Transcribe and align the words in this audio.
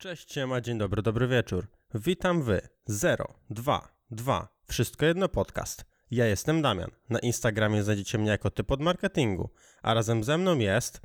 Cześć, 0.00 0.32
siema, 0.32 0.60
dzień 0.60 0.78
dobry, 0.78 1.02
dobry 1.02 1.28
wieczór. 1.28 1.66
Witam 1.94 2.42
wy, 2.42 2.68
0, 2.86 3.34
2, 3.50 3.88
2, 4.10 4.48
wszystko 4.68 5.06
jedno 5.06 5.28
podcast. 5.28 5.84
Ja 6.10 6.26
jestem 6.26 6.62
Damian. 6.62 6.90
Na 7.10 7.18
Instagramie 7.18 7.82
znajdziecie 7.82 8.18
mnie 8.18 8.30
jako 8.30 8.50
typ 8.50 8.70
od 8.70 8.80
marketingu, 8.80 9.50
a 9.82 9.94
razem 9.94 10.24
ze 10.24 10.38
mną 10.38 10.58
jest 10.58 11.00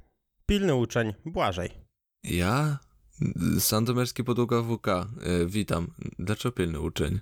pilny 0.45 0.75
uczeń 0.75 1.13
Błażej. 1.25 1.69
Ja? 2.23 2.79
Sandomierski 3.59 4.23
podłoga 4.23 4.61
WK. 4.61 4.87
E, 4.87 5.05
witam. 5.45 5.93
Dlaczego 6.19 6.55
pilny 6.55 6.79
uczeń? 6.79 7.19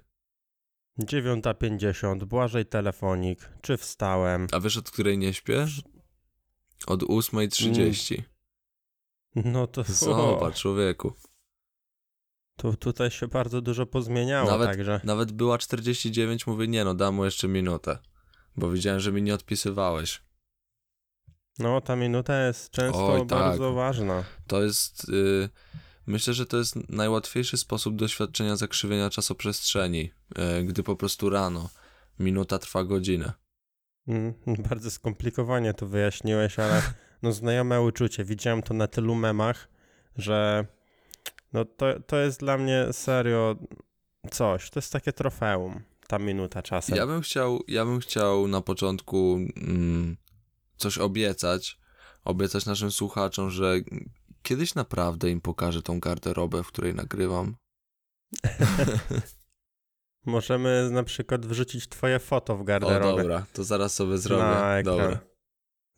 9.50, 1.00 2.26
Błażej 2.26 2.66
telefonik, 2.66 3.50
czy 3.62 3.78
wstałem? 3.78 4.48
A 4.52 4.60
wiesz 4.60 4.78
od 4.78 4.92
której 4.92 5.18
nie 5.18 5.34
śpię? 5.34 5.68
Od 6.88 7.04
8.30. 7.04 8.22
No 9.36 9.68
to 9.68 9.84
Zobacz, 9.84 10.60
człowieku. 10.60 11.14
Tu, 12.58 12.76
tutaj 12.76 13.12
się 13.12 13.28
bardzo 13.28 13.62
dużo 13.62 13.86
pozmieniało, 13.86 14.52
Nawet, 14.52 14.70
także. 14.70 15.02
nawet 15.04 15.32
była 15.32 15.58
49, 15.58 16.48
mówię, 16.48 16.68
nie 16.68 16.84
no, 16.86 16.94
dam 16.94 17.16
mu 17.16 17.26
jeszcze 17.26 17.48
minutę. 17.48 17.98
Bo 18.58 18.70
widziałem, 18.72 19.00
że 19.00 19.12
mi 19.12 19.22
nie 19.22 19.34
odpisywałeś. 19.34 20.22
No, 21.60 21.82
ta 21.82 21.96
minuta 21.96 22.48
jest 22.48 22.70
często 22.70 23.14
Oj, 23.14 23.20
tak. 23.20 23.28
bardzo 23.28 23.74
ważna. 23.74 24.24
To 24.48 24.64
jest, 24.64 25.10
y, 25.10 25.50
myślę, 26.08 26.34
że 26.34 26.46
to 26.46 26.58
jest 26.58 26.90
najłatwiejszy 26.90 27.58
sposób 27.58 27.96
doświadczenia 27.96 28.56
zakrzywienia 28.56 29.10
czasoprzestrzeni, 29.10 30.12
y, 30.60 30.64
gdy 30.64 30.84
po 30.84 30.96
prostu 30.96 31.30
rano 31.30 31.70
minuta 32.20 32.60
trwa 32.60 32.84
godzinę. 32.84 33.34
Mm, 34.08 34.34
bardzo 34.70 34.92
skomplikowanie 34.92 35.74
to 35.74 35.88
wyjaśniłeś, 35.88 36.60
ale 36.60 36.82
no 37.22 37.32
znajome 37.32 37.82
uczucie. 37.82 38.24
Widziałem 38.24 38.64
to 38.64 38.74
na 38.74 38.88
tylu 38.88 39.16
memach, 39.16 39.68
że 40.16 40.66
no 41.54 41.66
to, 41.66 42.00
to 42.00 42.18
jest 42.18 42.40
dla 42.40 42.58
mnie 42.58 42.88
serio 42.92 43.56
coś. 44.32 44.70
To 44.70 44.80
jest 44.80 44.94
takie 44.94 45.14
trofeum, 45.14 45.82
ta 46.08 46.20
minuta 46.20 46.62
czasem. 46.62 46.98
Ja 46.98 47.08
bym 47.08 47.22
chciał, 47.22 47.64
ja 47.68 47.86
bym 47.86 48.00
chciał 48.00 48.48
na 48.48 48.62
początku 48.62 49.40
mm, 49.58 50.18
coś 50.78 50.98
obiecać, 50.98 51.80
obiecać 52.26 52.66
naszym 52.66 52.92
słuchaczom, 52.92 53.50
że 53.50 53.76
kiedyś 54.44 54.76
naprawdę 54.76 55.30
im 55.30 55.42
pokażę 55.42 55.82
tą 55.82 56.00
garderobę, 56.00 56.64
w 56.64 56.68
której 56.68 56.96
nagrywam. 56.96 57.56
Możemy 60.26 60.90
na 60.92 61.04
przykład 61.04 61.46
wrzucić 61.46 61.90
twoje 61.90 62.20
foto 62.20 62.58
w 62.58 62.62
O, 62.62 62.64
garderobę. 62.64 63.22
dobra, 63.22 63.46
to 63.54 63.64
zaraz 63.64 63.94
sobie 63.94 64.18
zrobię. 64.18 64.44
Na 64.44 64.78
ekran. 64.78 64.98
Dobra. 64.98 65.20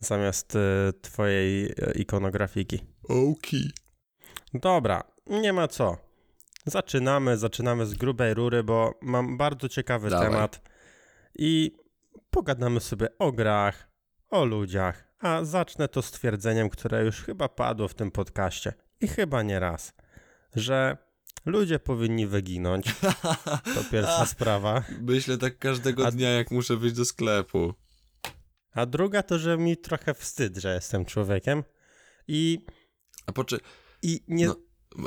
Zamiast 0.00 0.54
y, 0.56 0.58
twojej 1.02 1.64
y, 1.64 1.92
ikonografiki. 1.98 2.80
Oki. 3.08 3.70
Dobra, 4.54 5.02
nie 5.26 5.52
ma 5.52 5.68
co. 5.68 5.96
Zaczynamy, 6.66 7.36
zaczynamy 7.36 7.86
z 7.86 7.94
grubej 7.94 8.34
rury, 8.34 8.64
bo 8.64 8.94
mam 9.02 9.36
bardzo 9.36 9.68
ciekawy 9.68 10.10
Dawaj. 10.10 10.26
temat 10.28 10.60
i 11.38 11.76
pogadamy 12.30 12.80
sobie 12.80 13.08
o 13.18 13.32
grach, 13.32 13.88
o 14.30 14.44
ludziach, 14.44 15.04
a 15.18 15.44
zacznę 15.44 15.88
to 15.88 16.02
stwierdzeniem, 16.02 16.68
które 16.70 17.04
już 17.04 17.22
chyba 17.22 17.48
padło 17.48 17.88
w 17.88 17.94
tym 17.94 18.10
podcaście 18.10 18.72
i 19.00 19.08
chyba 19.08 19.42
nie 19.42 19.60
raz, 19.60 19.92
że 20.54 20.96
ludzie 21.46 21.78
powinni 21.78 22.26
wyginąć. 22.26 22.86
To 23.74 23.84
pierwsza 23.92 24.26
sprawa. 24.26 24.82
Myślę 25.00 25.38
tak 25.38 25.58
każdego 25.58 26.06
A- 26.06 26.10
dnia, 26.10 26.30
jak 26.30 26.50
muszę 26.50 26.76
wyjść 26.76 26.96
do 26.96 27.04
sklepu. 27.04 27.74
A 28.72 28.86
druga 28.86 29.22
to, 29.22 29.38
że 29.38 29.58
mi 29.58 29.76
trochę 29.76 30.14
wstyd, 30.14 30.56
że 30.56 30.74
jestem 30.74 31.04
człowiekiem 31.04 31.64
i, 32.28 32.64
A 33.26 33.32
poczy... 33.32 33.58
i 34.02 34.24
nie... 34.28 34.46
No. 34.46 34.56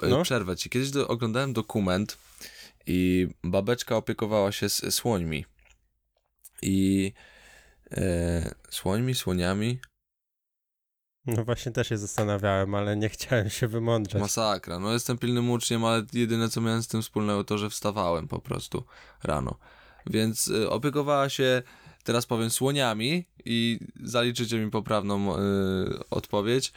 No. 0.10 0.24
Przerwę 0.24 0.56
ci. 0.58 0.70
Kiedyś 0.70 0.92
do, 0.92 1.08
oglądałem 1.08 1.54
dokument 1.54 2.18
i 2.88 3.28
babeczka 3.44 3.96
opiekowała 3.98 4.52
się 4.52 4.66
s- 4.66 4.94
słońmi. 4.96 5.46
I 6.62 7.14
e, 7.92 8.56
słońmi, 8.70 9.16
słoniami. 9.16 9.80
No 11.26 11.46
właśnie 11.46 11.72
też 11.72 11.90
się 11.90 11.98
zastanawiałem, 11.98 12.76
ale 12.76 12.98
nie 12.98 13.10
chciałem 13.10 13.50
się 13.50 13.68
wymądrzeć. 13.68 14.22
Masakra. 14.22 14.80
No 14.80 14.94
jestem 14.94 15.18
pilnym 15.18 15.50
uczniem, 15.50 15.86
ale 15.86 16.06
jedyne 16.14 16.50
co 16.50 16.62
miałem 16.62 16.84
z 16.84 16.88
tym 16.88 17.02
wspólnego 17.02 17.44
to, 17.44 17.58
że 17.58 17.70
wstawałem 17.70 18.28
po 18.28 18.40
prostu 18.40 18.84
rano. 19.24 19.58
Więc 20.06 20.48
y, 20.48 20.70
opiekowała 20.70 21.30
się, 21.30 21.62
teraz 22.04 22.26
powiem, 22.26 22.50
słoniami 22.50 23.26
i 23.46 23.80
zaliczycie 24.04 24.60
mi 24.60 24.72
poprawną 24.72 25.38
y, 25.38 25.40
odpowiedź. 26.10 26.74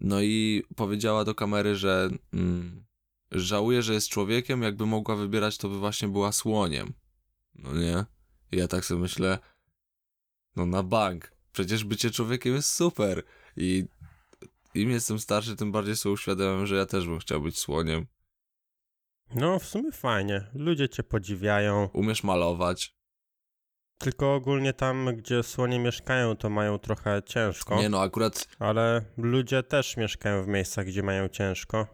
No 0.00 0.22
i 0.22 0.62
powiedziała 0.76 1.24
do 1.24 1.34
kamery, 1.34 1.76
że 1.76 2.10
mm, 2.32 2.84
żałuje, 3.32 3.82
że 3.82 3.94
jest 3.94 4.08
człowiekiem, 4.08 4.62
jakby 4.62 4.86
mogła 4.86 5.16
wybierać, 5.16 5.58
to 5.58 5.68
by 5.68 5.78
właśnie 5.78 6.08
była 6.08 6.32
słoniem. 6.32 6.92
No 7.54 7.74
nie? 7.74 8.04
I 8.52 8.56
ja 8.56 8.68
tak 8.68 8.84
sobie 8.84 9.00
myślę, 9.00 9.38
no 10.56 10.66
na 10.66 10.82
bank. 10.82 11.32
Przecież 11.52 11.84
bycie 11.84 12.10
człowiekiem 12.10 12.54
jest 12.54 12.72
super. 12.72 13.22
I 13.56 13.84
im 14.74 14.90
jestem 14.90 15.18
starszy, 15.18 15.56
tym 15.56 15.72
bardziej 15.72 15.96
sobie 15.96 16.12
uświadamiam, 16.12 16.66
że 16.66 16.76
ja 16.76 16.86
też 16.86 17.06
bym 17.06 17.18
chciał 17.18 17.40
być 17.40 17.58
słoniem. 17.58 18.06
No, 19.34 19.58
w 19.58 19.64
sumie 19.64 19.92
fajnie. 19.92 20.46
Ludzie 20.54 20.88
cię 20.88 21.02
podziwiają. 21.02 21.88
Umiesz 21.92 22.24
malować. 22.24 22.95
Tylko 23.98 24.34
ogólnie 24.34 24.72
tam, 24.72 25.16
gdzie 25.16 25.42
słonie 25.42 25.78
mieszkają, 25.78 26.36
to 26.36 26.50
mają 26.50 26.78
trochę 26.78 27.22
ciężko. 27.26 27.76
Nie 27.76 27.88
no, 27.88 28.00
akurat, 28.00 28.48
Ale 28.58 29.04
ludzie 29.16 29.62
też 29.62 29.96
mieszkają 29.96 30.44
w 30.44 30.48
miejscach, 30.48 30.86
gdzie 30.86 31.02
mają 31.02 31.28
ciężko. 31.28 31.86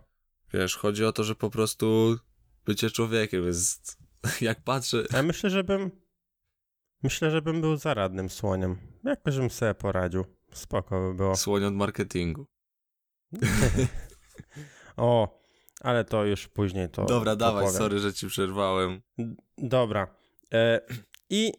wiesz, 0.54 0.76
chodzi 0.76 1.04
o 1.04 1.12
to, 1.12 1.24
że 1.24 1.34
po 1.34 1.50
prostu 1.50 2.16
bycie 2.64 2.90
człowiekiem 2.90 3.46
jest... 3.46 3.98
Jak 4.40 4.60
patrzę... 4.64 5.04
Ja 5.12 5.22
myślę, 5.22 5.50
że 5.50 5.64
bym. 5.64 5.90
Myślę, 7.02 7.30
że 7.30 7.42
bym 7.42 7.60
był 7.60 7.76
zaradnym 7.76 8.30
słoniem. 8.30 8.76
Jakoś 9.04 9.36
bym 9.36 9.50
sobie 9.50 9.74
poradził. 9.74 10.24
Spoko 10.52 11.00
by 11.00 11.14
było. 11.14 11.36
Słoń 11.36 11.64
od 11.64 11.74
marketingu. 11.74 12.46
O, 14.96 15.40
ale 15.80 16.04
to 16.04 16.24
już 16.24 16.48
później 16.48 16.88
to. 16.90 17.04
Dobra, 17.04 17.36
dawaj, 17.36 17.64
powiem. 17.64 17.78
sorry, 17.78 17.98
że 17.98 18.12
ci 18.12 18.26
przerwałem. 18.26 19.02
Dobra. 19.58 20.14
E, 20.54 20.80
I 21.30 21.52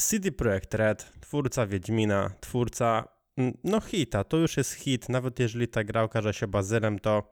CD 0.00 0.32
Projekt 0.32 0.74
Red, 0.74 1.12
twórca 1.20 1.66
Wiedźmina, 1.66 2.30
twórca, 2.40 3.08
mm, 3.36 3.58
no 3.64 3.80
hita, 3.80 4.24
to 4.24 4.36
już 4.36 4.56
jest 4.56 4.72
hit, 4.72 5.08
nawet 5.08 5.38
jeżeli 5.38 5.68
ta 5.68 5.84
gra 5.84 6.02
okaże 6.02 6.34
się 6.34 6.46
bazylem, 6.46 6.98
to, 6.98 7.30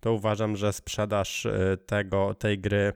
to 0.00 0.12
uważam, 0.12 0.56
że 0.56 0.72
sprzedaż 0.72 1.46
e, 1.46 1.76
tego, 1.76 2.34
tej 2.34 2.58
gry 2.58 2.92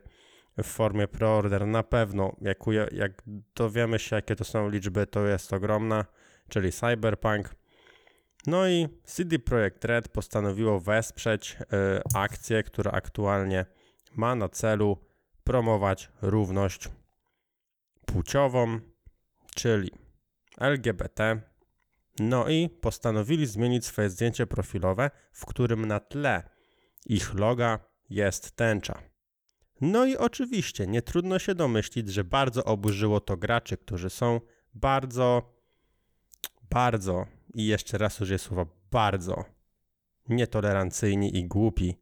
w 0.58 0.66
formie 0.66 1.08
preorder 1.08 1.66
na 1.66 1.82
pewno, 1.82 2.36
jak, 2.40 2.58
jak 2.92 3.22
dowiemy 3.54 3.98
się, 3.98 4.16
jakie 4.16 4.36
to 4.36 4.44
są 4.44 4.68
liczby, 4.68 5.06
to 5.06 5.26
jest 5.26 5.52
ogromna, 5.52 6.04
czyli 6.48 6.72
Cyberpunk. 6.72 7.54
No 8.46 8.68
i 8.68 8.88
CD 9.04 9.38
Projekt 9.38 9.84
Red 9.84 10.08
postanowiło 10.08 10.80
wesprzeć 10.80 11.56
e, 11.72 12.02
akcję, 12.14 12.62
która 12.62 12.90
aktualnie 12.90 13.66
ma 14.16 14.34
na 14.34 14.48
celu 14.48 14.98
promować 15.44 16.10
równość 16.22 16.88
płciową, 18.06 18.80
czyli 19.58 19.90
LGBT. 20.58 21.40
No 22.18 22.48
i 22.48 22.68
postanowili 22.68 23.46
zmienić 23.46 23.86
swoje 23.86 24.10
zdjęcie 24.10 24.46
profilowe, 24.46 25.10
w 25.32 25.46
którym 25.46 25.86
na 25.86 26.00
tle 26.00 26.50
ich 27.06 27.34
loga 27.34 27.78
jest 28.10 28.56
tęcza. 28.56 29.02
No 29.80 30.06
i 30.06 30.16
oczywiście 30.16 30.86
nie 30.86 31.02
trudno 31.02 31.38
się 31.38 31.54
domyślić, 31.54 32.08
że 32.08 32.24
bardzo 32.24 32.64
oburzyło 32.64 33.20
to 33.20 33.36
graczy, 33.36 33.76
którzy 33.76 34.10
są 34.10 34.40
bardzo, 34.74 35.54
bardzo 36.70 37.26
i 37.54 37.66
jeszcze 37.66 37.98
raz 37.98 38.20
użyję 38.20 38.38
słowa 38.38 38.66
bardzo 38.90 39.44
nietolerancyjni 40.28 41.36
i 41.36 41.44
głupi. 41.44 41.96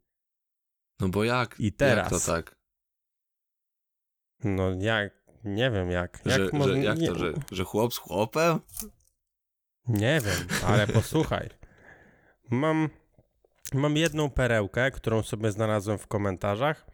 No 0.99 1.09
bo 1.09 1.23
jak? 1.23 1.59
I 1.59 1.71
teraz. 1.71 2.11
Jak 2.11 2.21
to 2.21 2.27
tak? 2.27 2.55
No 4.43 4.71
jak, 4.79 5.16
nie 5.47 5.71
wiem 5.71 5.91
jak. 5.91 6.19
Jak, 6.25 6.41
Że, 6.41 6.49
mo- 6.53 6.67
że, 6.67 6.79
jak 6.79 6.99
nie, 6.99 7.07
to, 7.07 7.15
że, 7.15 7.33
że 7.51 7.63
chłop 7.63 7.93
z 7.93 7.97
chłopem? 7.97 8.59
Nie 9.87 10.21
wiem, 10.25 10.47
ale 10.65 10.87
posłuchaj. 10.97 11.49
Mam, 12.49 12.89
mam 13.73 13.97
jedną 13.97 14.29
perełkę, 14.29 14.91
którą 14.91 15.23
sobie 15.23 15.51
znalazłem 15.51 15.97
w 15.97 16.07
komentarzach. 16.07 16.85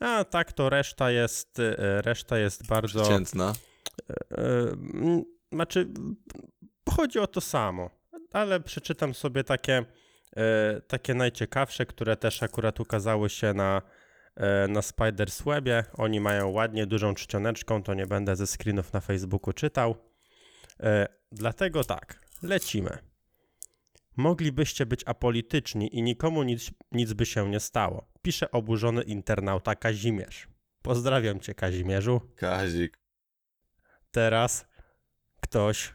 A 0.00 0.24
tak 0.24 0.52
to 0.52 0.70
reszta 0.70 1.10
jest, 1.10 1.58
e, 1.58 2.02
reszta 2.02 2.38
jest 2.38 2.66
bardzo. 2.66 3.00
Przeciętna. 3.02 3.52
e, 4.30 4.44
mm, 4.72 5.24
Znaczy, 5.52 5.88
chodzi 6.90 7.18
o 7.18 7.26
to 7.26 7.40
samo, 7.40 7.90
ale 8.32 8.60
przeczytam 8.60 9.14
sobie 9.14 9.44
takie, 9.44 9.84
e, 10.36 10.80
takie 10.80 11.14
najciekawsze, 11.14 11.86
które 11.86 12.16
też 12.16 12.42
akurat 12.42 12.80
ukazały 12.80 13.30
się 13.30 13.54
na, 13.54 13.76
e, 13.76 13.82
na 14.68 14.80
Spider's 14.80 15.44
Webie. 15.44 15.84
Oni 15.96 16.20
mają 16.20 16.48
ładnie 16.48 16.86
dużą 16.86 17.14
czcioneczką, 17.14 17.82
to 17.82 17.94
nie 17.94 18.06
będę 18.06 18.36
ze 18.36 18.46
screenów 18.46 18.92
na 18.92 19.00
Facebooku 19.00 19.52
czytał. 19.52 19.96
E, 20.80 21.18
Dlatego 21.32 21.84
tak, 21.84 22.20
lecimy. 22.42 22.98
Moglibyście 24.16 24.86
być 24.86 25.02
apolityczni 25.06 25.96
i 25.96 26.02
nikomu 26.02 26.42
nic, 26.42 26.70
nic 26.92 27.12
by 27.12 27.26
się 27.26 27.50
nie 27.50 27.60
stało. 27.60 28.12
Pisze 28.22 28.50
oburzony 28.50 29.02
internauta 29.02 29.74
Kazimierz. 29.74 30.48
Pozdrawiam 30.82 31.40
cię, 31.40 31.54
Kazimierzu. 31.54 32.20
Kazik. 32.36 32.98
Teraz 34.10 34.66
ktoś, 35.40 35.94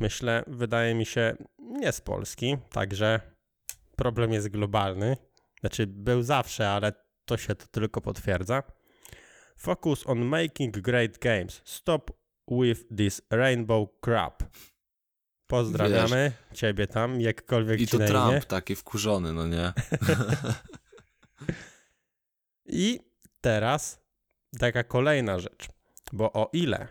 myślę, 0.00 0.44
wydaje 0.46 0.94
mi 0.94 1.06
się, 1.06 1.36
nie 1.58 1.92
z 1.92 2.00
Polski, 2.00 2.56
także 2.70 3.20
problem 3.96 4.32
jest 4.32 4.48
globalny. 4.48 5.16
Znaczy, 5.60 5.86
był 5.86 6.22
zawsze, 6.22 6.70
ale 6.70 6.92
to 7.24 7.36
się 7.36 7.54
to 7.54 7.66
tylko 7.66 8.00
potwierdza. 8.00 8.62
Focus 9.56 10.06
on 10.06 10.24
making 10.24 10.78
great 10.78 11.18
games. 11.18 11.62
Stop 11.64 12.10
with 12.50 12.80
this 12.96 13.22
rainbow 13.30 13.88
crap. 14.00 14.42
Pozdrawiamy 15.46 16.32
ciebie 16.52 16.86
tam, 16.86 17.20
jakkolwiek 17.20 17.80
I 17.80 17.86
to 17.86 17.98
Trump 17.98 18.32
imię. 18.32 18.40
taki 18.40 18.76
wkurzony, 18.76 19.32
no 19.32 19.46
nie? 19.46 19.72
I 22.66 23.00
teraz 23.40 24.00
taka 24.58 24.84
kolejna 24.84 25.38
rzecz, 25.38 25.68
bo 26.12 26.32
o 26.32 26.50
ile 26.52 26.88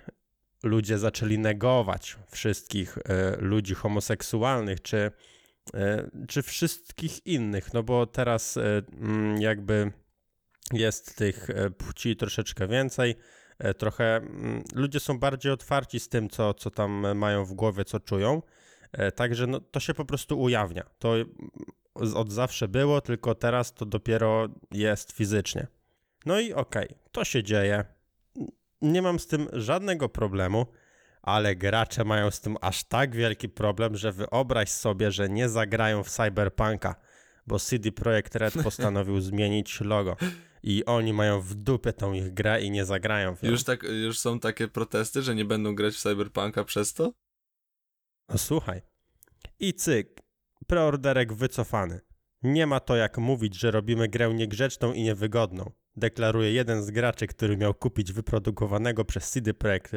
ludzie 0.64 0.98
zaczęli 0.98 1.40
negować 1.40 2.18
wszystkich 2.32 2.98
e, 2.98 3.36
ludzi 3.40 3.76
homoseksualnych, 3.76 4.82
czy, 4.82 5.12
e, 5.74 6.10
czy 6.28 6.42
wszystkich 6.42 7.26
innych, 7.26 7.74
no 7.74 7.84
bo 7.84 8.06
teraz 8.06 8.58
mm, 8.58 9.42
jakby 9.42 9.92
jest 10.74 11.16
tych 11.16 11.50
e, 11.50 11.70
płci 11.70 12.16
troszeczkę 12.16 12.68
więcej, 12.68 13.16
e, 13.60 13.74
trochę 13.74 14.16
mm, 14.16 14.64
ludzie 14.74 15.00
są 15.00 15.20
bardziej 15.20 15.52
otwarci 15.52 16.00
z 16.00 16.10
tym, 16.10 16.30
co, 16.30 16.54
co 16.54 16.72
tam 16.72 17.18
mają 17.18 17.46
w 17.46 17.54
głowie, 17.54 17.86
co 17.86 18.00
czują, 18.00 18.42
e, 18.92 19.12
także 19.12 19.48
no, 19.48 19.60
to 19.60 19.80
się 19.80 19.94
po 19.94 20.06
prostu 20.06 20.42
ujawnia. 20.42 20.84
To 21.00 21.16
mm, 21.16 21.28
od 22.16 22.32
zawsze 22.32 22.68
było, 22.68 23.02
tylko 23.02 23.36
teraz 23.36 23.74
to 23.74 23.86
dopiero 23.86 24.48
jest 24.72 25.12
fizycznie. 25.12 25.68
No 26.26 26.40
i 26.40 26.54
okej, 26.54 26.96
to 27.12 27.24
się 27.24 27.44
dzieje. 27.44 27.86
Nie 28.82 29.02
mam 29.02 29.20
z 29.20 29.28
tym 29.28 29.48
żadnego 29.54 30.10
problemu, 30.10 30.66
ale 31.22 31.56
gracze 31.56 32.04
mają 32.04 32.32
z 32.32 32.42
tym 32.42 32.58
aż 32.62 32.84
tak 32.84 33.16
wielki 33.16 33.50
problem, 33.50 33.98
że 33.98 34.12
wyobraź 34.12 34.70
sobie, 34.70 35.12
że 35.12 35.30
nie 35.30 35.50
zagrają 35.50 36.04
w 36.04 36.10
Cyberpunka, 36.10 36.96
bo 37.48 37.60
CD 37.60 37.92
Projekt 37.92 38.36
Red 38.36 38.54
postanowił 38.64 39.22
zmienić 39.22 39.82
logo. 39.82 40.16
I 40.64 40.86
oni 40.86 41.14
mają 41.14 41.42
w 41.42 41.56
dupie 41.56 41.94
tą 41.94 42.14
ich 42.14 42.34
grę 42.34 42.62
i 42.62 42.72
nie 42.72 42.86
zagrają 42.86 43.36
w 43.36 43.44
nią. 43.44 43.52
Już, 43.52 43.64
tak, 43.64 43.84
już 43.84 44.20
są 44.20 44.40
takie 44.40 44.68
protesty, 44.68 45.22
że 45.22 45.36
nie 45.36 45.46
będą 45.46 45.76
grać 45.76 45.96
w 45.96 46.00
Cyberpunka 46.00 46.64
przez 46.64 46.94
to? 46.94 47.14
No 48.30 48.38
słuchaj. 48.38 48.82
I 49.60 49.74
cyk, 49.74 50.22
preorderek 50.68 51.34
wycofany. 51.34 52.02
Nie 52.44 52.68
ma 52.68 52.80
to 52.80 52.96
jak 52.96 53.18
mówić, 53.18 53.60
że 53.60 53.72
robimy 53.72 54.08
grę 54.08 54.34
niegrzeczną 54.34 54.94
i 54.94 55.04
niewygodną. 55.04 55.72
Deklaruje 55.96 56.52
jeden 56.52 56.84
z 56.84 56.92
graczy, 56.92 57.28
który 57.28 57.58
miał 57.58 57.74
kupić 57.74 58.14
wyprodukowanego 58.14 59.06
przez 59.06 59.30
CD 59.32 59.54
Projekt 59.54 59.94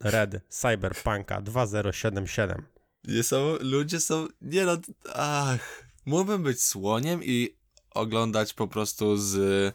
Red, 0.00 0.40
Cyberpunka 0.48 1.42
2077. 1.42 2.66
Nie 3.04 3.22
są, 3.22 3.56
ludzie 3.60 4.00
są, 4.00 4.28
nie 4.40 4.64
no, 4.64 4.76
ach, 5.14 5.86
mógłbym 6.06 6.42
być 6.42 6.62
słoniem 6.62 7.20
i 7.24 7.56
oglądać 7.96 8.54
po 8.54 8.68
prostu 8.68 9.16
z 9.16 9.74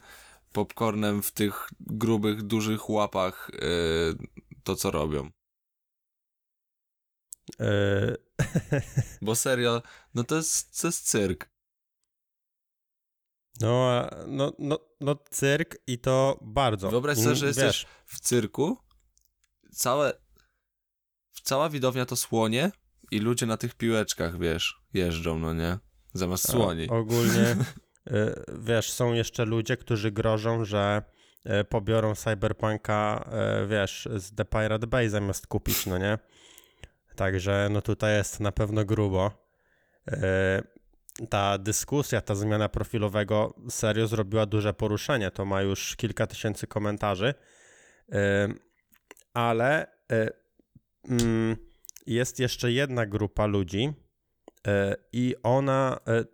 popcornem 0.52 1.22
w 1.22 1.30
tych 1.30 1.68
grubych, 1.80 2.42
dużych 2.42 2.90
łapach 2.90 3.50
yy, 3.52 4.28
to, 4.64 4.76
co 4.76 4.90
robią. 4.90 5.30
Yy, 7.58 8.16
Bo 9.22 9.34
serio, 9.34 9.82
no 10.14 10.24
to 10.24 10.36
jest, 10.36 10.80
to 10.80 10.88
jest 10.88 11.08
cyrk. 11.08 11.50
no, 13.60 14.08
no, 14.26 14.52
no, 14.58 14.78
no 15.00 15.16
cyrk 15.30 15.76
i 15.86 15.98
to 15.98 16.38
bardzo. 16.42 16.90
Wyobraź 16.90 17.16
sobie, 17.16 17.26
Mm, 17.26 17.36
że 17.36 17.46
wiesz, 17.46 17.56
jesteś 17.56 17.86
w 18.06 18.20
cyrku, 18.20 18.78
całe, 19.72 20.12
cała 21.42 21.68
widownia 21.68 22.06
to 22.06 22.16
słonie 22.16 22.72
i 23.10 23.18
ludzie 23.18 23.46
na 23.46 23.56
tych 23.56 23.74
piłeczkach, 23.74 24.38
wiesz, 24.38 24.82
jeżdżą, 24.94 25.38
no 25.38 25.54
nie? 25.54 25.78
Zamiast 26.14 26.50
słoni. 26.50 26.88
Ogólnie, 26.88 27.50
y, 27.50 27.56
wiesz, 28.58 28.92
są 28.92 29.12
jeszcze 29.12 29.44
ludzie, 29.44 29.76
którzy 29.76 30.10
grożą, 30.10 30.64
że 30.64 31.02
y, 31.60 31.64
pobiorą 31.64 32.14
Cyberpunka, 32.14 33.30
y, 33.62 33.66
wiesz, 33.66 34.08
z 34.16 34.34
The 34.34 34.44
Pirate 34.44 34.86
Bay 34.86 35.10
zamiast 35.10 35.46
kupić, 35.46 35.86
no 35.86 35.98
nie? 35.98 36.18
Także 37.16 37.68
no 37.70 37.82
tutaj 37.82 38.14
jest 38.16 38.40
na 38.40 38.52
pewno 38.52 38.84
grubo. 38.84 39.30
Ta 41.30 41.58
dyskusja, 41.58 42.20
ta 42.20 42.34
zmiana 42.34 42.68
profilowego 42.68 43.54
serio 43.68 44.06
zrobiła 44.06 44.46
duże 44.46 44.74
poruszenie. 44.74 45.30
To 45.30 45.44
ma 45.44 45.62
już 45.62 45.96
kilka 45.96 46.26
tysięcy 46.26 46.66
komentarzy. 46.66 47.34
Ale 49.34 49.86
mm, 51.08 51.56
jest 52.06 52.40
jeszcze 52.40 52.72
jedna 52.72 53.06
grupa 53.06 53.46
ludzi, 53.46 53.94
E, 54.66 54.96
I 55.12 55.34
ona 55.42 56.00
e, 56.06 56.24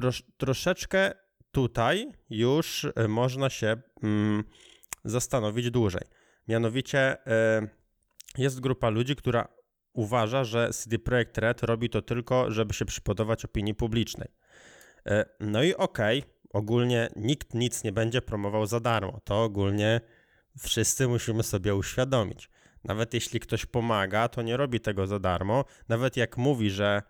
trosz, 0.00 0.22
troszeczkę 0.36 1.12
tutaj 1.52 2.12
już 2.30 2.86
e, 2.96 3.08
można 3.08 3.50
się 3.50 3.76
mm, 4.02 4.44
zastanowić 5.04 5.70
dłużej. 5.70 6.02
Mianowicie 6.48 7.26
e, 7.26 7.68
jest 8.38 8.60
grupa 8.60 8.88
ludzi, 8.88 9.16
która 9.16 9.48
uważa, 9.92 10.44
że 10.44 10.70
CD 10.70 10.98
Projekt 10.98 11.38
Red 11.38 11.62
robi 11.62 11.90
to 11.90 12.02
tylko, 12.02 12.50
żeby 12.50 12.74
się 12.74 12.84
przypodobać 12.84 13.44
opinii 13.44 13.74
publicznej. 13.74 14.28
E, 15.06 15.24
No 15.40 15.62
i 15.62 15.74
okej, 15.74 16.22
ogólnie 16.52 17.08
nikt 17.16 17.54
nic 17.54 17.84
nie 17.84 17.92
będzie 17.92 18.22
promował 18.22 18.66
za 18.66 18.80
darmo. 18.80 19.20
To 19.24 19.42
ogólnie 19.42 20.00
wszyscy 20.58 21.08
musimy 21.08 21.42
sobie 21.42 21.74
uświadomić. 21.74 22.50
Nawet 22.84 23.14
jeśli 23.14 23.40
ktoś 23.40 23.66
pomaga, 23.66 24.28
to 24.28 24.42
nie 24.42 24.56
robi 24.56 24.80
tego 24.80 25.06
za 25.06 25.18
darmo. 25.18 25.64
Nawet 25.88 26.16
jak 26.16 26.36
mówi, 26.36 26.70
że 26.70 27.02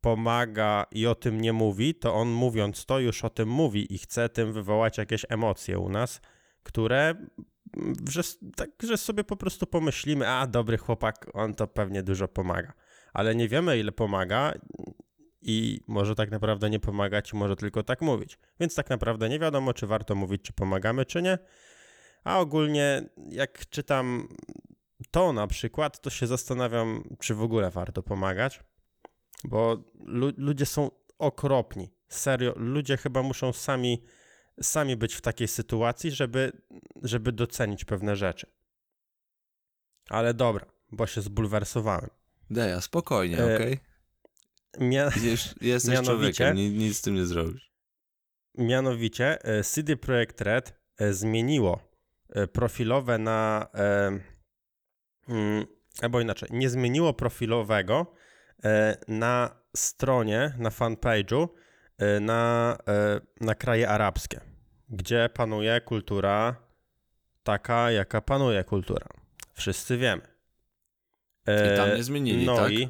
pomaga 0.00 0.86
i 0.90 1.06
o 1.06 1.14
tym 1.14 1.40
nie 1.40 1.52
mówi, 1.52 1.94
to 1.94 2.14
on 2.14 2.28
mówiąc 2.28 2.86
to 2.86 2.98
już 2.98 3.24
o 3.24 3.30
tym 3.30 3.48
mówi 3.48 3.94
i 3.94 3.98
chce 3.98 4.28
tym 4.28 4.52
wywołać 4.52 4.98
jakieś 4.98 5.26
emocje 5.28 5.78
u 5.78 5.88
nas, 5.88 6.20
które, 6.62 7.14
mm, 7.76 7.94
że, 8.10 8.22
tak, 8.56 8.70
że 8.82 8.96
sobie 8.96 9.24
po 9.24 9.36
prostu 9.36 9.66
pomyślimy, 9.66 10.28
a 10.28 10.46
dobry 10.46 10.78
chłopak, 10.78 11.30
on 11.34 11.54
to 11.54 11.66
pewnie 11.66 12.02
dużo 12.02 12.28
pomaga. 12.28 12.72
Ale 13.12 13.34
nie 13.34 13.48
wiemy, 13.48 13.78
ile 13.78 13.92
pomaga 13.92 14.54
i 15.42 15.80
może 15.86 16.14
tak 16.14 16.30
naprawdę 16.30 16.70
nie 16.70 16.80
pomagać, 16.80 17.32
może 17.32 17.56
tylko 17.56 17.82
tak 17.82 18.00
mówić. 18.00 18.38
Więc 18.60 18.74
tak 18.74 18.90
naprawdę 18.90 19.28
nie 19.28 19.38
wiadomo, 19.38 19.74
czy 19.74 19.86
warto 19.86 20.14
mówić, 20.14 20.42
czy 20.42 20.52
pomagamy, 20.52 21.04
czy 21.04 21.22
nie. 21.22 21.38
A 22.24 22.38
ogólnie, 22.38 23.08
jak 23.30 23.68
czytam 23.68 24.28
to 25.10 25.32
na 25.32 25.46
przykład, 25.46 26.00
to 26.00 26.10
się 26.10 26.26
zastanawiam, 26.26 27.04
czy 27.20 27.34
w 27.34 27.42
ogóle 27.42 27.70
warto 27.70 28.02
pomagać, 28.02 28.60
bo 29.44 29.84
lu- 30.00 30.32
ludzie 30.36 30.66
są 30.66 30.90
okropni. 31.18 31.90
Serio, 32.08 32.52
ludzie 32.56 32.96
chyba 32.96 33.22
muszą 33.22 33.52
sami, 33.52 34.02
sami 34.62 34.96
być 34.96 35.14
w 35.14 35.20
takiej 35.20 35.48
sytuacji, 35.48 36.10
żeby, 36.10 36.52
żeby 37.02 37.32
docenić 37.32 37.84
pewne 37.84 38.16
rzeczy. 38.16 38.46
Ale 40.10 40.34
dobra, 40.34 40.66
bo 40.92 41.06
się 41.06 41.20
zbulwersowałem. 41.20 42.10
Deja, 42.50 42.80
spokojnie, 42.80 43.38
E, 43.38 43.54
okej? 43.54 43.78
Mia- 44.78 45.24
Jesteś, 45.24 45.54
jesteś 45.60 45.94
mianowicie- 45.94 46.32
człowiekiem, 46.34 46.56
ni- 46.56 46.70
nic 46.70 46.96
z 46.98 47.02
tym 47.02 47.14
nie 47.14 47.26
zrobisz. 47.26 47.72
Mianowicie 48.54 49.44
e, 49.44 49.64
CD 49.64 49.96
Projekt 49.96 50.40
Red 50.40 50.74
e, 50.98 51.12
zmieniło 51.12 51.80
e, 52.28 52.46
profilowe 52.46 53.18
na. 53.18 53.68
e, 53.74 54.18
mm, 55.28 55.66
Albo 56.02 56.20
inaczej, 56.20 56.48
nie 56.52 56.70
zmieniło 56.70 57.14
profilowego 57.14 58.14
na 59.08 59.50
stronie, 59.76 60.52
na 60.58 60.70
fanpage'u 60.70 61.48
e, 61.98 62.20
na, 62.20 62.76
e, 62.88 63.20
na 63.40 63.54
kraje 63.54 63.88
arabskie, 63.88 64.40
gdzie 64.88 65.28
panuje 65.34 65.80
kultura 65.80 66.56
taka, 67.42 67.90
jaka 67.90 68.20
panuje 68.20 68.64
kultura. 68.64 69.06
Wszyscy 69.54 69.98
wiemy. 69.98 70.22
E, 71.46 71.74
I 71.74 71.76
tam 71.76 71.96
nie 71.96 72.02
zmienili, 72.02 72.46
no 72.46 72.56
tak? 72.56 72.72
I, 72.72 72.88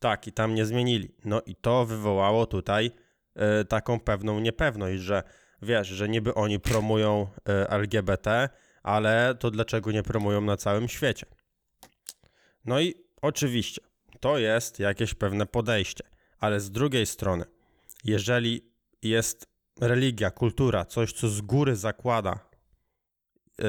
tak, 0.00 0.26
i 0.26 0.32
tam 0.32 0.54
nie 0.54 0.66
zmienili. 0.66 1.14
No 1.24 1.42
i 1.46 1.54
to 1.54 1.86
wywołało 1.86 2.46
tutaj 2.46 2.90
e, 3.34 3.64
taką 3.64 4.00
pewną 4.00 4.40
niepewność, 4.40 5.02
że 5.02 5.22
wiesz, 5.62 5.88
że 5.88 6.08
niby 6.08 6.34
oni 6.34 6.60
promują 6.60 7.26
e, 7.48 7.70
LGBT, 7.70 8.48
ale 8.82 9.34
to 9.38 9.50
dlaczego 9.50 9.92
nie 9.92 10.02
promują 10.02 10.40
na 10.40 10.56
całym 10.56 10.88
świecie? 10.88 11.26
No 12.64 12.80
i 12.80 12.94
oczywiście, 13.22 13.80
to 14.20 14.38
jest 14.38 14.78
jakieś 14.78 15.14
pewne 15.14 15.46
podejście, 15.46 16.04
ale 16.38 16.60
z 16.60 16.70
drugiej 16.70 17.06
strony, 17.06 17.44
jeżeli 18.04 18.72
jest 19.02 19.46
religia, 19.80 20.30
kultura, 20.30 20.84
coś, 20.84 21.12
co 21.12 21.28
z 21.28 21.40
góry 21.40 21.76
zakłada, 21.76 22.48
y, 23.60 23.64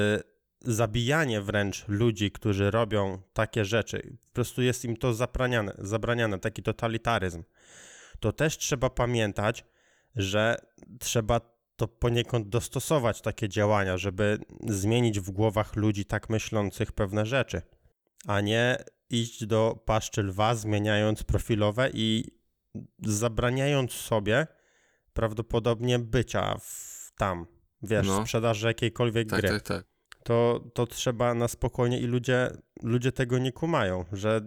zabijanie 0.60 1.40
wręcz 1.40 1.88
ludzi, 1.88 2.30
którzy 2.30 2.70
robią 2.70 3.22
takie 3.32 3.64
rzeczy, 3.64 4.16
po 4.28 4.32
prostu 4.32 4.62
jest 4.62 4.84
im 4.84 4.96
to 4.96 5.14
zabraniane, 5.14 5.72
zabraniane 5.78 6.38
taki 6.38 6.62
totalitaryzm, 6.62 7.42
to 8.20 8.32
też 8.32 8.58
trzeba 8.58 8.90
pamiętać, 8.90 9.64
że 10.16 10.56
trzeba 11.00 11.40
to 11.76 11.88
poniekąd 11.88 12.48
dostosować 12.48 13.20
takie 13.20 13.48
działania, 13.48 13.96
żeby 13.96 14.38
zmienić 14.68 15.20
w 15.20 15.30
głowach 15.30 15.76
ludzi 15.76 16.04
tak 16.04 16.30
myślących 16.30 16.92
pewne 16.92 17.26
rzeczy, 17.26 17.62
a 18.26 18.40
nie 18.40 18.84
iść 19.10 19.46
do 19.46 19.82
paszczy 19.86 20.22
lwa, 20.22 20.54
zmieniając 20.54 21.22
profilowe 21.22 21.90
i 21.94 22.24
zabraniając 23.02 23.92
sobie 23.92 24.46
prawdopodobnie 25.12 25.98
bycia 25.98 26.56
w, 26.60 27.12
tam, 27.18 27.46
wiesz, 27.82 28.06
No. 28.06 28.22
sprzedaży 28.22 28.66
jakiejkolwiek 28.66 29.28
Tak, 29.30 29.40
gry. 29.40 29.48
tak, 29.50 29.62
tak. 29.62 29.84
To, 30.24 30.64
to 30.74 30.86
trzeba 30.86 31.34
na 31.34 31.48
spokojnie 31.48 32.00
i 32.00 32.06
ludzie, 32.06 32.50
ludzie 32.82 33.12
tego 33.12 33.38
nie 33.38 33.52
kumają, 33.52 34.04
że 34.12 34.40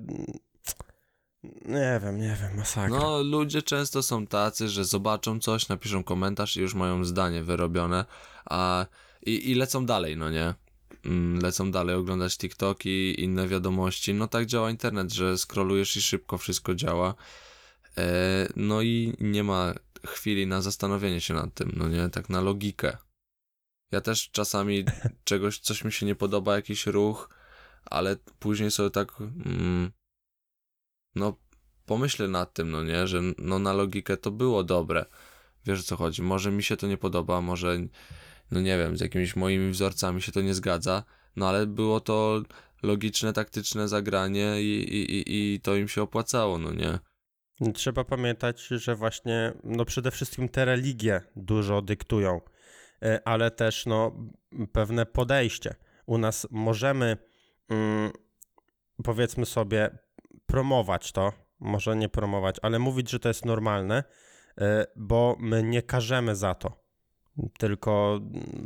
nie 1.65 1.99
wiem, 2.03 2.17
nie 2.21 2.37
wiem, 2.41 2.57
masakra. 2.57 2.99
No, 2.99 3.21
ludzie 3.21 3.61
często 3.61 4.03
są 4.03 4.27
tacy, 4.27 4.67
że 4.69 4.85
zobaczą 4.85 5.39
coś, 5.39 5.69
napiszą 5.69 6.03
komentarz 6.03 6.57
i 6.57 6.61
już 6.61 6.73
mają 6.73 7.03
zdanie 7.03 7.43
wyrobione, 7.43 8.05
a 8.45 8.85
i, 9.25 9.51
i 9.51 9.55
lecą 9.55 9.85
dalej, 9.85 10.17
no 10.17 10.29
nie? 10.29 10.53
Mm, 11.05 11.41
Lecą 11.41 11.71
dalej 11.71 11.95
oglądać 11.95 12.37
TikToki, 12.37 13.23
inne 13.23 13.47
wiadomości. 13.47 14.13
No 14.13 14.27
tak 14.27 14.45
działa 14.45 14.69
internet, 14.69 15.13
że 15.13 15.37
scrollujesz 15.37 15.97
i 15.97 16.01
szybko 16.01 16.37
wszystko 16.37 16.75
działa. 16.75 17.15
E, 17.97 18.47
no 18.55 18.81
i 18.81 19.13
nie 19.19 19.43
ma 19.43 19.73
chwili 20.07 20.47
na 20.47 20.61
zastanowienie 20.61 21.21
się 21.21 21.33
nad 21.33 21.53
tym, 21.53 21.71
no 21.75 21.87
nie? 21.87 22.09
Tak 22.09 22.29
na 22.29 22.41
logikę. 22.41 22.97
Ja 23.91 24.01
też 24.01 24.29
czasami 24.31 24.85
czegoś, 25.23 25.59
coś 25.59 25.83
mi 25.83 25.91
się 25.91 26.05
nie 26.05 26.15
podoba, 26.15 26.55
jakiś 26.55 26.85
ruch, 26.87 27.29
ale 27.85 28.15
później 28.39 28.71
sobie 28.71 28.89
tak, 28.89 29.21
mm, 29.21 29.91
no 31.15 31.37
pomyślę 31.85 32.27
nad 32.27 32.53
tym, 32.53 32.71
no 32.71 32.83
nie, 32.83 33.07
że 33.07 33.21
no 33.37 33.59
na 33.59 33.73
logikę 33.73 34.17
to 34.17 34.31
było 34.31 34.63
dobre. 34.63 35.05
Wiesz 35.65 35.79
o 35.79 35.83
co 35.83 35.95
chodzi? 35.95 36.21
Może 36.21 36.51
mi 36.51 36.63
się 36.63 36.77
to 36.77 36.87
nie 36.87 36.97
podoba, 36.97 37.41
może, 37.41 37.77
no 38.51 38.61
nie 38.61 38.77
wiem, 38.77 38.97
z 38.97 39.01
jakimiś 39.01 39.35
moimi 39.35 39.71
wzorcami 39.71 40.21
się 40.21 40.31
to 40.31 40.41
nie 40.41 40.53
zgadza, 40.53 41.03
no 41.35 41.49
ale 41.49 41.67
było 41.67 41.99
to 41.99 42.41
logiczne, 42.83 43.33
taktyczne 43.33 43.87
zagranie 43.87 44.61
i, 44.61 44.95
i, 44.95 45.23
i, 45.27 45.59
to 45.61 45.75
im 45.75 45.87
się 45.87 46.01
opłacało, 46.01 46.57
no 46.57 46.73
nie? 46.73 46.99
Trzeba 47.73 48.03
pamiętać, 48.03 48.61
że 48.61 48.95
właśnie, 48.95 49.53
no 49.63 49.85
przede 49.85 50.11
wszystkim 50.11 50.49
te 50.49 50.65
religie 50.65 51.21
dużo 51.35 51.81
dyktują, 51.81 52.41
e, 53.01 53.27
ale 53.27 53.51
też 53.51 53.85
no 53.85 54.29
pewne 54.71 55.05
podejście. 55.05 55.75
U 56.05 56.17
nas 56.17 56.47
możemy, 56.51 57.17
mm, 57.69 58.11
powiedzmy 59.03 59.45
sobie, 59.45 59.97
promować 60.45 61.11
to, 61.11 61.33
może 61.59 61.95
nie 61.95 62.09
promować, 62.09 62.55
ale 62.61 62.79
mówić, 62.79 63.09
że 63.09 63.19
to 63.19 63.27
jest 63.27 63.45
normalne, 63.45 64.03
e, 64.57 64.85
bo 64.95 65.35
my 65.39 65.63
nie 65.63 65.81
karzemy 65.81 66.35
za 66.35 66.55
to. 66.55 66.82
Tylko 67.57 68.19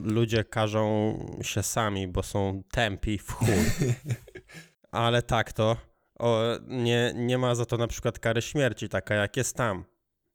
ludzie 0.04 0.44
każą 0.44 1.18
się 1.42 1.64
sami, 1.64 2.08
bo 2.08 2.24
są 2.24 2.64
tępi 2.72 3.18
w 3.18 3.32
chuj. 3.32 3.48
Ale 4.92 5.22
tak 5.22 5.54
to, 5.54 5.78
o, 6.20 6.44
nie, 6.68 7.14
nie 7.16 7.38
ma 7.38 7.56
za 7.56 7.66
to 7.66 7.78
na 7.78 7.88
przykład 7.88 8.20
kary 8.20 8.42
śmierci, 8.42 8.90
taka 8.90 9.16
jak 9.16 9.38
jest 9.38 9.56
tam. 9.56 9.86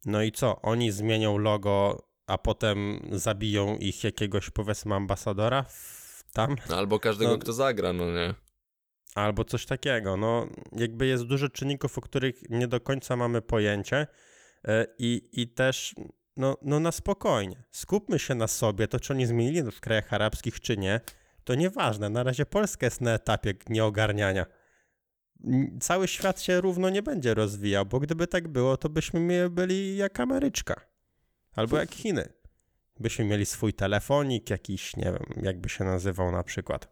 No 0.04 0.22
i 0.22 0.32
co? 0.32 0.62
Oni 0.62 0.90
zmienią 0.90 1.38
logo, 1.38 2.06
a 2.26 2.38
potem 2.38 3.08
zabiją 3.12 3.76
ich 3.76 4.04
jakiegoś, 4.04 4.50
powiedzmy, 4.50 4.94
ambasadora 4.94 5.62
w, 5.62 6.24
tam? 6.32 6.56
Albo 6.74 6.98
każdego, 7.00 7.30
No. 7.32 7.38
kto 7.38 7.52
zagra, 7.52 7.92
no 7.92 8.12
nie? 8.12 8.34
Albo 9.14 9.44
coś 9.44 9.66
takiego. 9.66 10.16
No, 10.16 10.46
jakby 10.72 11.06
jest 11.06 11.24
dużo 11.24 11.48
czynników, 11.48 11.98
o 11.98 12.00
których 12.00 12.50
nie 12.50 12.68
do 12.68 12.80
końca 12.80 13.16
mamy 13.16 13.42
pojęcie 13.42 14.06
e, 14.64 14.86
i, 14.98 15.28
i 15.32 15.48
też 15.48 15.94
no, 16.36 16.56
no 16.62 16.80
na 16.80 16.92
spokojnie. 16.92 17.62
Skupmy 17.70 18.18
się 18.18 18.34
na 18.34 18.46
sobie. 18.46 18.88
To, 18.88 19.00
czy 19.00 19.12
oni 19.12 19.26
zmienili 19.26 19.62
w 19.62 19.80
krajach 19.80 20.12
arabskich, 20.12 20.60
czy 20.60 20.76
nie, 20.76 21.00
to 21.44 21.54
nieważne. 21.54 22.10
Na 22.10 22.22
razie 22.22 22.46
Polska 22.46 22.86
jest 22.86 23.00
na 23.00 23.14
etapie 23.14 23.54
nieogarniania. 23.68 24.46
Cały 25.80 26.08
świat 26.08 26.40
się 26.40 26.60
równo 26.60 26.90
nie 26.90 27.02
będzie 27.02 27.34
rozwijał, 27.34 27.86
bo 27.86 28.00
gdyby 28.00 28.26
tak 28.26 28.48
było, 28.48 28.76
to 28.76 28.88
byśmy 28.88 29.50
byli 29.50 29.96
jak 29.96 30.20
Ameryczka. 30.20 30.80
Albo 31.56 31.76
jak 31.76 31.94
Chiny. 31.94 32.28
Byśmy 33.00 33.24
mieli 33.24 33.46
swój 33.46 33.74
telefonik, 33.74 34.50
jakiś, 34.50 34.96
nie 34.96 35.04
wiem, 35.04 35.42
jakby 35.42 35.68
się 35.68 35.84
nazywał 35.84 36.32
na 36.32 36.42
przykład. 36.42 36.88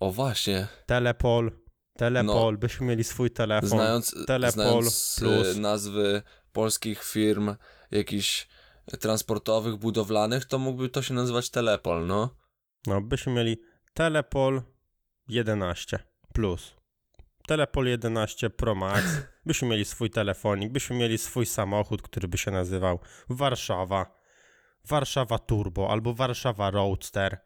O 0.00 0.10
właśnie, 0.10 0.66
Telepol, 0.86 1.52
Telepol, 1.96 2.58
byśmy 2.58 2.86
mieli 2.86 3.04
swój 3.04 3.30
telefon. 3.30 3.68
znając, 3.68 4.14
Telepol 4.26 4.52
znając 4.52 5.16
Plus. 5.18 5.56
e, 5.56 5.60
nazwy 5.60 6.22
polskich 6.52 7.04
firm, 7.04 7.54
jakichś 7.90 8.48
transportowych, 8.96 9.76
budowlanych, 9.76 10.44
to 10.44 10.58
mógłby 10.58 10.88
to 10.88 11.02
się 11.02 11.14
nazywać 11.14 11.50
Telepol, 11.50 12.06
no. 12.06 12.36
No, 12.86 13.00
byśmy 13.00 13.32
mieli 13.32 13.56
Telepol 13.94 14.62
11 15.28 15.98
plus. 16.32 16.74
Telepol 17.46 17.86
11 17.86 18.50
Pro 18.50 18.74
Max. 18.74 19.04
Byśmy 19.46 19.68
mieli 19.68 19.84
swój 19.84 20.10
telefonik, 20.10 20.72
byśmy 20.72 20.96
mieli 20.96 21.18
swój 21.18 21.46
samochód, 21.46 22.02
który 22.02 22.28
by 22.28 22.38
się 22.38 22.50
nazywał 22.50 22.98
Warszawa. 23.28 24.18
Warszawa 24.84 25.38
Turbo 25.38 25.90
albo 25.90 26.14
Warszawa 26.14 26.70
Roadster. 26.70 27.38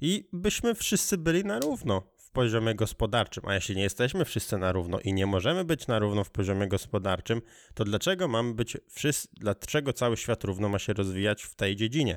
I 0.00 0.28
byśmy 0.32 0.74
wszyscy 0.74 1.18
byli 1.18 1.44
na 1.44 1.58
równo 1.58 2.02
w 2.30 2.32
poziomie 2.32 2.74
gospodarczym. 2.74 3.44
A 3.46 3.54
jeśli 3.54 3.76
nie 3.76 3.82
jesteśmy 3.82 4.24
wszyscy 4.24 4.58
na 4.58 4.72
równo 4.72 5.00
i 5.00 5.12
nie 5.12 5.26
możemy 5.26 5.64
być 5.64 5.86
na 5.86 5.98
równo 5.98 6.24
w 6.24 6.30
poziomie 6.30 6.68
gospodarczym, 6.68 7.42
to 7.74 7.84
dlaczego 7.84 8.28
mamy 8.28 8.54
być 8.54 8.76
wszyscy, 8.90 9.28
dlaczego 9.32 9.92
cały 9.92 10.16
świat 10.16 10.44
równo 10.44 10.68
ma 10.68 10.78
się 10.78 10.92
rozwijać 10.92 11.42
w 11.42 11.54
tej 11.54 11.76
dziedzinie? 11.76 12.16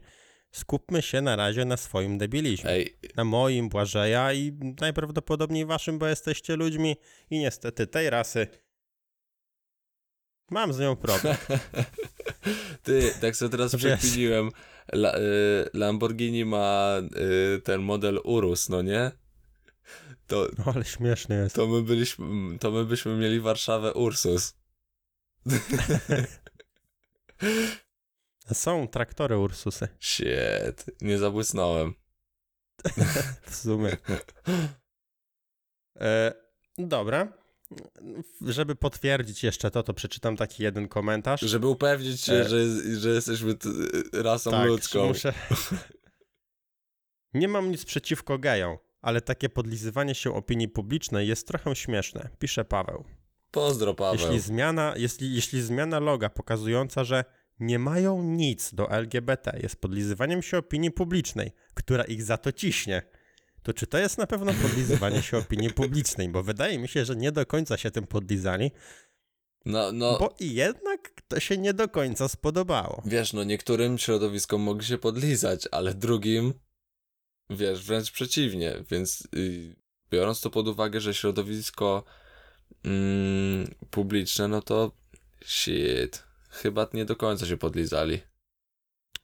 Skupmy 0.51 1.01
się 1.01 1.21
na 1.21 1.35
razie 1.35 1.65
na 1.65 1.77
swoim 1.77 2.17
debilizmie. 2.17 2.69
Ej, 2.69 2.97
Na 3.15 3.23
moim, 3.23 3.69
Błażeja 3.69 4.33
i 4.33 4.51
najprawdopodobniej 4.81 5.65
waszym, 5.65 5.99
bo 5.99 6.07
jesteście 6.07 6.55
ludźmi 6.55 6.95
i 7.29 7.39
niestety 7.39 7.87
tej 7.87 8.09
rasy 8.09 8.47
mam 10.51 10.73
z 10.73 10.79
nią 10.79 10.95
problem. 10.95 11.35
ty, 12.83 13.13
tak 13.21 13.35
sobie 13.35 13.51
teraz 13.51 13.75
przekminiłem, 13.75 14.49
La, 14.93 15.17
y, 15.17 15.21
Lamborghini 15.73 16.45
ma 16.45 17.01
y, 17.55 17.61
ten 17.61 17.81
model 17.81 18.19
Urus, 18.23 18.69
no 18.69 18.81
nie? 18.81 19.22
To, 20.27 20.47
No 20.57 20.63
ale 20.75 20.85
śmieszny 20.85 21.35
jest. 21.35 21.55
to, 21.55 21.67
my 21.67 21.81
byliśmy, 21.81 22.59
to 22.59 22.71
my 22.71 22.85
byśmy 22.85 23.15
mieli 23.17 23.39
Warszawę 23.39 23.93
Ursus. 23.93 24.53
Są 28.53 28.87
traktory 28.87 29.37
Ursusy, 29.37 29.87
Shit, 29.99 30.85
nie 31.01 31.17
zabłysnąłem. 31.17 31.93
w 33.49 33.55
sumie. 33.55 33.97
E, 35.99 36.33
dobra. 36.77 37.33
Żeby 38.41 38.75
potwierdzić 38.75 39.43
jeszcze 39.43 39.71
to, 39.71 39.83
to 39.83 39.93
przeczytam 39.93 40.37
taki 40.37 40.63
jeden 40.63 40.87
komentarz. 40.87 41.41
Żeby 41.41 41.67
upewnić 41.67 42.21
się, 42.21 42.33
E. 42.33 42.49
że, 42.49 42.57
że 42.99 43.09
jesteśmy 43.09 43.55
rasą 44.13 44.51
tak, 44.51 44.67
ludzką. 44.67 45.07
Muszę... 45.07 45.33
Nie 47.33 47.47
mam 47.47 47.71
nic 47.71 47.85
przeciwko 47.85 48.37
gejom, 48.37 48.77
ale 49.03 49.21
takie 49.21 49.49
podlizywanie 49.49 50.15
się 50.15 50.33
opinii 50.35 50.67
publicznej 50.67 51.27
jest 51.27 51.47
trochę 51.47 51.75
śmieszne, 51.75 52.29
pisze 52.39 52.65
Paweł. 52.65 53.03
Pozdro, 53.51 53.93
Paweł. 53.93 54.19
Jeśli 54.21 54.39
zmiana, 54.39 54.93
jeśli, 54.97 55.35
jeśli 55.35 55.61
zmiana 55.61 55.99
loga 55.99 56.29
pokazująca, 56.29 57.03
że 57.03 57.25
nie 57.59 57.79
mają 57.79 58.23
nic 58.23 58.73
do 58.73 58.91
LGBT 58.91 59.59
jest 59.63 59.75
podlizywaniem 59.75 60.41
się 60.41 60.57
opinii 60.57 60.91
publicznej, 60.91 61.51
która 61.73 62.03
ich 62.03 62.23
za 62.23 62.37
to 62.37 62.51
ciśnie, 62.51 63.01
to 63.63 63.73
czy 63.73 63.87
to 63.87 63.97
jest 63.97 64.17
na 64.17 64.27
pewno 64.27 64.53
podlizywanie 64.61 65.21
się 65.21 65.37
opinii 65.37 65.69
publicznej? 65.73 66.29
Bo 66.29 66.43
wydaje 66.43 66.79
mi 66.79 66.87
się, 66.87 67.05
że 67.05 67.15
nie 67.15 67.31
do 67.31 67.45
końca 67.45 67.77
się 67.77 67.91
tym 67.91 68.07
podlizali, 68.07 68.71
No, 69.65 69.91
no, 69.91 70.17
bo 70.19 70.35
i 70.39 70.53
jednak 70.53 71.11
to 71.27 71.39
się 71.39 71.57
nie 71.57 71.73
do 71.73 71.87
końca 71.89 72.27
spodobało. 72.27 73.01
wiesz, 73.05 73.33
no 73.33 73.43
niektórym 73.43 73.97
środowiskom 73.97 74.61
mogli 74.61 74.85
się 74.87 74.97
podlizać, 74.97 75.67
ale 75.71 75.93
drugim, 75.93 76.53
wiesz, 77.49 77.85
wręcz 77.85 78.11
przeciwnie, 78.11 78.83
więc 78.91 79.27
y, 79.35 79.75
biorąc 80.11 80.41
to 80.41 80.49
pod 80.49 80.67
uwagę, 80.67 81.01
że 81.01 81.13
środowisko 81.13 82.03
mm, 82.83 83.75
publiczne, 83.91 84.47
no 84.47 84.61
to 84.61 84.91
shit, 85.45 86.23
chyba 86.49 86.87
nie 86.93 87.05
do 87.05 87.15
końca 87.15 87.45
się 87.45 87.57
podlizali. 87.57 88.21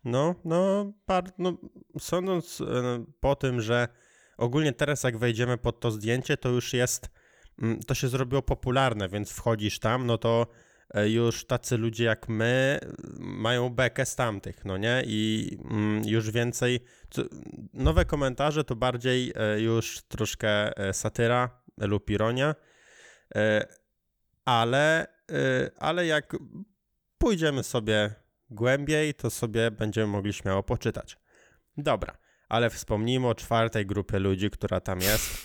No, 0.03 0.35
no, 0.45 0.93
par, 1.05 1.23
no 1.37 1.57
sądząc 1.99 2.61
e, 2.61 3.05
po 3.19 3.35
tym, 3.35 3.61
że 3.61 3.87
ogólnie 4.37 4.73
teraz 4.73 5.03
jak 5.03 5.17
wejdziemy 5.17 5.57
pod 5.57 5.79
to 5.79 5.91
zdjęcie, 5.91 6.37
to 6.37 6.49
już 6.49 6.73
jest, 6.73 7.09
mm, 7.61 7.79
to 7.79 7.93
się 7.93 8.07
zrobiło 8.07 8.41
popularne, 8.41 9.09
więc 9.09 9.31
wchodzisz 9.31 9.79
tam, 9.79 10.05
no 10.05 10.17
to 10.17 10.47
już 11.05 11.45
tacy 11.45 11.77
ludzie 11.77 12.03
jak 12.03 12.29
my 12.29 12.79
mają 13.19 13.69
bekę 13.69 14.05
z 14.05 14.15
tamtych, 14.15 14.65
no 14.65 14.77
nie? 14.77 15.03
I 15.05 15.49
mm, 15.71 16.07
już 16.07 16.31
więcej. 16.31 16.79
Nowe 17.73 18.05
komentarze 18.05 18.63
to 18.63 18.75
bardziej 18.75 19.33
e, 19.35 19.61
już 19.61 20.01
troszkę 20.01 20.77
e, 20.77 20.93
satyra 20.93 21.61
lub 21.77 22.09
ironia, 22.09 22.55
e, 23.35 23.67
ale, 24.45 25.07
e, 25.31 25.71
ale 25.77 26.05
jak 26.05 26.35
pójdziemy 27.17 27.63
sobie 27.63 28.15
głębiej, 28.49 29.13
to 29.13 29.29
sobie 29.29 29.71
będziemy 29.71 30.07
mogli 30.07 30.33
śmiało 30.33 30.63
poczytać. 30.63 31.17
Dobra, 31.77 32.17
ale 32.49 32.69
wspomnijmy 32.69 33.27
o 33.27 33.35
czwartej 33.35 33.85
grupie 33.85 34.19
ludzi, 34.19 34.49
która 34.49 34.79
tam 34.79 35.01
jest, 35.01 35.37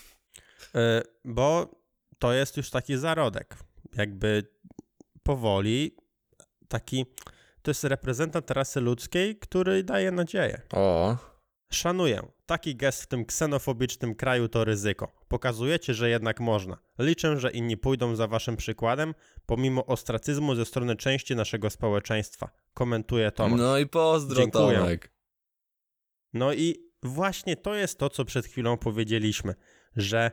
e, 0.74 1.02
bo 1.24 1.74
to 2.18 2.32
jest 2.32 2.56
już 2.56 2.70
taki 2.70 2.96
zarodek. 2.96 3.56
Jakby 3.96 4.53
powoli 5.24 5.96
taki. 6.68 7.06
To 7.62 7.70
jest 7.70 7.84
reprezentant 7.84 8.50
rasy 8.50 8.80
ludzkiej, 8.80 9.38
który 9.38 9.84
daje 9.84 10.10
nadzieję. 10.10 10.62
O, 10.72 11.16
Szanuję. 11.72 12.22
Taki 12.46 12.76
gest 12.76 13.02
w 13.02 13.06
tym 13.06 13.24
ksenofobicznym 13.24 14.14
kraju 14.14 14.48
to 14.48 14.64
ryzyko. 14.64 15.12
Pokazujecie, 15.28 15.94
że 15.94 16.10
jednak 16.10 16.40
można. 16.40 16.78
Liczę, 16.98 17.40
że 17.40 17.50
inni 17.50 17.76
pójdą 17.76 18.16
za 18.16 18.26
waszym 18.26 18.56
przykładem, 18.56 19.14
pomimo 19.46 19.86
ostracyzmu 19.86 20.54
ze 20.54 20.64
strony 20.64 20.96
części 20.96 21.36
naszego 21.36 21.70
społeczeństwa. 21.70 22.50
Komentuje 22.74 23.30
Tomasz. 23.32 23.60
No. 23.60 23.66
no 23.66 23.78
i 23.78 23.86
pozdro 23.86 24.36
Dziękuję. 24.36 24.78
Tomek. 24.78 25.12
i 26.56 26.90
właśnie 27.02 27.56
to 27.56 27.74
jest 27.74 27.98
to, 27.98 28.10
co 28.10 28.24
przed 28.24 28.46
chwilą 28.46 28.76
powiedzieliśmy, 28.76 29.54
że 29.96 30.30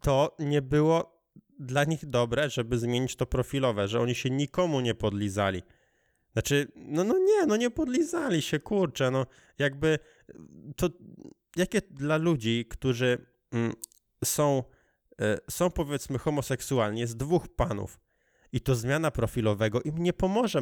to 0.00 0.36
nie 0.38 0.62
było 0.62 1.19
dla 1.60 1.84
nich 1.84 2.06
dobre, 2.06 2.50
żeby 2.50 2.78
zmienić 2.78 3.16
to 3.16 3.26
profilowe, 3.26 3.88
że 3.88 4.00
oni 4.00 4.14
się 4.14 4.30
nikomu 4.30 4.80
nie 4.80 4.94
podlizali. 4.94 5.62
Znaczy, 6.32 6.72
no, 6.76 7.04
no 7.04 7.18
nie, 7.18 7.46
no 7.46 7.56
nie 7.56 7.70
podlizali 7.70 8.42
się, 8.42 8.60
kurczę, 8.60 9.10
no 9.10 9.26
jakby 9.58 9.98
to, 10.76 10.88
jakie 11.56 11.80
dla 11.90 12.16
ludzi, 12.16 12.66
którzy 12.70 13.26
mm, 13.52 13.72
są, 14.24 14.62
e, 15.20 15.38
są 15.50 15.70
powiedzmy 15.70 16.18
homoseksualni, 16.18 17.00
jest 17.00 17.16
dwóch 17.16 17.48
panów 17.48 18.00
i 18.52 18.60
to 18.60 18.74
zmiana 18.74 19.10
profilowego 19.10 19.82
im 19.82 19.98
nie 19.98 20.12
pomoże 20.12 20.60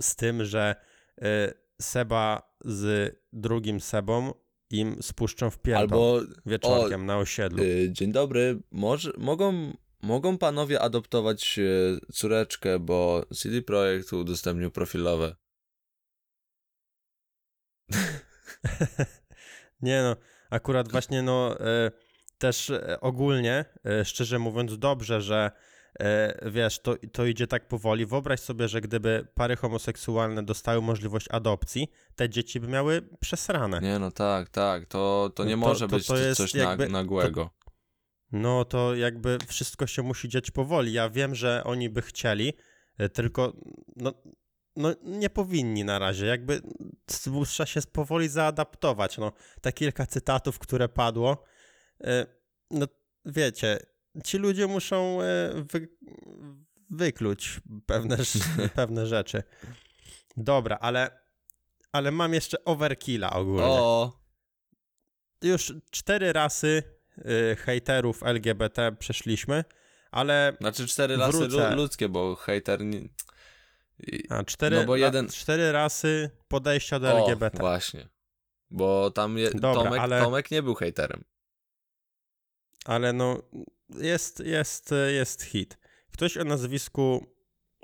z 0.00 0.16
tym, 0.16 0.44
że 0.44 0.74
e, 1.22 1.52
Seba 1.82 2.54
z 2.64 3.14
drugim 3.32 3.80
Sebą 3.80 4.32
im 4.70 5.02
spuszczą 5.02 5.50
w 5.50 5.58
pierdol 5.58 6.18
Albo 6.18 6.20
wieczorkiem 6.46 7.06
na 7.06 7.18
osiedlu. 7.18 7.62
y, 7.62 7.88
dzień 7.92 8.12
dobry, 8.12 8.62
może, 8.70 9.12
mogą, 9.18 9.72
mogą 10.04 10.38
panowie 10.38 10.80
adoptować 10.80 11.58
y, 11.58 11.98
córeczkę, 12.12 12.78
bo 12.78 13.26
CD 13.34 13.62
Projekt 13.62 14.12
udostępnił 14.12 14.70
profilowe. 14.70 15.36
Nie 19.80 20.02
no, 20.02 20.16
akurat 20.50 20.92
właśnie 20.92 21.22
no 21.22 21.60
e, 21.60 21.90
też 22.38 22.70
e, 22.70 23.00
ogólnie, 23.00 23.64
e, 23.84 24.04
szczerze 24.04 24.38
mówiąc, 24.38 24.78
dobrze, 24.78 25.20
że 25.20 25.50
e, 26.00 26.50
wiesz, 26.50 26.78
to, 26.78 26.94
to 27.12 27.26
idzie 27.26 27.46
tak 27.46 27.68
powoli. 27.68 28.06
Wyobraź 28.06 28.40
sobie, 28.40 28.68
że 28.68 28.80
gdyby 28.80 29.26
pary 29.34 29.56
homoseksualne 29.56 30.42
dostały 30.42 30.82
możliwość 30.82 31.26
adopcji, 31.30 31.88
te 32.16 32.28
dzieci 32.28 32.60
by 32.60 32.68
miały 32.68 33.08
przesrane. 33.20 33.80
Nie 33.80 33.98
no 33.98 34.10
tak, 34.10 34.48
tak, 34.48 34.86
to, 34.86 35.30
to 35.34 35.44
nie 35.44 35.56
No 35.56 35.62
to- 35.62 35.68
może 35.68 35.88
to- 35.88 35.96
być 35.96 36.06
to 36.06 36.16
jest 36.16 36.36
coś 36.36 36.54
jakby- 36.54 36.86
na, 36.88 36.92
nagłego. 36.98 37.50
No 38.34 38.64
to 38.64 38.94
jakby 38.94 39.38
wszystko 39.48 39.86
się 39.86 40.02
musi 40.02 40.28
dziać 40.28 40.50
powoli. 40.50 40.92
Ja 40.92 41.10
wiem, 41.10 41.34
że 41.34 41.64
oni 41.64 41.90
by 41.90 42.02
chcieli, 42.02 42.52
e, 42.98 43.08
tylko 43.08 43.56
no, 43.96 44.12
no 44.76 44.94
nie 45.02 45.30
powinni 45.30 45.84
na 45.84 45.98
razie. 45.98 46.26
Jakby 46.26 46.60
trzeba 47.06 47.66
się 47.66 47.80
powoli 47.92 48.28
zaadaptować. 48.28 49.18
No, 49.18 49.32
te 49.60 49.72
kilka 49.72 50.06
cytatów, 50.06 50.58
które 50.58 50.88
padło, 50.88 51.44
e, 52.04 52.26
no 52.70 52.86
wiecie, 53.24 53.78
ci 54.24 54.38
ludzie 54.38 54.66
muszą 54.66 55.22
e, 55.22 55.24
wy, 55.72 55.88
wykluć 56.90 57.60
pewne, 57.86 58.16
pewne 58.74 59.06
rzeczy. 59.06 59.42
Dobra, 60.36 60.78
ale, 60.80 61.10
ale 61.92 62.10
mam 62.10 62.34
jeszcze 62.34 62.64
overkilla 62.64 63.30
ogólnie 63.30 63.64
O, 63.64 64.20
już 65.42 65.74
cztery 65.90 66.32
rasy 66.32 66.66
y, 66.66 66.93
hejterów 67.58 68.22
LGBT 68.22 68.92
przeszliśmy, 68.98 69.64
ale 70.10 70.56
znaczy 70.60 70.86
cztery 70.86 71.16
rasy 71.16 71.48
ludzkie, 71.76 72.08
bo 72.08 72.34
hejter 72.36 72.84
nie... 72.84 73.00
A, 74.30 74.44
cztery, 74.44 74.76
No 74.76 74.84
bo 74.84 74.96
jeden- 74.96 75.28
cztery 75.28 75.72
rasy 75.72 76.30
podejścia 76.48 76.98
do 76.98 77.08
O, 77.14 77.18
LGBT. 77.18 77.58
właśnie. 77.58 78.08
Bo 78.70 79.10
tam 79.10 79.38
je, 79.38 79.50
Dobra, 79.50 79.82
Tomek, 79.84 80.00
ale- 80.00 80.20
Tomek 80.20 80.50
nie 80.50 80.62
był 80.62 80.74
hejterem. 80.74 81.24
Ale 82.84 83.12
no 83.12 83.42
jest, 83.88 84.40
jest, 84.40 84.94
jest 85.14 85.42
hit. 85.42 85.78
Ktoś 86.12 86.36
o 86.36 86.44
nazwisku 86.44 87.26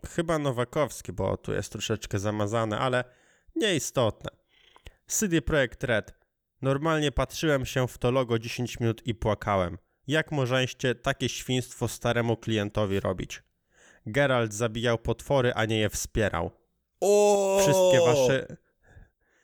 chyba 0.08 0.38
Nowakowski, 0.38 1.12
bo 1.12 1.36
tu 1.36 1.52
jest 1.52 1.72
troszeczkę 1.72 2.18
zamazane, 2.18 2.78
ale 2.78 3.04
nieistotne. 3.56 4.30
CD 5.06 5.42
Projekt 5.42 5.84
Red. 5.84 6.19
Normalnie 6.62 7.12
patrzyłem 7.12 7.66
się 7.66 7.88
w 7.88 7.98
to 7.98 8.10
logo 8.10 8.38
10 8.38 8.80
minut 8.80 9.06
i 9.06 9.14
płakałem. 9.14 9.78
Jak 10.06 10.32
możeście 10.32 10.94
takie 10.94 11.28
świństwo 11.28 11.88
staremu 11.88 12.36
klientowi 12.36 13.00
robić? 13.00 13.42
Geralt 14.06 14.52
zabijał 14.52 14.98
potwory, 14.98 15.52
a 15.54 15.64
nie 15.64 15.78
je 15.78 15.90
wspierał. 15.90 16.50
O! 17.00 17.58
Wszystkie 17.60 18.00
wasze, 18.06 18.56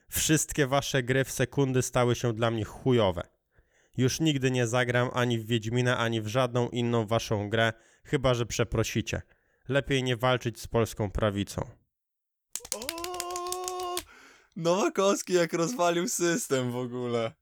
wszystkie 0.08 0.66
wasze 0.66 1.02
gry 1.02 1.24
w 1.24 1.30
sekundy 1.30 1.82
stały 1.82 2.14
się 2.14 2.32
dla 2.32 2.50
mnie 2.50 2.64
chujowe. 2.64 3.22
Już 3.96 4.20
nigdy 4.20 4.50
nie 4.50 4.66
zagram 4.66 5.10
ani 5.12 5.38
w 5.38 5.46
Wiedźmina, 5.46 5.98
ani 5.98 6.20
w 6.20 6.26
żadną 6.26 6.68
inną 6.68 7.06
waszą 7.06 7.48
grę, 7.48 7.72
chyba 8.04 8.34
że 8.34 8.46
przeprosicie. 8.46 9.22
Lepiej 9.68 10.02
nie 10.02 10.16
walczyć 10.16 10.60
z 10.60 10.66
polską 10.66 11.10
prawicą. 11.10 11.70
Nowakowski 14.56 15.32
jak 15.32 15.52
rozwalił 15.52 16.08
system 16.08 16.72
w 16.72 16.76
ogóle. 16.76 17.32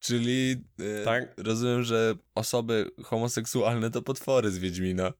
Czyli 0.00 0.64
e, 1.00 1.04
Tak? 1.04 1.34
rozumiem, 1.36 1.82
że 1.82 2.14
osoby 2.34 2.90
homoseksualne 3.04 3.90
to 3.90 4.02
potwory 4.02 4.50
z 4.50 4.58
Wiedźmina. 4.58 5.12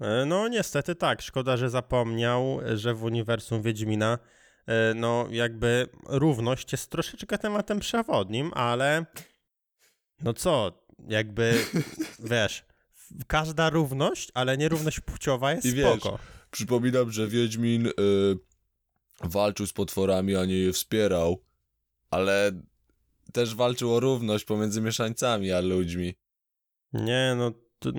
E, 0.00 0.24
No 0.26 0.48
niestety 0.48 0.94
tak, 0.94 1.22
szkoda, 1.22 1.56
że 1.56 1.70
zapomniał, 1.70 2.60
że 2.74 2.94
w 2.94 3.04
uniwersum 3.04 3.62
Wiedźmina 3.62 4.18
e, 4.66 4.94
no 4.94 5.26
jakby 5.30 5.88
równość 6.08 6.72
jest 6.72 6.90
troszeczkę 6.90 7.38
tematem 7.38 7.80
przewodnim, 7.80 8.50
ale 8.54 9.06
no 10.20 10.34
co, 10.34 10.84
jakby 11.08 11.54
wiesz, 12.30 12.64
każda 13.26 13.70
równość, 13.70 14.30
ale 14.34 14.58
nierówność 14.58 15.00
płciowa 15.00 15.52
jest 15.52 15.66
I 15.66 15.72
wiesz, 15.72 16.00
spoko. 16.00 16.18
Przypominam, 16.50 17.10
że 17.12 17.28
Wiedźmin 17.28 17.88
walczył 19.24 19.66
z 19.66 19.72
potworami, 19.72 20.36
a 20.36 20.44
nie 20.44 20.58
je 20.58 20.72
wspierał, 20.72 21.42
ale 22.10 22.52
też 23.32 23.54
walczył 23.54 23.94
o 23.94 24.00
równość 24.00 24.44
pomiędzy 24.44 24.80
mieszańcami 24.80 25.52
a 25.52 25.60
ludźmi. 25.60 26.14
Nie, 26.92 27.34
no, 27.38 27.52
to, 27.78 27.90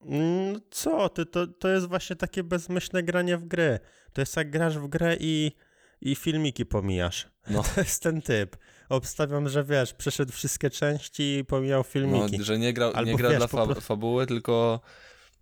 no 0.00 0.60
co 0.70 1.08
ty, 1.08 1.26
to, 1.26 1.46
to 1.46 1.68
jest 1.68 1.86
właśnie 1.88 2.16
takie 2.16 2.44
bezmyślne 2.44 3.02
granie 3.02 3.36
w 3.36 3.44
gry. 3.44 3.78
To 4.12 4.20
jest 4.22 4.36
jak 4.36 4.50
grasz 4.50 4.78
w 4.78 4.88
grę 4.88 5.16
i, 5.20 5.52
i 6.00 6.14
filmiki 6.16 6.66
pomijasz. 6.66 7.28
No. 7.50 7.62
To 7.74 7.80
jest 7.80 8.02
ten 8.02 8.22
typ. 8.22 8.56
Obstawiam, 8.88 9.48
że 9.48 9.64
wiesz, 9.64 9.94
przeszedł 9.94 10.32
wszystkie 10.32 10.70
części 10.70 11.38
i 11.38 11.44
pomijał 11.44 11.80
No, 11.80 11.84
filmiki. 11.84 12.42
że 12.44 12.58
nie 12.58 12.72
grał, 12.72 12.92
Albo 12.94 13.10
nie 13.10 13.16
gra 13.16 13.28
wiesz, 13.28 13.38
dla 13.38 13.46
fa- 13.46 13.74
fabuły, 13.74 14.26
tylko 14.26 14.80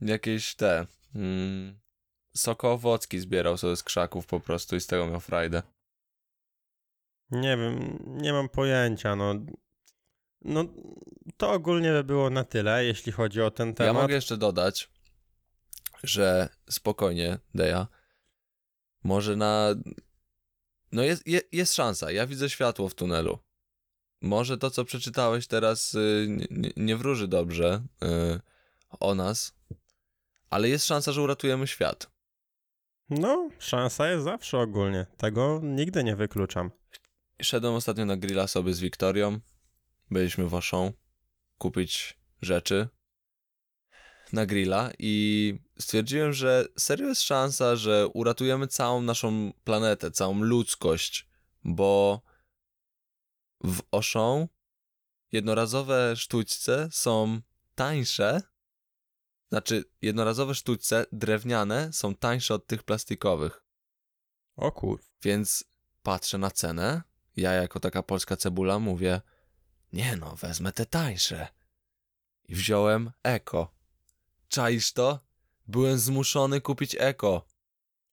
jakieś 0.00 0.54
te... 0.54 0.86
Mm, 1.14 1.78
sokowocki 2.37 3.18
zbierał 3.20 3.57
sobie 3.59 3.77
z 3.77 3.83
krzaków 3.83 4.27
po 4.27 4.40
prostu 4.40 4.77
i 4.77 4.81
z 4.81 4.87
tego 4.87 5.07
miał 5.07 5.20
frajdę. 5.20 5.62
Nie 7.31 7.57
wiem, 7.57 7.99
nie 8.07 8.33
mam 8.33 8.49
pojęcia, 8.49 9.16
no. 9.16 9.35
No, 10.42 10.64
to 11.37 11.53
ogólnie 11.53 11.92
by 11.92 12.05
było 12.05 12.31
na 12.31 12.44
tyle, 12.44 12.85
jeśli 12.85 13.12
chodzi 13.12 13.42
o 13.42 13.51
ten 13.51 13.68
Ja 13.68 13.75
temat. 13.75 14.03
mogę 14.03 14.14
jeszcze 14.14 14.37
dodać, 14.37 14.90
że 16.03 16.49
spokojnie, 16.70 17.38
Deja, 17.55 17.87
może 19.05 19.37
na... 19.37 19.68
No 20.92 21.03
jest, 21.03 21.27
je, 21.27 21.40
jest 21.53 21.75
szansa, 21.75 22.11
ja 22.12 22.27
widzę 22.27 22.51
światło 22.51 22.88
w 22.88 22.94
tunelu. 22.94 23.38
Może 24.20 24.59
to, 24.59 24.70
co 24.70 24.85
przeczytałeś 24.85 25.46
teraz, 25.46 25.94
y, 25.94 26.27
nie, 26.29 26.46
nie- 26.51 26.72
nie 26.77 26.96
wróży 26.96 27.29
dobrze 27.29 27.83
y, 28.05 28.40
o 29.01 29.14
nas, 29.14 29.55
ale 30.51 30.68
jest 30.68 30.87
szansa, 30.87 31.12
że 31.12 31.22
uratujemy 31.22 31.66
świat. 31.66 32.11
No, 33.10 33.48
szansa 33.58 34.10
jest 34.10 34.24
zawsze 34.24 34.58
ogólnie. 34.58 35.06
Tego 35.16 35.60
nigdy 35.62 36.04
nie 36.04 36.16
wykluczam. 36.16 36.70
Szedłem 37.42 37.74
ostatnio 37.74 38.04
na 38.04 38.16
grilla 38.16 38.46
sobie 38.46 38.74
z 38.74 38.80
Wiktorią. 38.80 39.40
Byliśmy 40.10 40.48
w 40.48 40.54
Auchan 40.54 40.92
kupić 41.58 42.18
rzeczy. 42.42 42.88
na 44.32 44.46
grilla 44.46 44.90
i 44.98 45.54
stwierdziłem, 45.78 46.32
że 46.32 46.66
serio 46.78 47.08
jest 47.08 47.22
szansa, 47.22 47.76
że 47.76 48.08
uratujemy 48.08 48.66
całą 48.66 49.02
naszą 49.02 49.52
planetę, 49.64 50.10
całą 50.10 50.42
ludzkość, 50.42 51.28
bo 51.64 52.20
w 53.64 53.80
Auchan 53.92 54.46
jednorazowe 55.32 56.16
sztućce 56.16 56.88
są 56.92 57.40
tańsze, 57.74 58.42
znaczy 59.48 59.85
jednorazowe 60.02 60.54
sztućce 60.54 61.06
drewniane 61.12 61.92
są 61.92 62.14
tańsze 62.14 62.54
od 62.54 62.66
tych 62.66 62.82
plastikowych. 62.82 63.62
O 64.56 64.72
kur... 64.72 65.00
Więc 65.22 65.64
patrzę 66.02 66.38
na 66.38 66.50
cenę, 66.50 67.02
ja 67.37 67.52
jako 67.52 67.80
taka 67.80 68.02
polska 68.02 68.37
cebula 68.37 68.78
mówię, 68.78 69.20
nie 69.92 70.16
no, 70.16 70.37
wezmę 70.37 70.72
te 70.72 70.87
tańsze. 70.87 71.48
I 72.48 72.54
wziąłem 72.54 73.11
eko. 73.22 73.74
Czaisz 74.48 74.92
to? 74.92 75.20
Byłem 75.68 75.98
zmuszony 75.98 76.61
kupić 76.61 76.96
eko. 76.98 77.46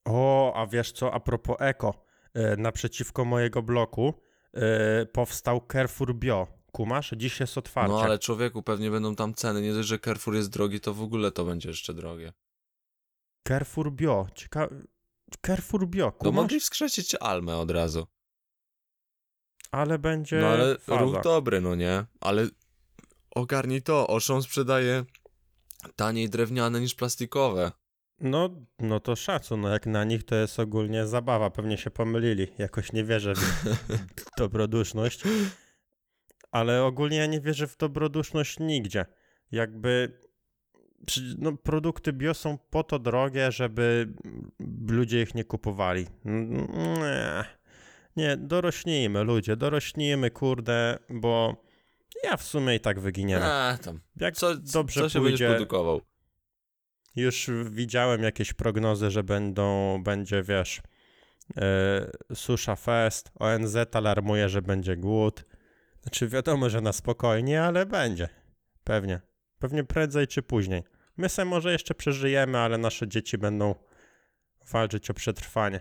O, 0.04 0.52
a 0.56 0.66
wiesz 0.66 0.92
co, 0.92 1.12
a 1.14 1.20
propos 1.20 1.56
eko, 1.60 2.04
e, 2.34 2.56
naprzeciwko 2.56 3.24
mojego 3.24 3.62
bloku 3.62 4.14
e, 4.54 5.06
powstał 5.06 5.66
Carrefour 5.72 6.14
Bio. 6.14 6.63
Kumasz? 6.74 7.10
Dziś 7.16 7.40
jest 7.40 7.58
otwarcie. 7.58 7.92
No 7.92 8.02
ale 8.02 8.18
człowieku, 8.18 8.62
pewnie 8.62 8.90
będą 8.90 9.16
tam 9.16 9.34
ceny. 9.34 9.62
Nie 9.62 9.72
dość, 9.72 9.88
że 9.88 9.98
Carrefour 9.98 10.36
jest 10.36 10.50
drogi, 10.50 10.80
to 10.80 10.94
w 10.94 11.02
ogóle 11.02 11.30
to 11.32 11.44
będzie 11.44 11.68
jeszcze 11.68 11.94
drogie. 11.94 12.32
Carrefour 13.48 13.92
Bio. 13.92 14.26
Cieka... 14.34 14.68
Carrefour 15.46 15.88
Bio, 15.88 16.12
kumasz? 16.12 16.34
mogli 16.34 16.60
wskrzesić 16.60 17.14
Almę 17.14 17.56
od 17.56 17.70
razu. 17.70 18.06
Ale 19.70 19.98
będzie 19.98 20.40
No 20.40 20.46
ale 20.46 20.78
faza. 20.78 21.00
ruch 21.00 21.22
dobry, 21.22 21.60
no 21.60 21.74
nie? 21.74 22.04
Ale 22.20 22.46
ogarnij 23.30 23.82
to, 23.82 24.10
Auchan 24.10 24.42
sprzedaje 24.42 25.04
taniej 25.96 26.30
drewniane 26.30 26.80
niż 26.80 26.94
plastikowe. 26.94 27.72
No, 28.20 28.50
no 28.78 29.00
to 29.00 29.16
szacun, 29.16 29.60
no 29.60 29.68
jak 29.68 29.86
na 29.86 30.04
nich 30.04 30.24
to 30.24 30.34
jest 30.34 30.60
ogólnie 30.60 31.06
zabawa, 31.06 31.50
pewnie 31.50 31.78
się 31.78 31.90
pomylili, 31.90 32.46
jakoś 32.58 32.92
nie 32.92 33.04
wierzę 33.04 33.34
w 33.34 33.64
dobroduszność, 34.38 35.22
ale 36.54 36.84
ogólnie 36.84 37.16
ja 37.16 37.26
nie 37.26 37.40
wierzę 37.40 37.66
w 37.66 37.76
dobroduszność 37.76 38.58
nigdzie, 38.58 39.06
jakby 39.52 40.18
no, 41.38 41.52
produkty 41.56 42.12
bio 42.12 42.34
są 42.34 42.58
po 42.70 42.82
to 42.84 42.98
drogie, 42.98 43.52
żeby 43.52 44.14
ludzie 44.88 45.22
ich 45.22 45.34
nie 45.34 45.44
kupowali. 45.44 46.06
Nie, 46.24 47.44
nie 48.16 48.36
dorośnijmy 48.36 49.24
ludzie, 49.24 49.56
dorośnijmy, 49.56 50.30
kurde, 50.30 50.98
bo 51.10 51.64
ja 52.24 52.36
w 52.36 52.42
sumie 52.42 52.74
i 52.74 52.80
tak 52.80 53.00
wyginiemy. 53.00 53.44
A, 53.44 53.78
tam. 53.84 54.00
Jak 54.16 54.34
Co, 54.34 54.56
dobrze 54.56 55.00
co 55.00 55.08
się 55.08 55.20
pójdzie- 55.20 55.48
produkował? 55.48 56.00
Już 57.16 57.50
widziałem 57.70 58.22
jakieś 58.22 58.52
prognozy, 58.52 59.10
że 59.10 59.22
będą, 59.22 59.98
będzie, 60.02 60.42
wiesz, 60.42 60.82
e, 61.56 62.10
susza 62.34 62.76
fest, 62.76 63.30
ONZ 63.38 63.76
alarmuje, 63.92 64.48
że 64.48 64.62
będzie 64.62 64.96
głód. 64.96 65.44
Znaczy 66.04 66.28
wiadomo, 66.28 66.70
że 66.70 66.80
na 66.80 66.92
spokojnie, 66.92 67.62
ale 67.62 67.86
będzie. 67.86 68.28
Pewnie. 68.84 69.20
Pewnie 69.58 69.84
prędzej 69.84 70.26
czy 70.26 70.42
później. 70.42 70.82
My 71.16 71.28
se 71.28 71.44
może 71.44 71.72
jeszcze 71.72 71.94
przeżyjemy, 71.94 72.58
ale 72.58 72.78
nasze 72.78 73.08
dzieci 73.08 73.38
będą 73.38 73.74
walczyć 74.72 75.10
o 75.10 75.14
przetrwanie. 75.14 75.80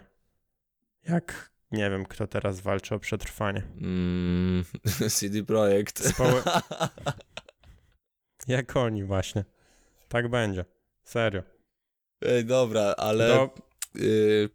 Jak, 1.10 1.52
nie 1.72 1.90
wiem, 1.90 2.06
kto 2.06 2.28
teraz 2.28 2.62
walczy 2.62 2.96
o 2.96 3.00
przetrwanie. 3.00 3.64
Mm, 3.82 4.66
CD 5.18 5.44
Projekt. 5.44 6.00
Społy- 6.00 6.44
Jak 8.48 8.78
oni 8.78 9.04
właśnie. 9.04 9.46
Tak 10.08 10.30
będzie. 10.30 10.66
Serio. 11.04 11.44
Ej, 12.22 12.46
dobra, 12.46 12.82
ale 12.98 13.28
Do, 13.28 13.50
y, 13.96 14.50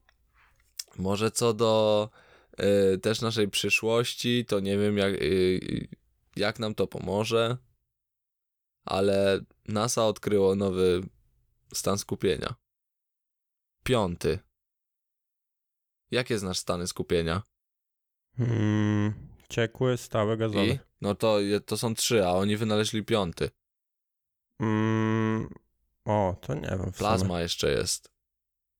może 0.98 1.30
co 1.30 1.54
do 1.54 2.10
y, 2.94 2.98
też 2.98 3.20
naszej 3.20 3.48
przyszłości, 3.48 4.44
to 4.44 4.60
nie 4.60 4.78
wiem 4.78 4.98
jak, 4.98 5.14
y, 5.14 5.88
jak 6.36 6.58
nam 6.58 6.74
to 6.74 6.86
pomoże, 6.86 7.56
ale 8.84 9.40
NASA 9.68 10.06
odkryło 10.06 10.54
nowy 10.54 11.02
stan 11.72 11.98
skupienia. 11.98 12.54
Piąty. 13.84 14.38
Jakie 16.10 16.38
znasz 16.38 16.58
stany 16.58 16.86
skupienia? 16.86 17.42
Mm, 18.38 19.14
ciekły, 19.48 19.96
stały, 19.96 20.36
gazowy. 20.36 20.66
I? 20.66 20.78
No 21.00 21.14
to, 21.14 21.38
to 21.66 21.76
są 21.76 21.94
trzy, 21.94 22.26
a 22.26 22.30
oni 22.30 22.56
wynaleźli 22.56 23.04
piąty. 23.04 23.50
Mm, 24.60 25.48
o, 26.04 26.36
to 26.40 26.54
nie 26.54 26.68
wiem. 26.68 26.92
Plazma 26.98 27.40
jeszcze 27.40 27.70
jest. 27.70 28.17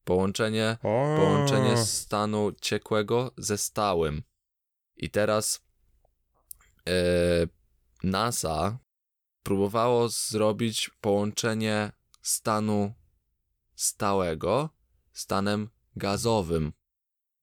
Połączenie 0.08 0.76
O, 0.82 1.16
połączenie 1.16 1.76
stanu 1.76 2.52
ciekłego 2.60 3.32
ze 3.36 3.58
stałym. 3.58 4.22
I 4.96 5.10
teraz 5.10 5.60
e, 6.88 6.92
NASA 8.02 8.78
próbowało 9.42 10.08
zrobić 10.08 10.90
połączenie 11.00 11.92
stanu 12.22 12.94
stałego 13.74 14.70
stanem 15.12 15.68
gazowym. 15.96 16.72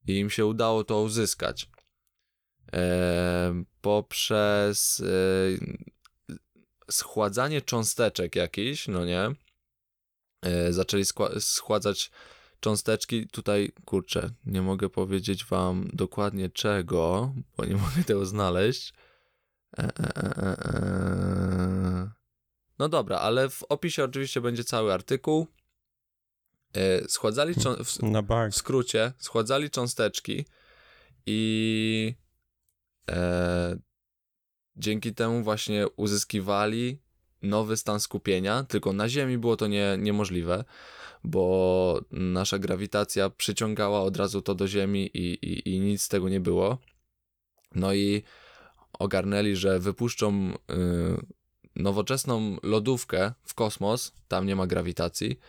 I 0.08 0.20
im 0.20 0.30
się 0.30 0.46
udało 0.46 0.84
to 0.84 1.02
uzyskać. 1.02 1.70
E, 2.74 3.64
poprzez 3.82 5.00
e, 5.00 5.06
schładzanie 6.92 7.62
cząsteczek 7.62 8.36
jakichś, 8.36 8.88
no 8.88 9.06
nie? 9.06 9.32
Zaczęli 10.70 11.04
schładzać 11.40 12.12
cząsteczki. 12.66 13.28
Tutaj, 13.28 13.72
kurczę, 13.86 14.30
nie 14.46 14.62
mogę 14.62 14.90
powiedzieć 14.90 15.46
wam 15.46 15.90
dokładnie 15.94 16.50
czego, 16.50 17.34
bo 17.58 17.66
nie 17.66 17.76
mogę 17.86 18.04
tego 18.06 18.26
znaleźć. 18.26 18.94
E, 19.78 19.84
e, 19.84 19.92
e, 20.00 20.38
e, 20.38 20.58
e. 20.66 22.12
No 22.80 22.90
dobra, 22.90 23.18
ale 23.18 23.50
w 23.50 23.64
opisie 23.64 24.04
oczywiście 24.04 24.42
będzie 24.42 24.64
cały 24.64 24.94
artykuł. 24.94 25.48
E, 26.74 27.08
Schładzali 27.08 27.54
w, 27.54 28.02
w 28.52 28.56
skrócie, 28.56 29.14
schładzali 29.20 29.70
cząsteczki 29.70 30.46
i 31.26 32.16
dzięki 34.76 35.14
temu 35.14 35.44
właśnie 35.44 35.88
uzyskiwali 35.88 37.02
nowy 37.42 37.78
stan 37.78 38.00
skupienia, 38.00 38.64
tylko 38.64 38.94
na 38.94 39.10
Ziemi 39.10 39.38
było 39.38 39.58
to 39.58 39.68
nie, 39.68 39.98
niemożliwe, 40.00 40.64
bo 41.26 42.02
nasza 42.12 42.60
grawitacja 42.60 43.30
przyciągała 43.30 44.02
od 44.02 44.18
razu 44.18 44.42
to 44.42 44.56
do 44.56 44.68
Ziemi 44.68 45.10
i, 45.14 45.34
i, 45.34 45.76
i 45.76 45.80
nic 45.80 46.02
z 46.02 46.08
tego 46.08 46.30
nie 46.30 46.40
było. 46.40 46.78
No 47.76 47.94
i 47.94 48.24
ogarnęli, 49.00 49.56
że 49.56 49.80
wypuszczą 49.80 50.52
y, 50.52 50.56
nowoczesną 51.76 52.58
lodówkę 52.64 53.34
w 53.44 53.54
kosmos, 53.54 54.14
tam 54.28 54.46
nie 54.46 54.56
ma 54.56 54.68
grawitacji. 54.68 55.40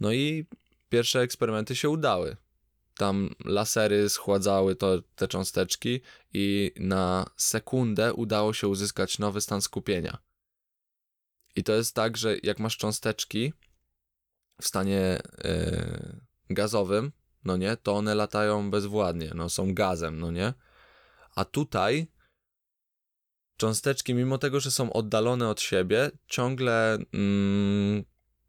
No 0.00 0.12
i 0.12 0.46
pierwsze 0.88 1.20
eksperymenty 1.20 1.76
się 1.76 1.88
udały. 1.88 2.36
Tam 2.96 3.30
lasery 3.44 4.08
schładzały 4.08 4.76
to, 4.76 5.02
te 5.16 5.28
cząsteczki 5.28 6.00
i 6.32 6.72
na 6.76 7.30
sekundę 7.36 8.14
udało 8.14 8.52
się 8.52 8.68
uzyskać 8.68 9.18
nowy 9.18 9.40
stan 9.40 9.62
skupienia. 9.62 10.18
I 11.56 11.64
to 11.64 11.72
jest 11.72 11.94
tak, 11.94 12.16
że 12.16 12.36
jak 12.42 12.58
masz 12.58 12.76
cząsteczki 12.76 13.52
w 14.60 14.66
stanie 14.66 15.18
e, 15.44 16.20
gazowym, 16.50 17.12
no 17.44 17.56
nie, 17.56 17.76
to 17.76 17.94
one 17.94 18.14
latają 18.14 18.70
bezwładnie, 18.70 19.32
no 19.34 19.48
są 19.48 19.74
gazem, 19.74 20.18
no 20.18 20.30
nie. 20.30 20.54
A 21.34 21.44
tutaj 21.44 22.06
cząsteczki, 23.56 24.14
mimo 24.14 24.38
tego, 24.38 24.60
że 24.60 24.70
są 24.70 24.92
oddalone 24.92 25.48
od 25.48 25.60
siebie, 25.60 26.10
ciągle 26.26 26.98
mm, 27.12 28.04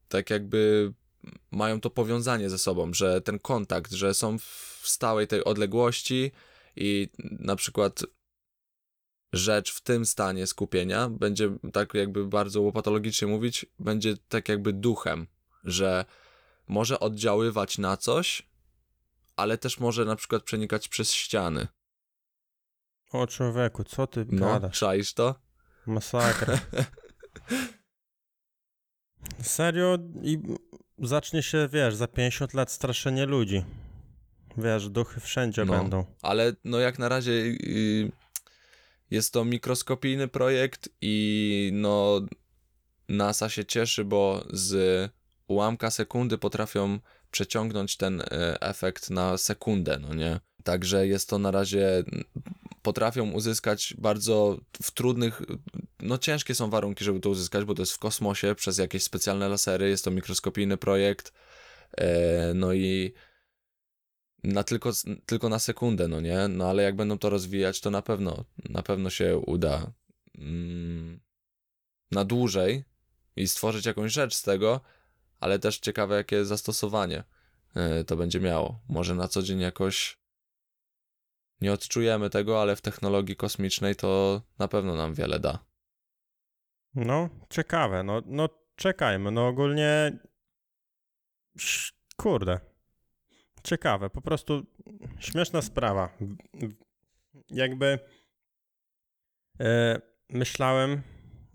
tak 0.08 0.30
jakby 0.30 0.94
mają 1.52 1.82
to 1.82 1.90
powiązanie 1.90 2.50
ze 2.50 2.58
sobą, 2.58 2.94
że 2.94 3.22
ten 3.22 3.40
kontakt, 3.40 3.92
że 3.92 4.14
są 4.14 4.38
w 4.38 4.82
stałej 4.84 5.28
tej 5.28 5.44
odległości 5.44 6.32
i 6.76 7.10
na 7.20 7.56
przykład 7.56 8.04
rzecz 9.34 9.74
w 9.74 9.82
tym 9.82 10.06
stanie 10.06 10.48
skupienia 10.48 11.10
będzie 11.10 11.58
tak 11.74 11.94
jakby 11.94 12.28
bardzo 12.28 12.62
łopatologicznie 12.62 13.28
mówić, 13.28 13.66
będzie 13.80 14.18
tak 14.30 14.50
jakby 14.50 14.74
duchem, 14.74 15.28
że 15.68 16.06
może 16.68 17.00
oddziaływać 17.00 17.78
na 17.78 17.98
coś, 17.98 18.44
ale 19.36 19.58
też 19.58 19.80
może 19.80 20.06
na 20.06 20.16
przykład 20.16 20.44
przenikać 20.44 20.88
przez 20.88 21.14
ściany. 21.14 21.68
O 23.12 23.28
człowieku, 23.28 23.84
co 23.84 24.08
ty 24.08 24.26
No, 24.32 24.46
gadasz? 24.48 24.80
czaisz 24.80 25.14
to? 25.14 25.36
Masakra. 25.86 26.60
Serio? 29.42 29.98
I 30.24 30.40
zacznie 31.00 31.44
się, 31.44 31.70
wiesz, 31.74 31.96
za 31.96 32.08
50 32.08 32.54
lat 32.54 32.72
straszenie 32.72 33.26
ludzi. 33.26 33.64
Wiesz, 34.58 34.90
duchy 34.90 35.20
wszędzie 35.20 35.66
No. 35.66 35.74
będą. 35.74 36.06
Ale 36.22 36.54
no 36.64 36.80
jak 36.80 37.00
na 37.00 37.10
razie 37.10 37.32
jest 39.12 39.34
to 39.34 39.46
mikroskopijny 39.46 40.28
projekt 40.28 40.90
i 41.02 41.70
no 41.74 42.22
NASA 43.10 43.50
się 43.50 43.66
cieszy, 43.66 44.06
bo 44.06 44.44
z 44.50 45.12
ułamka 45.48 45.92
sekundy 45.92 46.38
potrafią 46.38 47.00
przeciągnąć 47.32 47.98
ten 47.98 48.22
e, 48.22 48.62
efekt 48.62 49.10
na 49.10 49.38
sekundę, 49.38 50.00
no 50.02 50.14
nie? 50.14 50.40
Także 50.64 51.08
jest 51.08 51.30
to 51.30 51.40
na 51.40 51.52
razie, 51.52 52.04
potrafią 52.82 53.32
uzyskać 53.32 53.94
bardzo 53.98 54.58
w 54.82 54.92
trudnych, 54.92 55.42
no 56.00 56.18
ciężkie 56.18 56.56
są 56.56 56.70
warunki, 56.70 57.06
żeby 57.06 57.20
to 57.20 57.30
uzyskać, 57.30 57.66
bo 57.66 57.74
to 57.74 57.82
jest 57.82 57.92
w 57.92 58.00
kosmosie 58.00 58.56
przez 58.56 58.78
jakieś 58.78 59.04
specjalne 59.04 59.50
lasery, 59.50 59.90
jest 59.90 60.06
to 60.06 60.12
mikroskopijny 60.12 60.78
projekt, 60.78 61.34
e, 61.98 62.54
no 62.54 62.74
i 62.74 63.14
na 64.44 64.64
tylko, 64.64 64.92
tylko 65.26 65.50
na 65.50 65.60
sekundę, 65.60 66.08
no 66.08 66.22
nie? 66.22 66.48
No 66.48 66.70
ale 66.70 66.84
jak 66.84 66.96
będą 66.96 67.18
to 67.18 67.30
rozwijać, 67.30 67.82
to 67.82 67.92
na 67.92 68.02
pewno, 68.02 68.44
na 68.70 68.84
pewno 68.84 69.10
się 69.10 69.38
uda 69.38 69.92
mm, 70.38 71.20
na 72.12 72.26
dłużej 72.26 72.84
i 73.36 73.48
stworzyć 73.48 73.86
jakąś 73.86 74.12
rzecz 74.12 74.36
z 74.36 74.44
tego, 74.44 74.82
ale 75.40 75.60
też 75.60 75.80
ciekawe, 75.80 76.16
jakie 76.16 76.46
zastosowanie 76.46 77.24
e, 77.76 78.04
to 78.04 78.16
będzie 78.16 78.40
miało. 78.40 78.80
Może 78.90 79.16
na 79.16 79.28
co 79.28 79.44
dzień 79.44 79.60
jakoś 79.60 80.18
nie 81.62 81.74
odczujemy 81.74 82.30
tego, 82.30 82.62
ale 82.62 82.76
w 82.76 82.82
technologii 82.82 83.36
kosmicznej 83.36 83.96
to 83.96 84.42
na 84.60 84.68
pewno 84.68 84.96
nam 84.96 85.14
wiele 85.14 85.40
da. 85.40 85.66
No, 86.96 87.30
ciekawe. 87.50 88.04
No, 88.04 88.22
no 88.26 88.50
czekajmy. 88.76 89.32
No 89.32 89.48
ogólnie. 89.48 90.20
Kurde. 92.18 92.60
Ciekawe. 93.64 94.10
Po 94.10 94.22
prostu 94.22 94.66
śmieszna 95.20 95.62
sprawa. 95.62 96.18
Jakby. 97.50 98.00
E, 99.60 100.02
myślałem, 100.30 101.02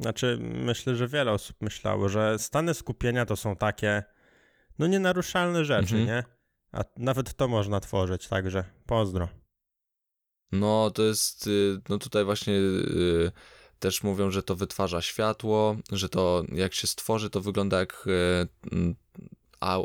znaczy 0.02 0.38
myślę, 0.40 0.96
że 0.96 1.08
wiele 1.08 1.32
osób 1.32 1.56
myślało, 1.60 2.08
że 2.08 2.38
stany 2.38 2.74
skupienia 2.74 3.26
to 3.26 3.36
są 3.36 3.56
takie, 3.56 4.02
no 4.78 4.86
nienaruszalne 4.86 5.64
rzeczy, 5.64 5.96
mhm. 5.96 6.06
nie? 6.06 6.24
A 6.72 6.84
nawet 6.96 7.34
to 7.34 7.48
można 7.48 7.80
tworzyć, 7.80 8.28
także 8.28 8.64
pozdro. 8.86 9.28
No, 10.52 10.90
to 10.90 11.02
jest, 11.02 11.46
y, 11.46 11.80
no 11.88 11.98
tutaj 11.98 12.24
właśnie 12.24 12.54
y, 12.54 13.32
też 13.78 14.02
mówią, 14.02 14.30
że 14.30 14.42
to 14.42 14.56
wytwarza 14.56 15.02
światło, 15.02 15.76
że 15.92 16.08
to 16.08 16.44
jak 16.52 16.74
się 16.74 16.86
stworzy, 16.86 17.30
to 17.30 17.40
wygląda 17.40 17.78
jak 17.78 18.04
y, 18.06 18.94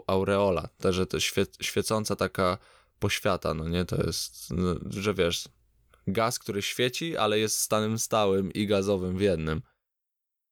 aureola, 0.07 0.69
też, 0.77 0.95
że 0.95 1.05
to 1.05 1.19
świe, 1.19 1.45
świecąca 1.61 2.15
taka 2.15 2.57
poświata, 2.99 3.53
no 3.53 3.69
nie, 3.69 3.85
to 3.85 4.03
jest, 4.05 4.51
no, 4.51 4.75
że 4.89 5.13
wiesz, 5.13 5.49
gaz, 6.07 6.39
który 6.39 6.61
świeci, 6.61 7.17
ale 7.17 7.39
jest 7.39 7.59
stanem 7.59 7.99
stałym 7.99 8.53
i 8.53 8.67
gazowym 8.67 9.17
w 9.17 9.21
jednym. 9.21 9.61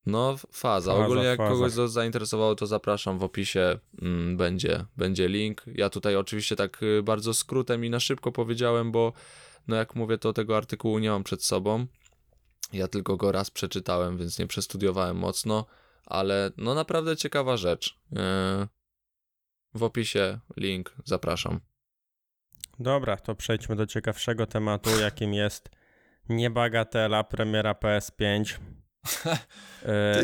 No, 0.05 0.37
faza. 0.37 0.51
faza 0.51 0.95
Ogólnie 0.95 1.23
jak 1.23 1.37
faza. 1.37 1.51
kogoś 1.51 1.71
zainteresowało, 1.71 2.55
to 2.55 2.67
zapraszam 2.67 3.19
w 3.19 3.23
opisie. 3.23 3.79
Mm, 4.01 4.37
będzie, 4.37 4.85
będzie 4.97 5.27
link. 5.27 5.63
Ja 5.67 5.89
tutaj 5.89 6.15
oczywiście 6.15 6.55
tak 6.55 6.81
bardzo 7.03 7.33
skrótem 7.33 7.85
i 7.85 7.89
na 7.89 7.99
szybko 7.99 8.31
powiedziałem, 8.31 8.91
bo 8.91 9.13
no 9.67 9.75
jak 9.75 9.95
mówię, 9.95 10.17
to 10.17 10.33
tego 10.33 10.57
artykułu 10.57 10.99
nie 10.99 11.09
mam 11.09 11.23
przed 11.23 11.43
sobą. 11.43 11.85
Ja 12.73 12.87
tylko 12.87 13.17
go 13.17 13.31
raz 13.31 13.51
przeczytałem, 13.51 14.17
więc 14.17 14.39
nie 14.39 14.47
przestudiowałem 14.47 15.17
mocno, 15.17 15.65
ale 16.05 16.51
no 16.57 16.73
naprawdę 16.75 17.17
ciekawa 17.17 17.57
rzecz. 17.57 17.99
E, 18.15 18.67
w 19.73 19.83
opisie 19.83 20.39
link, 20.57 20.95
zapraszam. 21.05 21.59
Dobra, 22.79 23.17
to 23.17 23.35
przejdźmy 23.35 23.75
do 23.75 23.85
ciekawszego 23.85 24.45
tematu, 24.45 24.89
jakim 24.99 25.33
jest 25.33 25.69
niebagatela 26.29 27.23
premiera 27.23 27.73
PS5. 27.73 28.59
E, 29.85 30.23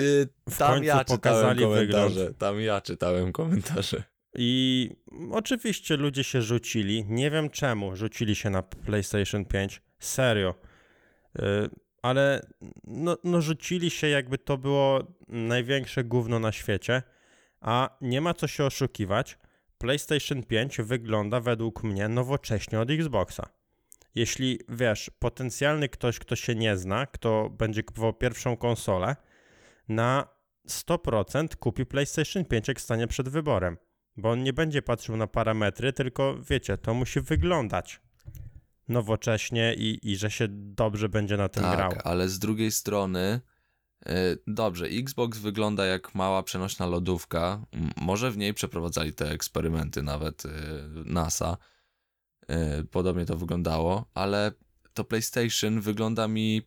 w 0.50 0.58
tam 0.58 0.84
ja 0.84 1.04
pokazali 1.04 1.68
wygląd. 1.68 2.16
Tam 2.38 2.62
ja 2.62 2.82
czytałem 2.82 3.32
komentarze. 3.32 4.04
I 4.36 4.90
oczywiście 5.32 5.98
ludzie 5.98 6.24
się 6.24 6.42
rzucili. 6.42 7.06
Nie 7.06 7.32
wiem 7.32 7.50
czemu 7.50 7.96
rzucili 7.96 8.36
się 8.36 8.50
na 8.50 8.62
PlayStation 8.62 9.46
5. 9.46 9.82
Serio. 10.00 10.56
Y, 11.40 11.42
ale 12.02 12.42
no, 12.84 13.18
no 13.24 13.42
rzucili 13.42 13.90
się, 13.90 14.08
jakby 14.08 14.38
to 14.38 14.58
było 14.58 15.04
największe 15.28 16.04
gówno 16.04 16.40
na 16.40 16.52
świecie. 16.52 17.02
A 17.60 17.98
nie 18.02 18.22
ma 18.22 18.34
co 18.34 18.48
się 18.48 18.66
oszukiwać. 18.66 19.38
PlayStation 19.78 20.44
5 20.44 20.78
wygląda 20.82 21.40
według 21.40 21.84
mnie 21.84 22.08
nowocześnie 22.08 22.80
od 22.80 22.90
Xboxa. 22.90 23.50
Jeśli 24.16 24.60
wiesz, 24.70 25.12
potencjalny 25.20 25.90
ktoś, 25.90 26.20
kto 26.20 26.36
się 26.36 26.56
nie 26.56 26.78
zna, 26.78 27.06
kto 27.06 27.50
będzie 27.50 27.84
kupował 27.84 28.14
pierwszą 28.14 28.58
konsolę, 28.58 29.16
na 29.90 30.28
100% 30.70 31.56
kupi 31.56 31.86
PlayStation 31.86 32.46
5, 32.46 32.68
jak 32.68 32.82
stanie 32.82 33.08
przed 33.08 33.30
wyborem. 33.30 33.78
Bo 34.18 34.30
on 34.30 34.44
nie 34.44 34.54
będzie 34.54 34.82
patrzył 34.82 35.18
na 35.18 35.28
parametry, 35.28 35.94
tylko 35.94 36.36
wiecie, 36.50 36.78
to 36.78 36.94
musi 36.94 37.22
wyglądać 37.22 38.02
nowocześnie 38.88 39.74
i, 39.74 40.12
i 40.12 40.18
że 40.18 40.32
się 40.32 40.48
dobrze 40.50 41.10
będzie 41.10 41.38
na 41.38 41.50
tym 41.50 41.64
tak, 41.64 41.76
grał. 41.76 41.92
ale 42.04 42.30
z 42.30 42.40
drugiej 42.40 42.72
strony 42.72 43.42
yy, 44.06 44.14
dobrze, 44.48 44.86
Xbox 44.86 45.38
wygląda 45.38 45.86
jak 45.86 46.16
mała 46.16 46.44
przenośna 46.44 46.86
lodówka. 46.86 47.66
Może 47.98 48.32
w 48.32 48.38
niej 48.38 48.54
przeprowadzali 48.54 49.14
te 49.14 49.30
eksperymenty 49.30 50.04
nawet 50.04 50.44
yy, 50.46 50.52
NASA. 51.06 51.58
Yy, 52.52 52.84
podobnie 52.84 53.26
to 53.26 53.38
wyglądało, 53.38 54.06
ale 54.14 54.52
to 54.94 55.04
PlayStation 55.04 55.82
wygląda 55.82 56.28
mi 56.28 56.62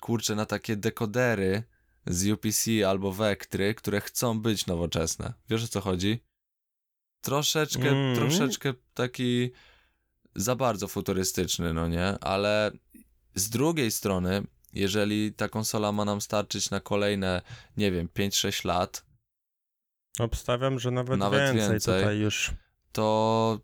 kurczę 0.00 0.34
na 0.34 0.46
takie 0.46 0.76
dekodery 0.76 1.62
z 2.06 2.30
UPC 2.30 2.70
albo 2.88 3.12
Vectry, 3.12 3.74
które 3.74 4.00
chcą 4.00 4.40
być 4.40 4.66
nowoczesne. 4.66 5.32
Wiesz 5.48 5.64
o 5.64 5.68
co 5.68 5.80
chodzi? 5.80 6.20
troszeczkę, 7.20 7.88
mm. 7.88 8.16
troszeczkę 8.16 8.74
taki 8.94 9.50
za 10.34 10.56
bardzo 10.56 10.88
futurystyczny, 10.88 11.74
no 11.74 11.88
nie? 11.88 12.18
Ale 12.20 12.70
z 13.34 13.50
drugiej 13.50 13.90
strony, 13.90 14.42
jeżeli 14.72 15.32
ta 15.32 15.48
konsola 15.48 15.92
ma 15.92 16.04
nam 16.04 16.20
starczyć 16.20 16.70
na 16.70 16.80
kolejne, 16.80 17.42
nie 17.76 17.92
wiem, 17.92 18.08
5-6 18.08 18.66
lat. 18.66 19.04
Obstawiam, 20.18 20.78
że 20.78 20.90
nawet, 20.90 21.18
nawet 21.18 21.40
więcej, 21.40 21.70
więcej 21.70 22.00
tutaj 22.00 22.18
już. 22.18 22.52
To 22.92 23.60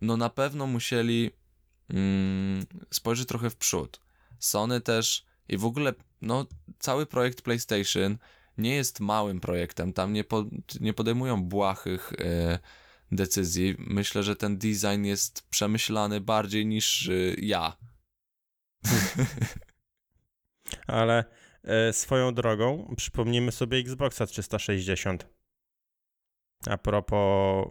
no 0.00 0.16
na 0.16 0.30
pewno 0.30 0.66
musieli 0.66 1.30
mm, 1.90 2.66
spojrzeć 2.90 3.28
trochę 3.28 3.50
w 3.50 3.56
przód. 3.56 4.00
Sony 4.38 4.80
też 4.80 5.24
i 5.48 5.56
w 5.56 5.64
ogóle 5.64 5.94
no 6.22 6.46
cały 6.78 7.06
projekt 7.06 7.42
PlayStation 7.42 8.18
nie 8.58 8.74
jest 8.74 9.00
małym 9.00 9.40
projektem. 9.40 9.92
Tam 9.92 10.12
nie, 10.12 10.24
po, 10.24 10.44
nie 10.80 10.92
podejmują 10.92 11.42
błahych 11.42 12.12
yy, 12.18 12.58
decyzji. 13.12 13.76
Myślę, 13.78 14.22
że 14.22 14.36
ten 14.36 14.58
design 14.58 15.04
jest 15.04 15.48
przemyślany 15.50 16.20
bardziej 16.20 16.66
niż 16.66 17.06
y, 17.08 17.36
ja. 17.38 17.76
Ale 20.86 21.24
e, 21.62 21.92
swoją 21.92 22.34
drogą 22.34 22.94
przypomnijmy 22.96 23.52
sobie 23.52 23.78
Xboxa 23.78 24.26
360. 24.26 25.26
A 26.66 26.78
propos, 26.78 27.66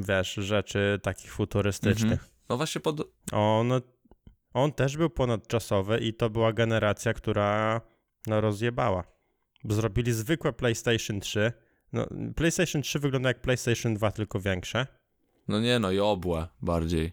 wiesz, 0.00 0.34
rzeczy 0.34 1.00
takich 1.02 1.32
futurystycznych. 1.32 2.12
Mhm. 2.12 2.30
No 2.48 2.56
właśnie 2.56 2.80
pod... 2.80 3.00
On, 3.32 3.72
on 4.54 4.72
też 4.72 4.96
był 4.96 5.10
ponadczasowy 5.10 5.98
i 5.98 6.14
to 6.14 6.30
była 6.30 6.52
generacja, 6.52 7.14
która 7.14 7.80
no, 8.26 8.40
rozjebała. 8.40 9.04
Zrobili 9.64 10.12
zwykłe 10.12 10.52
PlayStation 10.52 11.20
3, 11.20 11.52
no, 11.92 12.06
PlayStation 12.36 12.82
3 12.82 12.98
wygląda 12.98 13.28
jak 13.28 13.40
PlayStation 13.40 13.94
2, 13.94 14.10
tylko 14.10 14.40
większe. 14.40 14.86
No 15.48 15.60
nie 15.60 15.78
no, 15.78 15.90
i 15.90 16.00
obłe 16.00 16.48
bardziej. 16.62 17.12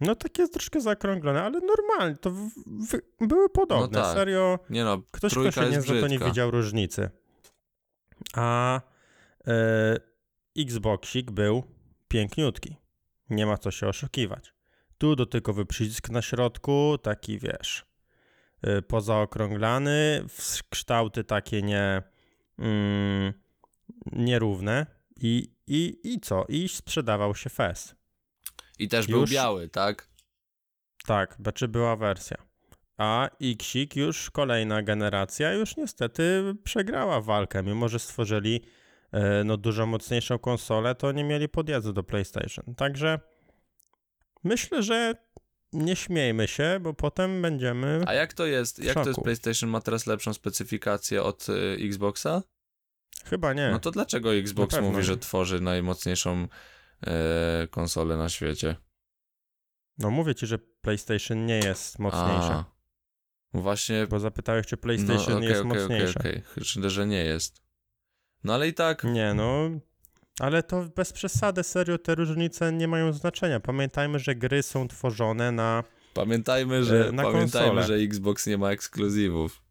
No 0.00 0.14
takie 0.14 0.42
jest 0.42 0.52
troszkę 0.52 0.80
zakrąglone, 0.80 1.42
ale 1.42 1.60
normalnie, 1.60 2.16
to 2.16 2.30
w, 2.30 2.48
w, 2.66 3.26
były 3.26 3.48
podobne, 3.48 3.98
no 3.98 4.04
tak. 4.04 4.16
serio. 4.16 4.58
Nie 4.70 4.84
no, 4.84 5.02
ktoś, 5.10 5.32
kto 5.32 5.50
się 5.50 5.70
nie 5.70 5.80
zna, 5.80 6.00
to 6.00 6.08
nie 6.08 6.18
widział 6.18 6.50
różnicy. 6.50 7.10
A 8.34 8.80
e, 9.46 10.11
Xboxik 10.58 11.30
był 11.30 11.62
piękniutki. 12.08 12.76
Nie 13.30 13.46
ma 13.46 13.58
co 13.58 13.70
się 13.70 13.88
oszukiwać. 13.88 14.54
Tu 14.98 15.16
dotykowy 15.16 15.66
przycisk 15.66 16.10
na 16.10 16.22
środku, 16.22 16.98
taki 17.02 17.38
wiesz, 17.38 17.84
e, 18.62 18.82
pozaokrąglany, 18.82 20.24
w 20.28 20.68
kształty 20.68 21.24
takie 21.24 21.62
nie 21.62 22.02
mm, 22.58 23.32
nierówne 24.12 24.86
i, 25.16 25.52
i, 25.66 26.00
i 26.04 26.20
co? 26.20 26.44
I 26.48 26.68
sprzedawał 26.68 27.34
się 27.34 27.50
FES. 27.50 27.94
I 28.78 28.88
też 28.88 29.08
już, 29.08 29.18
był 29.18 29.26
biały, 29.26 29.68
tak? 29.68 30.08
Tak, 31.06 31.36
znaczy 31.40 31.68
była 31.68 31.96
wersja. 31.96 32.36
A 32.96 33.28
Xik 33.40 33.96
już 33.96 34.30
kolejna 34.30 34.82
generacja 34.82 35.52
już 35.52 35.76
niestety 35.76 36.54
przegrała 36.64 37.20
walkę, 37.20 37.62
mimo 37.62 37.88
że 37.88 37.98
stworzyli 37.98 38.60
no, 39.44 39.56
dużo 39.56 39.86
mocniejszą 39.86 40.38
konsolę, 40.38 40.94
to 40.94 41.12
nie 41.12 41.24
mieli 41.24 41.48
podjazdu 41.48 41.92
do 41.92 42.02
PlayStation. 42.02 42.74
Także 42.74 43.20
myślę, 44.44 44.82
że 44.82 45.14
nie 45.72 45.96
śmiejmy 45.96 46.48
się, 46.48 46.78
bo 46.80 46.94
potem 46.94 47.42
będziemy... 47.42 48.02
A 48.06 48.14
jak 48.14 48.32
to 48.32 48.46
jest? 48.46 48.78
Jak 48.78 48.94
to 48.94 49.08
jest. 49.08 49.20
PlayStation 49.20 49.70
ma 49.70 49.80
teraz 49.80 50.06
lepszą 50.06 50.34
specyfikację 50.34 51.22
od 51.22 51.48
y, 51.48 51.76
Xboxa? 51.80 52.42
Chyba 53.24 53.52
nie. 53.52 53.70
No 53.70 53.78
to 53.78 53.90
dlaczego 53.90 54.34
Xbox 54.34 54.80
mówi, 54.80 55.02
że 55.02 55.16
tworzy 55.16 55.60
najmocniejszą 55.60 56.48
e, 57.06 57.68
konsolę 57.70 58.16
na 58.16 58.28
świecie? 58.28 58.76
No 59.98 60.10
mówię 60.10 60.34
ci, 60.34 60.46
że 60.46 60.58
PlayStation 60.58 61.46
nie 61.46 61.58
jest 61.58 61.98
mocniejsze. 61.98 62.52
A, 62.52 62.64
właśnie 63.54 64.06
Bo 64.06 64.20
zapytałeś, 64.20 64.66
czy 64.66 64.76
PlayStation 64.76 65.32
no, 65.32 65.36
okej, 65.36 65.48
jest 65.48 65.60
okej, 65.60 65.80
mocniejsze. 65.80 66.20
Okej, 66.20 66.32
okej, 66.32 66.42
Myślę, 66.56 66.90
że 66.90 67.06
nie 67.06 67.24
jest. 67.24 67.62
No 68.44 68.54
ale 68.54 68.68
i 68.68 68.74
tak, 68.74 69.04
Nie, 69.04 69.34
no. 69.34 69.70
Ale 70.40 70.62
to 70.62 70.84
bez 70.96 71.12
przesady, 71.12 71.62
serio, 71.62 71.98
te 71.98 72.14
różnice 72.14 72.72
nie 72.72 72.88
mają 72.88 73.12
znaczenia. 73.12 73.60
Pamiętajmy, 73.60 74.18
że 74.18 74.34
gry 74.34 74.62
są 74.62 74.88
tworzone 74.88 75.52
na. 75.52 75.84
pamiętajmy, 76.14 76.84
że, 76.84 77.08
E, 77.08 77.12
na 77.12 77.22
pamiętajmy, 77.22 77.68
konsolę. 77.68 77.82
że 77.86 77.94
Xbox 78.04 78.46
nie 78.46 78.58
ma 78.58 78.70
ekskluzywów. 78.70 79.62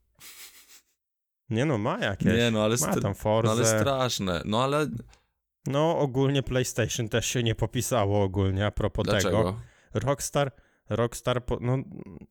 Nie 1.49 1.65
no, 1.65 1.77
ma 1.77 1.99
jakieś. 1.99 2.33
Nie, 2.37 2.51
no 2.51 2.63
ale, 2.63 2.75
ma 2.81 2.87
tam 2.87 3.01
no, 3.03 3.13
Forza. 3.13 3.51
ale 3.51 3.65
straszne. 3.65 4.41
No 4.45 4.63
ale 4.63 4.87
No, 5.67 5.99
ogólnie 5.99 6.43
PlayStation 6.43 7.09
też 7.09 7.25
się 7.25 7.43
nie 7.43 7.55
popisało 7.55 8.23
ogólnie 8.23 8.65
a 8.65 8.71
propos 8.71 9.05
tego. 9.05 9.11
dlaczego? 9.19 9.59
Rockstar, 9.93 10.51
Rockstar, 10.89 11.45
po, 11.45 11.57
no 11.61 11.77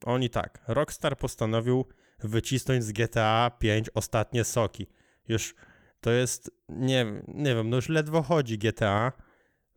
oni 0.05 0.29
tak, 0.29 0.59
Rockstar 0.67 1.17
postanowił 1.17 1.85
wycisnąć 2.19 2.83
z 2.83 2.91
GTA 2.91 3.51
5 3.59 3.89
ostatnie 3.93 4.43
soki. 4.43 4.87
Już 5.27 5.55
to 6.01 6.11
jest, 6.11 6.51
nie, 6.69 7.05
nie 7.27 7.55
wiem, 7.55 7.69
no 7.69 7.75
już 7.75 7.89
ledwo 7.89 8.21
chodzi 8.21 8.57
GTA, 8.57 9.11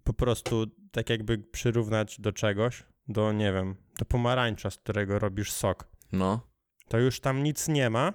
po 0.05 0.13
prostu 0.13 0.67
tak 0.93 1.11
jakby 1.11 1.39
przyrównać 1.39 2.21
do 2.21 2.33
czegoś, 2.33 2.83
do 3.09 3.33
nie 3.33 3.53
wiem, 3.53 3.77
do 3.99 4.05
pomarańcza, 4.05 4.71
z 4.71 4.77
którego 4.77 5.19
robisz 5.19 5.53
sok. 5.53 5.89
No. 6.13 6.41
To 6.89 6.99
już 6.99 7.21
tam 7.21 7.43
nic 7.43 7.69
nie 7.69 7.91
ma, 7.91 8.13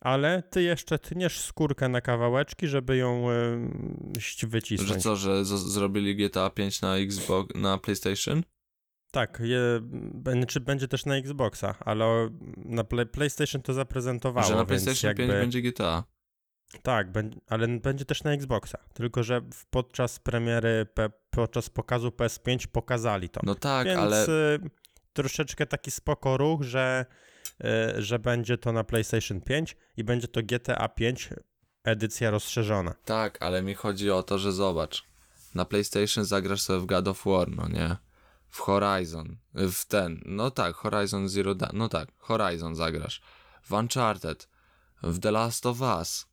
ale 0.00 0.42
ty 0.42 0.62
jeszcze 0.62 0.98
tniesz 0.98 1.40
skórkę 1.40 1.88
na 1.88 2.00
kawałeczki, 2.00 2.68
żeby 2.68 2.96
ją 2.96 3.30
y, 3.30 4.46
wycisnąć. 4.46 4.88
Że 4.92 4.96
co, 5.00 5.16
że 5.16 5.44
z- 5.44 5.48
zrobili 5.72 6.16
GTA 6.16 6.50
5 6.50 6.82
na 6.82 6.96
Xbox, 6.96 7.54
na 7.54 7.78
PlayStation? 7.78 8.42
Tak, 9.10 9.40
je, 9.44 9.60
b- 10.14 10.46
czy 10.46 10.60
będzie 10.60 10.88
też 10.88 11.06
na 11.06 11.16
Xboxa, 11.16 11.74
ale 11.80 12.30
na 12.56 12.84
play, 12.84 13.06
PlayStation 13.06 13.62
to 13.62 13.72
zaprezentowało, 13.72 14.46
że 14.48 14.56
na 14.56 14.64
PlayStation 14.64 15.08
jakby, 15.08 15.26
5 15.26 15.38
będzie 15.40 15.62
GTA. 15.62 16.04
Tak, 16.82 17.08
ale 17.48 17.68
będzie 17.68 18.04
też 18.04 18.24
na 18.24 18.32
Xboxa, 18.32 18.78
tylko 18.94 19.22
że 19.22 19.40
podczas 19.70 20.18
premiery, 20.18 20.86
podczas 21.30 21.70
pokazu 21.70 22.08
PS5 22.08 22.66
pokazali 22.66 23.28
to. 23.28 23.40
No 23.44 23.54
tak, 23.54 23.86
więc 23.86 24.00
ale 24.00 24.26
y, 24.26 24.60
troszeczkę 25.12 25.66
taki 25.66 25.90
spoko 25.90 26.36
ruch, 26.36 26.62
że, 26.62 27.06
y, 27.96 28.02
że 28.02 28.18
będzie 28.18 28.58
to 28.58 28.72
na 28.72 28.84
PlayStation 28.84 29.40
5 29.40 29.76
i 29.96 30.04
będzie 30.04 30.28
to 30.28 30.40
GTA 30.42 30.88
5 30.88 31.30
edycja 31.84 32.30
rozszerzona. 32.30 32.94
tak, 33.04 33.42
ale 33.42 33.62
mi 33.62 33.74
chodzi 33.74 34.10
o 34.10 34.22
to, 34.22 34.38
że 34.38 34.52
zobacz. 34.52 35.04
Na 35.54 35.64
PlayStation 35.64 36.24
zagrasz 36.24 36.60
sobie 36.60 36.80
w 36.80 36.86
God 36.86 37.08
of 37.08 37.24
War, 37.26 37.50
no 37.50 37.68
nie? 37.68 37.96
W 38.48 38.60
Horizon, 38.60 39.36
w 39.54 39.84
ten, 39.84 40.20
no 40.26 40.50
tak, 40.50 40.74
Horizon 40.74 41.28
Zero 41.28 41.54
Dawn, 41.54 41.78
no 41.78 41.88
tak, 41.88 42.08
Horizon 42.18 42.74
zagrasz. 42.74 43.20
W 43.62 43.72
Uncharted, 43.72 44.48
w 45.02 45.18
The 45.18 45.30
Last 45.30 45.66
of 45.66 45.80
Us. 45.80 46.27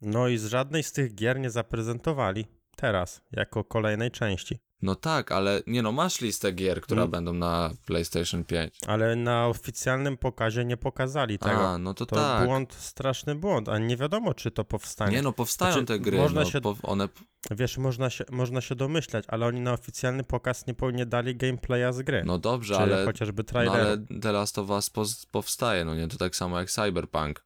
No 0.00 0.28
i 0.28 0.38
z 0.38 0.46
żadnej 0.46 0.82
z 0.82 0.92
tych 0.92 1.14
gier 1.14 1.40
nie 1.40 1.50
zaprezentowali 1.50 2.46
teraz, 2.76 3.20
jako 3.32 3.64
kolejnej 3.64 4.10
części. 4.10 4.58
No 4.82 4.94
tak, 4.94 5.32
ale 5.32 5.62
nie 5.66 5.82
no, 5.82 5.92
masz 5.92 6.20
listę 6.20 6.52
gier, 6.52 6.80
które 6.80 7.00
Mm. 7.00 7.10
będą 7.10 7.32
na 7.32 7.70
PlayStation 7.86 8.44
5. 8.44 8.78
Ale 8.86 9.16
na 9.16 9.46
oficjalnym 9.46 10.16
pokazie 10.16 10.64
nie 10.64 10.76
pokazali 10.76 11.38
tego. 11.38 11.68
A, 11.70 11.78
no 11.78 11.94
to, 11.94 12.06
to 12.06 12.16
tak. 12.16 12.44
błąd, 12.44 12.74
straszny 12.74 13.34
błąd, 13.34 13.68
a 13.68 13.78
nie 13.78 13.96
wiadomo, 13.96 14.34
czy 14.34 14.50
to 14.50 14.64
powstanie. 14.64 15.12
Nie 15.16 15.22
no, 15.22 15.32
powstają 15.32 15.72
Znaczy, 15.72 15.86
te 15.86 15.98
gry, 15.98 16.18
można 16.18 16.40
no, 16.40 16.50
się- 16.50 16.60
one, 16.82 17.08
Wiesz, 17.50 17.78
można 17.78 18.10
się, 18.10 18.24
można 18.30 18.60
się 18.60 18.74
domyślać, 18.74 19.24
ale 19.28 19.46
oni 19.46 19.60
na 19.60 19.72
oficjalny 19.72 20.24
pokaz 20.24 20.66
nie, 20.66 20.74
nie 20.92 21.06
dali 21.06 21.36
gameplaya 21.36 21.92
z 21.92 22.02
gry. 22.02 22.22
no 22.26 22.38
dobrze, 22.38 22.74
czy 22.74 22.80
ale, 22.80 23.04
chociażby 23.04 23.42
no, 23.42 23.48
traileru. 23.48 23.78
ale 23.86 24.20
The 24.20 24.32
Last 24.32 24.58
of 24.58 24.70
Us 24.70 24.90
pos- 24.90 25.26
powstaje, 25.30 25.84
no 25.84 25.94
nie, 25.94 26.08
to 26.08 26.16
tak 26.16 26.36
samo 26.36 26.58
jak 26.58 26.70
Cyberpunk. 26.70 27.44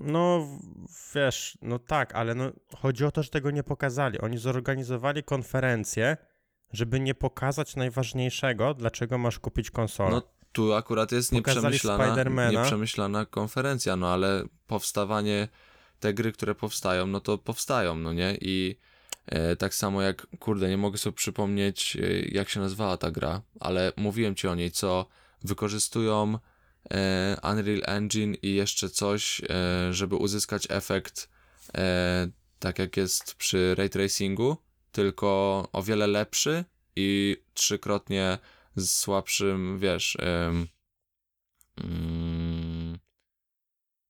No, 0.00 0.48
wiesz, 1.14 1.58
no 1.62 1.78
tak, 1.78 2.14
ale 2.14 2.34
no, 2.34 2.52
chodzi 2.76 3.04
o 3.04 3.10
to, 3.10 3.22
że 3.22 3.30
tego 3.30 3.50
nie 3.50 3.62
pokazali. 3.62 4.18
Oni 4.18 4.38
zorganizowali 4.38 5.22
konferencję, 5.22 6.16
żeby 6.72 7.00
nie 7.00 7.14
pokazać 7.14 7.76
najważniejszego, 7.76 8.74
dlaczego 8.74 9.18
masz 9.18 9.38
kupić 9.38 9.70
konsolę. 9.70 10.10
No 10.10 10.22
tu 10.52 10.74
akurat 10.74 11.12
jest 11.12 11.32
nieprzemyślana, 11.32 12.50
nieprzemyślana 12.50 13.26
konferencja, 13.26 13.96
no 13.96 14.08
ale 14.08 14.44
powstawanie, 14.66 15.48
te 16.00 16.14
gry, 16.14 16.32
które 16.32 16.54
powstają, 16.54 17.06
no 17.06 17.20
to 17.20 17.38
powstają, 17.38 17.94
no 17.94 18.12
nie? 18.12 18.38
I 18.40 18.76
e, 19.26 19.56
tak 19.56 19.74
samo 19.74 20.02
jak, 20.02 20.26
kurde, 20.38 20.68
nie 20.68 20.76
mogę 20.76 20.98
sobie 20.98 21.16
przypomnieć, 21.16 21.96
e, 21.96 22.20
jak 22.20 22.48
się 22.48 22.60
nazywała 22.60 22.96
ta 22.96 23.10
gra, 23.10 23.42
ale 23.60 23.92
mówiłem 23.96 24.34
ci 24.34 24.48
o 24.48 24.54
niej, 24.54 24.70
co 24.70 25.06
wykorzystują 25.44 26.38
Unreal 27.42 27.82
Engine 27.86 28.34
i 28.42 28.54
jeszcze 28.54 28.88
coś, 28.88 29.40
e, 29.40 29.44
żeby 29.92 30.16
uzyskać 30.16 30.66
efekt 30.70 31.28
e, 31.74 32.28
tak 32.58 32.78
jak 32.78 32.96
jest 32.96 33.34
przy 33.34 33.74
ray 33.74 33.90
tracingu, 33.90 34.56
tylko 34.92 35.28
o 35.72 35.82
wiele 35.82 36.06
lepszy 36.06 36.64
i 36.96 37.36
trzykrotnie 37.54 38.38
z 38.76 38.90
słabszym, 38.90 39.78
wiesz, 39.78 40.16
mm, 40.20 40.66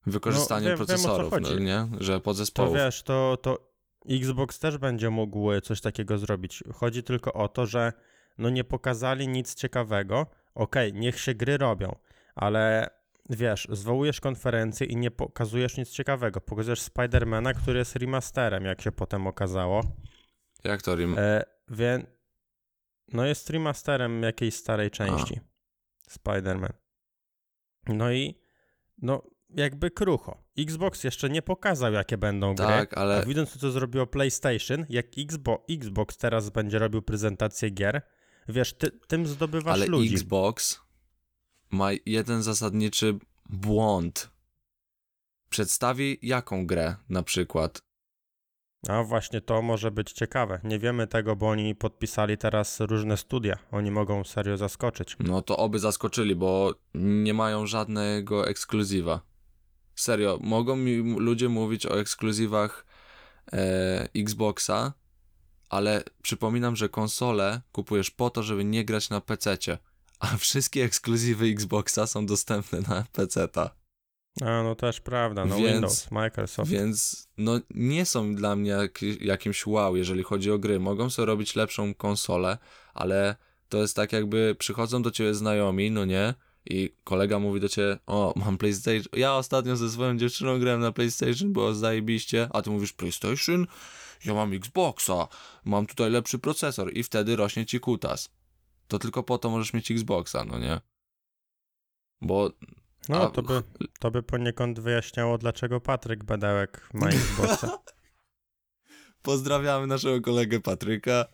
wykorzystaniem 0.06 0.64
No, 0.64 0.68
wiem- 0.70 0.78
wiem, 0.78 0.86
procesorów, 0.86 1.32
no, 1.32 1.48
chodzi. 1.48 1.60
nie? 1.64 1.88
Że 2.00 2.12
To 2.12 2.20
podzespołów. 2.20 2.74
wiesz, 2.76 3.02
to, 3.02 3.38
to 3.42 3.68
Xbox 4.10 4.58
też 4.58 4.78
będzie 4.78 5.10
mógł 5.10 5.60
coś 5.60 5.80
takiego 5.80 6.18
zrobić. 6.18 6.64
Chodzi 6.74 7.02
tylko 7.02 7.32
o 7.32 7.48
to, 7.48 7.66
że 7.66 7.92
no 8.38 8.50
nie 8.50 8.64
pokazali 8.64 9.28
nic 9.28 9.54
ciekawego. 9.54 10.26
Okej, 10.54 10.92
niech 10.92 11.20
się 11.20 11.34
gry 11.34 11.56
robią, 11.58 11.96
ale 12.38 12.90
wiesz, 13.30 13.68
zwołujesz 13.70 14.20
konferencję 14.20 14.86
i 14.86 14.96
nie 14.96 15.10
pokazujesz 15.10 15.76
nic 15.76 15.90
ciekawego. 15.90 16.40
Pokazujesz 16.40 16.80
Spidermana, 16.80 17.54
który 17.54 17.78
jest 17.78 17.96
remasterem, 17.96 18.64
jak 18.64 18.82
się 18.82 18.92
potem 18.92 19.26
okazało. 19.26 19.82
Jak 20.64 20.82
to 20.82 20.96
rim? 20.96 21.14
E, 21.18 21.42
więc 21.68 22.06
no 23.12 23.26
jest 23.26 23.50
remasterem 23.50 24.22
jakiejś 24.22 24.54
starej 24.54 24.90
części. 24.90 25.40
Spider-Man. 26.10 26.72
No 27.86 28.12
i 28.12 28.40
no 28.98 29.22
jakby 29.50 29.90
krucho. 29.90 30.44
Xbox 30.58 31.04
jeszcze 31.04 31.30
nie 31.30 31.42
pokazał, 31.42 31.92
jakie 31.92 32.18
będą 32.18 32.54
gry. 32.54 32.66
tak, 32.66 32.98
A 32.98 33.00
ale 33.00 33.24
widząc 33.26 33.52
to, 33.52 33.58
co 33.58 33.70
zrobiło 33.70 34.06
PlayStation, 34.06 34.86
jak 34.88 35.06
Xbo 35.18 35.64
Xbox 35.70 36.16
teraz 36.16 36.50
będzie 36.50 36.78
robił 36.78 37.02
prezentację 37.02 37.70
gier, 37.70 38.02
wiesz, 38.48 38.72
ty, 38.72 38.90
tym 38.90 39.26
zdobywasz 39.26 39.74
ale 39.74 39.86
ludzi. 39.86 40.14
Xbox 40.14 40.80
ma 41.70 41.90
jeden 42.06 42.42
zasadniczy 42.42 43.18
błąd. 43.48 44.30
Przedstawi 45.50 46.18
jaką 46.22 46.66
grę 46.66 46.96
na 47.08 47.22
przykład. 47.22 47.80
A 48.88 49.02
właśnie 49.02 49.40
to 49.40 49.62
może 49.62 49.90
być 49.90 50.12
ciekawe. 50.12 50.60
Nie 50.64 50.78
wiemy 50.78 51.06
tego, 51.06 51.36
bo 51.36 51.48
oni 51.48 51.74
podpisali 51.74 52.38
teraz 52.38 52.80
różne 52.80 53.16
studia. 53.16 53.58
Oni 53.72 53.90
mogą 53.90 54.24
serio 54.24 54.56
zaskoczyć. 54.56 55.16
No 55.20 55.42
to 55.42 55.56
oby 55.56 55.78
zaskoczyli, 55.78 56.36
bo 56.36 56.74
nie 56.94 57.34
mają 57.34 57.66
żadnego 57.66 58.48
ekskluzywa. 58.48 59.20
Serio, 59.94 60.38
mogą 60.42 60.76
mi 60.76 60.96
ludzie 60.96 61.48
mówić 61.48 61.86
o 61.86 62.00
ekskluzywach 62.00 62.86
e, 63.52 64.08
Xboxa, 64.16 64.92
ale 65.68 66.02
przypominam, 66.22 66.76
że 66.76 66.88
konsole 66.88 67.60
kupujesz 67.72 68.10
po 68.10 68.30
to, 68.30 68.42
żeby 68.42 68.64
nie 68.64 68.84
grać 68.84 69.10
na 69.10 69.20
PC-cie, 69.20 69.78
a 70.18 70.36
wszystkie 70.36 70.84
ekskluzywy 70.84 71.46
Xboxa 71.46 72.06
są 72.06 72.26
dostępne 72.26 72.80
na 72.80 73.04
PC-ta. 73.12 73.70
A 74.40 74.62
no 74.62 74.74
też 74.74 75.00
prawda, 75.00 75.44
no 75.44 75.56
Więc- 75.56 75.72
Windows, 75.72 76.10
Microsoft. 76.10 76.70
Więc 76.70 77.28
no 77.38 77.60
nie 77.74 78.06
są 78.06 78.34
dla 78.34 78.56
mnie 78.56 78.70
jak, 78.70 79.00
jakimś 79.20 79.66
wow, 79.66 79.96
jeżeli 79.96 80.22
chodzi 80.22 80.50
o 80.50 80.58
gry. 80.58 80.80
Mogą 80.80 81.10
sobie 81.10 81.26
robić 81.26 81.56
lepszą 81.56 81.94
konsolę, 81.94 82.58
ale 82.94 83.36
to 83.68 83.78
jest 83.78 83.96
tak 83.96 84.12
jakby 84.12 84.56
przychodzą 84.58 85.02
do 85.02 85.10
ciebie 85.10 85.34
znajomi, 85.34 85.90
no 85.90 86.04
nie? 86.04 86.34
I 86.70 86.94
kolega 87.04 87.38
mówi 87.38 87.60
do 87.60 87.68
ciebie, 87.68 87.98
o, 88.06 88.34
mam 88.36 88.58
PlayStation. 88.58 89.12
Ja 89.12 89.34
ostatnio 89.34 89.76
ze 89.76 89.90
swoją 89.90 90.16
dziewczyną 90.18 90.58
grałem 90.58 90.80
na 90.80 90.92
PlayStation, 90.92 91.52
było 91.52 91.74
zajebiście, 91.74 92.48
a 92.52 92.62
ty 92.62 92.70
mówisz 92.70 92.92
PlayStation? 92.92 93.66
Ja 94.24 94.34
mam 94.34 94.52
Xboxa, 94.52 95.28
mam 95.64 95.86
tutaj 95.86 96.10
lepszy 96.10 96.38
procesor 96.38 96.96
i 96.96 97.02
wtedy 97.02 97.36
rośnie 97.36 97.66
ci 97.66 97.80
kutas. 97.80 98.30
To 98.88 98.98
tylko 98.98 99.22
po 99.22 99.38
to 99.38 99.50
możesz 99.50 99.72
mieć 99.72 99.90
Xboxa, 99.90 100.44
no 100.44 100.58
nie? 100.58 100.80
Bo 102.20 102.50
No 103.08 103.22
a- 103.22 103.30
to 103.30 103.42
by, 103.42 103.62
to 104.00 104.10
by 104.10 104.22
poniekąd 104.22 104.80
wyjaśniało, 104.80 105.38
dlaczego 105.38 105.80
Patryk 105.80 106.24
Bedełek 106.24 106.88
ma 106.94 107.08
Xboxa. 107.18 107.78
Pozdrawiamy 109.22 109.86
naszego 109.86 110.20
kolegę 110.20 110.60
Patryka. 110.60 111.24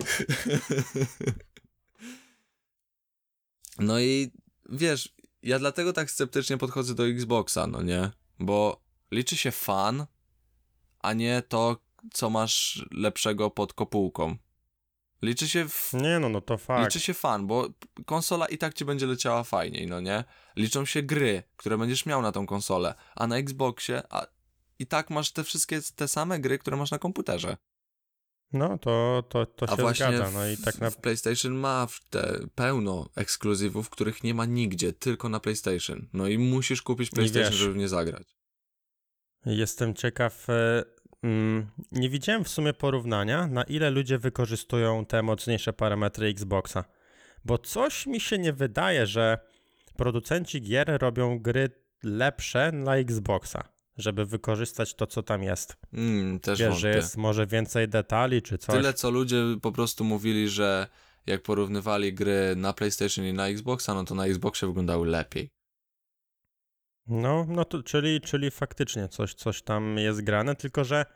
No 3.78 4.00
i 4.00 4.30
wiesz, 4.68 5.14
ja 5.42 5.58
dlatego 5.58 5.92
tak 5.92 6.10
sceptycznie 6.10 6.58
podchodzę 6.58 6.94
do 6.94 7.06
Xboxa, 7.06 7.66
no 7.66 7.82
nie? 7.82 8.10
Bo 8.38 8.82
liczy 9.10 9.36
się 9.36 9.50
fan, 9.50 10.06
a 10.98 11.12
nie 11.12 11.42
to, 11.48 11.76
co 12.12 12.30
masz 12.30 12.86
lepszego 12.90 13.50
pod 13.50 13.72
kopułką. 13.72 14.36
Liczy 15.22 15.48
się 15.48 15.68
w... 15.68 15.92
Nie 15.92 16.18
no, 16.18 16.28
no 16.28 16.40
to 16.40 16.58
fakt. 16.58 16.84
Liczy 16.84 17.00
się 17.00 17.14
fan, 17.14 17.46
bo 17.46 17.68
konsola 18.06 18.46
i 18.46 18.58
tak 18.58 18.74
ci 18.74 18.84
będzie 18.84 19.06
leciała 19.06 19.44
fajniej, 19.44 19.86
no 19.86 20.00
nie? 20.00 20.24
Liczą 20.56 20.84
się 20.84 21.02
gry, 21.02 21.42
które 21.56 21.78
będziesz 21.78 22.06
miał 22.06 22.22
na 22.22 22.32
tą 22.32 22.46
konsolę, 22.46 22.94
a 23.16 23.26
na 23.26 23.36
Xboxie 23.36 24.02
a 24.10 24.26
i 24.78 24.86
tak 24.86 25.10
masz 25.10 25.32
te 25.32 25.44
wszystkie 25.44 25.80
te 25.96 26.08
same 26.08 26.38
gry, 26.38 26.58
które 26.58 26.76
masz 26.76 26.90
na 26.90 26.98
komputerze. 26.98 27.56
No, 28.52 28.78
to, 28.78 29.24
to, 29.28 29.46
to 29.46 29.66
A 29.68 29.76
się 29.76 29.82
właśnie 29.82 30.06
zgadza. 30.06 30.30
No 30.30 30.48
i 30.48 30.56
tak 30.56 30.78
na... 30.78 30.90
w 30.90 30.96
PlayStation 30.96 31.52
ma 31.52 31.86
w 31.86 32.00
te 32.04 32.40
pełno 32.54 33.08
ekskluzywów, 33.16 33.90
których 33.90 34.24
nie 34.24 34.34
ma 34.34 34.44
nigdzie, 34.44 34.92
tylko 34.92 35.28
na 35.28 35.40
PlayStation. 35.40 36.08
No 36.12 36.26
i 36.26 36.38
musisz 36.38 36.82
kupić 36.82 37.10
PlayStation, 37.10 37.50
wiesz. 37.50 37.60
żeby 37.60 37.74
w 37.74 37.76
nie 37.76 37.88
zagrać. 37.88 38.36
Jestem 39.46 39.94
ciekaw. 39.94 40.46
Mm, 41.22 41.66
Nie 41.92 42.10
widziałem 42.10 42.44
w 42.44 42.48
sumie 42.48 42.72
porównania, 42.72 43.46
na 43.46 43.62
ile 43.62 43.90
ludzie 43.90 44.18
wykorzystują 44.18 45.06
te 45.06 45.22
mocniejsze 45.22 45.72
parametry 45.72 46.26
Xboxa. 46.26 46.84
Bo 47.44 47.58
coś 47.58 48.06
mi 48.06 48.20
się 48.20 48.38
nie 48.38 48.52
wydaje, 48.52 49.06
że 49.06 49.38
producenci 49.96 50.62
gier 50.62 50.98
robią 51.00 51.38
gry 51.38 51.70
lepsze 52.02 52.72
dla 52.72 52.96
Xboxa, 52.96 53.68
żeby 53.96 54.26
wykorzystać 54.26 54.94
to, 54.94 55.06
co 55.06 55.22
tam 55.22 55.42
jest. 55.42 55.76
Mm, 55.92 56.40
też 56.40 56.58
Wiesz, 56.60 56.78
że 56.78 56.90
jest 56.90 57.16
może 57.16 57.46
więcej 57.46 57.88
detali 57.88 58.42
czy 58.42 58.58
coś. 58.58 58.76
Tyle, 58.76 58.94
co 58.94 59.10
ludzie 59.10 59.42
po 59.62 59.72
prostu 59.72 60.04
mówili, 60.04 60.48
że 60.48 60.86
jak 61.26 61.42
porównywali 61.42 62.14
gry 62.14 62.54
na 62.56 62.72
PlayStation 62.72 63.24
i 63.24 63.32
na 63.32 63.48
Xboxa, 63.48 63.94
no 63.94 64.04
to 64.04 64.14
na 64.14 64.26
Xboxie 64.26 64.68
wyglądały 64.68 65.08
lepiej. 65.08 65.50
No, 67.06 67.46
no 67.48 67.64
to, 67.64 67.82
czyli, 67.82 68.20
czyli 68.20 68.50
faktycznie 68.50 69.08
coś, 69.08 69.34
coś 69.34 69.62
tam 69.62 69.98
jest 69.98 70.22
grane, 70.22 70.54
tylko 70.54 70.84
że 70.84 71.06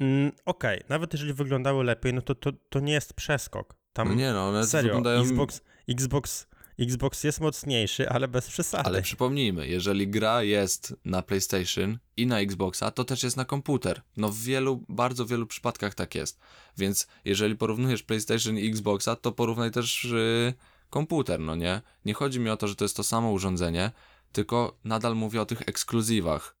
mm, 0.00 0.32
okej, 0.44 0.80
nawet 0.88 1.12
jeżeli 1.12 1.32
wyglądały 1.32 1.84
lepiej, 1.84 2.14
no 2.14 2.22
to, 2.22 2.34
to, 2.34 2.52
to 2.52 2.80
nie 2.80 2.92
jest 2.92 3.14
przeskok. 3.14 3.74
Tam 3.92 4.08
No 4.08 4.14
nie 4.14 4.32
no, 4.32 4.48
one 4.48 4.66
serio, 4.66 4.88
wyglądają... 4.88 5.20
Xbox, 5.20 5.60
Xbox, 5.88 6.46
Xbox 6.78 7.24
jest 7.24 7.40
mocniejszy, 7.40 8.08
ale 8.08 8.28
bez 8.28 8.48
przesady. 8.48 8.84
Ale 8.84 9.02
przypomnijmy, 9.02 9.68
jeżeli 9.68 10.08
gra 10.08 10.42
jest 10.42 10.94
na 11.04 11.22
PlayStation 11.22 11.98
i 12.16 12.26
na 12.26 12.40
Xboxa, 12.40 12.90
to 12.90 13.04
też 13.04 13.22
jest 13.22 13.36
na 13.36 13.44
komputer. 13.44 14.02
No 14.16 14.28
w 14.28 14.38
wielu, 14.38 14.84
bardzo 14.88 15.26
wielu 15.26 15.46
przypadkach 15.46 15.94
tak 15.94 16.14
jest. 16.14 16.40
Więc 16.78 17.06
jeżeli 17.24 17.56
porównujesz 17.56 18.02
PlayStation 18.02 18.58
i 18.58 18.68
Xboxa, 18.68 19.16
to 19.16 19.32
porównaj 19.32 19.70
też 19.70 20.04
yy, 20.04 20.54
komputer, 20.92 21.40
no 21.40 21.54
nie? 21.54 21.80
Nie 22.04 22.14
chodzi 22.14 22.40
mi 22.40 22.50
o 22.50 22.56
to, 22.56 22.68
że 22.68 22.76
to 22.76 22.84
jest 22.84 22.96
to 22.96 23.02
samo 23.02 23.30
urządzenie, 23.30 23.90
tylko 24.32 24.78
nadal 24.84 25.16
mówię 25.16 25.40
o 25.42 25.46
tych 25.46 25.62
ekskluzywach. 25.68 26.56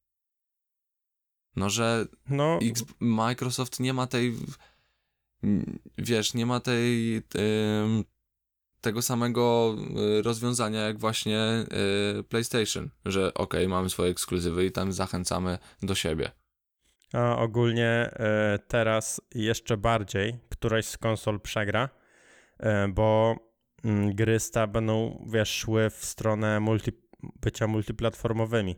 No, 1.56 1.70
że 1.70 2.06
No, 2.28 2.58
X, 2.62 2.84
Microsoft 3.00 3.80
nie 3.80 3.92
ma 3.92 4.06
tej, 4.06 4.36
wiesz, 5.98 6.34
nie 6.34 6.46
ma 6.46 6.60
tej, 6.60 7.22
tego 8.80 9.02
samego 9.02 9.76
y, 10.18 10.22
rozwiązania 10.22 10.80
jak 10.80 10.98
właśnie 10.98 11.64
y, 12.20 12.22
PlayStation, 12.22 12.90
że 13.04 13.34
okej, 13.34 13.68
mamy 13.68 13.90
swoje 13.90 14.10
ekskluzywy 14.10 14.66
i 14.66 14.72
tam 14.72 14.92
zachęcamy 14.92 15.58
do 15.82 15.94
siebie. 15.94 16.30
a 17.12 17.36
ogólnie 17.36 17.88
e, 17.88 18.58
teraz 18.68 19.20
jeszcze 19.34 19.76
bardziej 19.76 20.38
któraś 20.48 20.86
z 20.86 20.98
konsol 20.98 21.40
przegra, 21.40 21.88
e, 22.58 22.88
bo 22.88 23.36
gry 24.14 24.40
sta 24.40 24.66
będą, 24.66 25.26
wiesz, 25.30 25.50
szły 25.50 25.90
w 25.90 26.04
stronę 26.04 26.60
multi, 26.60 26.92
bycia 27.40 27.66
multiplatformowymi. 27.66 28.76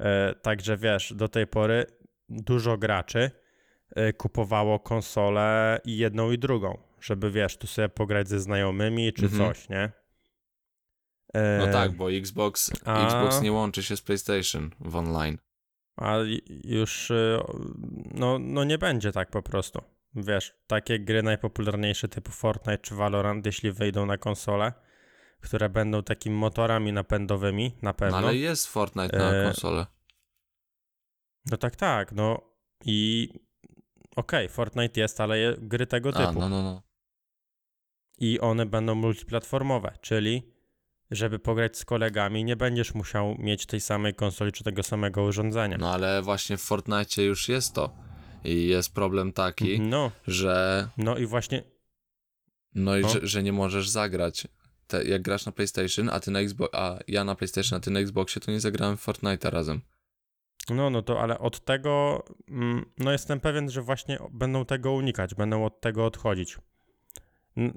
E, 0.00 0.34
Także 0.34 0.76
wiesz, 0.76 1.12
do 1.16 1.28
tej 1.28 1.46
pory 1.46 1.86
dużo 2.28 2.78
graczy 2.78 3.30
e, 3.96 4.12
kupowało 4.12 4.80
konsolę 4.80 5.80
i 5.84 5.96
jedną 5.96 6.30
i 6.30 6.38
drugą, 6.38 6.78
żeby 7.00 7.30
wiesz, 7.30 7.56
tu 7.56 7.66
sobie 7.66 7.88
pograć 7.88 8.28
ze 8.28 8.40
znajomymi 8.40 9.12
czy 9.12 9.24
Mhm. 9.24 9.48
coś, 9.54 9.68
nie? 9.68 9.92
E, 11.34 11.58
No 11.58 11.72
tak, 11.72 11.92
bo 11.92 12.12
Xbox, 12.12 12.70
a- 12.84 13.06
Xbox 13.06 13.42
nie 13.42 13.52
łączy 13.52 13.82
się 13.82 13.96
z 13.96 14.02
PlayStation 14.02 14.70
w 14.80 14.96
online. 14.96 15.38
A 15.96 16.16
już 16.64 17.12
no, 18.14 18.38
no 18.38 18.64
nie 18.64 18.78
będzie 18.78 19.12
tak 19.12 19.30
po 19.30 19.42
prostu. 19.42 19.82
Wiesz, 20.14 20.54
takie 20.66 20.98
gry 20.98 21.22
najpopularniejsze 21.22 22.08
typu 22.08 22.32
Fortnite 22.32 22.78
czy 22.78 22.94
Valorant, 22.94 23.46
jeśli 23.46 23.72
wyjdą 23.72 24.06
na 24.06 24.18
konsolę, 24.18 24.72
które 25.40 25.68
będą 25.68 26.02
takimi 26.02 26.36
motorami 26.36 26.92
napędowymi, 26.92 27.76
na 27.82 27.90
No, 27.90 27.94
pewno. 27.94 28.16
ale 28.18 28.36
jest 28.36 28.66
Fortnite 28.66 29.18
na 29.18 29.32
E, 29.34 29.44
konsolę. 29.44 29.86
No 31.46 31.56
tak, 31.56 31.76
tak, 31.76 32.12
no 32.12 32.40
i 32.84 33.28
okej, 34.16 34.48
Fortnite 34.48 35.00
jest, 35.00 35.20
ale 35.20 35.38
je, 35.38 35.54
gry 35.58 35.86
tego 35.86 36.12
typu. 36.12 36.28
A, 36.28 36.32
no, 36.32 36.48
no, 36.48 36.62
no. 36.62 36.82
I 38.18 38.40
one 38.40 38.66
będą 38.66 38.94
multiplatformowe, 38.94 39.98
czyli 40.00 40.52
żeby 41.10 41.38
pograć 41.38 41.76
z 41.78 41.84
kolegami, 41.84 42.44
nie 42.44 42.56
będziesz 42.56 42.94
musiał 42.94 43.34
mieć 43.38 43.66
tej 43.66 43.80
samej 43.80 44.14
konsoli 44.14 44.52
czy 44.52 44.64
tego 44.64 44.82
samego 44.82 45.22
urządzenia. 45.22 45.76
No 45.78 45.92
ale 45.92 46.22
właśnie 46.22 46.56
w 46.56 46.62
Fortnite 46.62 47.22
już 47.22 47.48
jest 47.48 47.74
to. 47.74 48.07
I 48.44 48.66
jest 48.66 48.94
problem 48.94 49.32
taki, 49.32 49.80
No, 49.80 50.10
że 50.26 50.88
no 50.96 51.16
i 51.16 51.26
właśnie 51.26 51.62
No 52.74 52.96
i 52.96 53.02
No. 53.02 53.08
że, 53.08 53.20
że 53.22 53.42
nie 53.42 53.52
możesz 53.52 53.88
zagrać. 53.88 54.48
Te, 54.86 55.04
jak 55.04 55.22
grasz 55.22 55.46
na 55.46 55.52
PlayStation, 55.52 56.08
a 56.08 56.20
ty 56.20 56.30
na 56.30 56.40
Xbox, 56.40 56.70
a 56.74 56.98
ja 57.08 57.24
na 57.24 57.34
PlayStation, 57.34 57.76
a 57.76 57.80
ty 57.80 57.90
na 57.90 58.00
Xboxie, 58.00 58.40
to 58.40 58.50
nie 58.50 58.60
zagrałem 58.60 58.96
w 58.96 59.06
Fortnite'a 59.06 59.50
razem. 59.50 59.80
No, 60.70 60.90
no 60.90 61.02
to 61.02 61.20
ale 61.20 61.38
od 61.38 61.64
tego, 61.64 62.24
mm, 62.48 62.84
no 62.98 63.12
jestem 63.12 63.40
pewien, 63.40 63.70
że 63.70 63.82
właśnie 63.82 64.18
będą 64.30 64.64
tego 64.64 64.92
unikać, 64.92 65.34
będą 65.34 65.64
od 65.64 65.80
tego 65.80 66.06
odchodzić. 66.06 66.58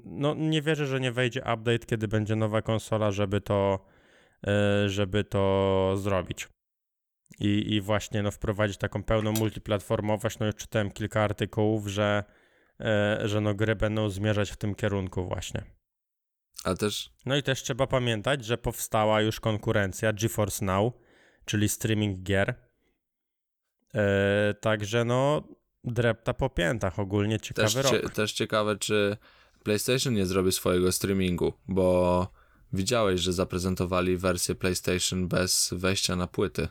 No 0.04 0.34
nie 0.34 0.62
wierzę, 0.62 0.86
że 0.86 1.00
nie 1.00 1.12
wejdzie 1.12 1.40
update, 1.40 1.78
kiedy 1.78 2.08
będzie 2.08 2.36
nowa 2.36 2.62
konsola, 2.62 3.10
żeby 3.10 3.40
to, 3.40 3.86
e, 4.46 4.88
żeby 4.88 5.24
to 5.24 5.94
zrobić. 5.96 6.48
I, 7.40 7.74
I 7.74 7.80
właśnie 7.80 8.22
no, 8.22 8.30
wprowadzić 8.30 8.76
taką 8.76 9.02
pełną 9.02 9.32
multiplatformowość. 9.32 10.38
No 10.38 10.46
już 10.46 10.54
czytałem 10.54 10.90
kilka 10.90 11.22
artykułów, 11.22 11.88
że, 11.88 12.24
e, 12.80 13.20
że 13.24 13.40
no, 13.40 13.54
gry 13.54 13.76
będą 13.76 14.10
zmierzać 14.10 14.50
w 14.50 14.56
tym 14.56 14.74
kierunku 14.74 15.24
właśnie. 15.24 15.64
A 16.64 16.74
też, 16.74 17.12
No 17.26 17.36
i 17.36 17.42
też 17.42 17.62
trzeba 17.62 17.86
pamiętać, 17.86 18.44
że 18.44 18.58
powstała 18.58 19.20
już 19.20 19.40
konkurencja 19.40 20.12
GeForce 20.12 20.64
Now, 20.64 20.92
czyli 21.44 21.68
streaming 21.68 22.22
gier. 22.22 22.54
E, 23.94 24.54
także 24.60 25.04
no, 25.04 25.48
drepta 25.84 26.34
po 26.34 26.50
piętach 26.50 26.98
ogólnie 26.98 27.38
też, 27.38 27.48
ciekawy 27.48 27.88
cie, 27.88 28.02
rok. 28.02 28.12
też 28.12 28.32
ciekawe, 28.32 28.76
czy 28.76 29.16
PlayStation 29.64 30.14
nie 30.14 30.26
zrobi 30.26 30.52
swojego 30.52 30.92
streamingu, 30.92 31.52
bo 31.68 32.28
widziałeś, 32.72 33.20
że 33.20 33.32
zaprezentowali 33.32 34.16
wersję 34.16 34.54
PlayStation 34.54 35.28
bez 35.28 35.70
wejścia 35.76 36.16
na 36.16 36.26
płyty. 36.26 36.68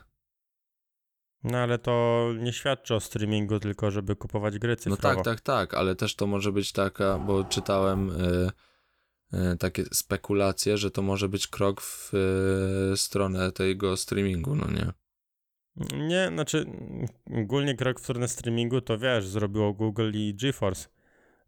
No 1.44 1.58
ale 1.58 1.78
to 1.78 2.28
nie 2.38 2.52
świadczy 2.52 2.94
o 2.94 3.00
streamingu, 3.00 3.60
tylko 3.60 3.90
żeby 3.90 4.16
kupować 4.16 4.58
gry 4.58 4.70
No 4.72 4.76
cyfrowo. 4.76 5.00
tak, 5.00 5.24
tak, 5.24 5.40
tak, 5.40 5.74
ale 5.74 5.94
też 5.94 6.14
to 6.16 6.26
może 6.26 6.52
być 6.52 6.72
taka, 6.72 7.18
bo 7.18 7.44
czytałem 7.44 8.10
y, 8.10 8.50
y, 9.52 9.56
takie 9.58 9.84
spekulacje, 9.92 10.76
że 10.76 10.90
to 10.90 11.02
może 11.02 11.28
być 11.28 11.46
krok 11.46 11.80
w 11.80 12.12
y, 12.92 12.96
stronę 12.96 13.52
tego 13.52 13.96
streamingu, 13.96 14.56
no 14.56 14.66
nie? 14.70 14.92
Nie, 15.98 16.28
znaczy 16.28 16.66
ogólnie 17.42 17.74
krok 17.74 18.00
w 18.00 18.02
stronę 18.02 18.28
streamingu 18.28 18.80
to 18.80 18.98
wiesz, 18.98 19.26
zrobiło 19.26 19.72
Google 19.72 20.10
i 20.14 20.34
GeForce, 20.34 20.88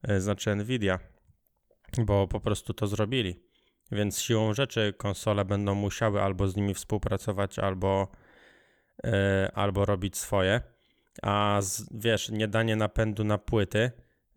e, 0.03 0.21
znaczy 0.21 0.57
Nvidia, 0.57 0.99
bo 1.99 2.29
po 2.29 2.41
prostu 2.41 2.75
to 2.75 2.87
zrobili. 2.87 3.41
Więc 3.93 4.21
siłą 4.21 4.55
rzeczy 4.55 4.95
konsole 4.99 5.45
będą 5.45 5.75
musiały 5.75 6.23
albo 6.23 6.49
z 6.49 6.57
nimi 6.57 6.75
współpracować, 6.75 7.59
albo, 7.59 8.09
albo 9.55 9.85
robić 9.85 10.17
swoje. 10.17 10.61
A 11.23 11.59
z, 11.63 11.89
wiesz, 11.95 12.31
nie 12.31 12.49
danie 12.49 12.77
napędu 12.77 13.25
na 13.25 13.39
płyty, 13.39 13.91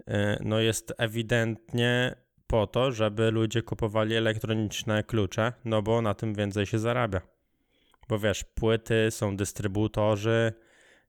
e, 0.08 0.38
no 0.44 0.60
jest 0.60 0.94
ewidentnie 0.98 2.16
po 2.48 2.68
to, 2.68 2.92
żeby 2.92 3.32
ludzie 3.32 3.62
kupowali 3.62 4.16
elektroniczne 4.16 5.04
klucze, 5.04 5.54
no 5.66 5.82
bo 5.82 6.02
na 6.02 6.14
tym 6.14 6.34
więcej 6.34 6.66
się 6.66 6.80
zarabia. 6.80 7.22
Bo 8.10 8.20
wiesz, 8.20 8.44
płyty, 8.44 9.08
są 9.12 9.38
dystrybutorzy, 9.38 10.54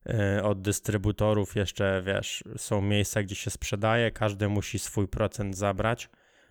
yy, 0.07 0.43
od 0.43 0.63
dystrybutorów 0.63 1.57
jeszcze, 1.57 2.03
wiesz, 2.07 2.45
są 2.57 2.83
miejsca, 2.83 3.23
gdzie 3.23 3.35
się 3.35 3.51
sprzedaje, 3.51 4.11
każdy 4.11 4.49
musi 4.49 4.79
swój 4.79 5.09
procent 5.09 5.57
zabrać. 5.57 6.09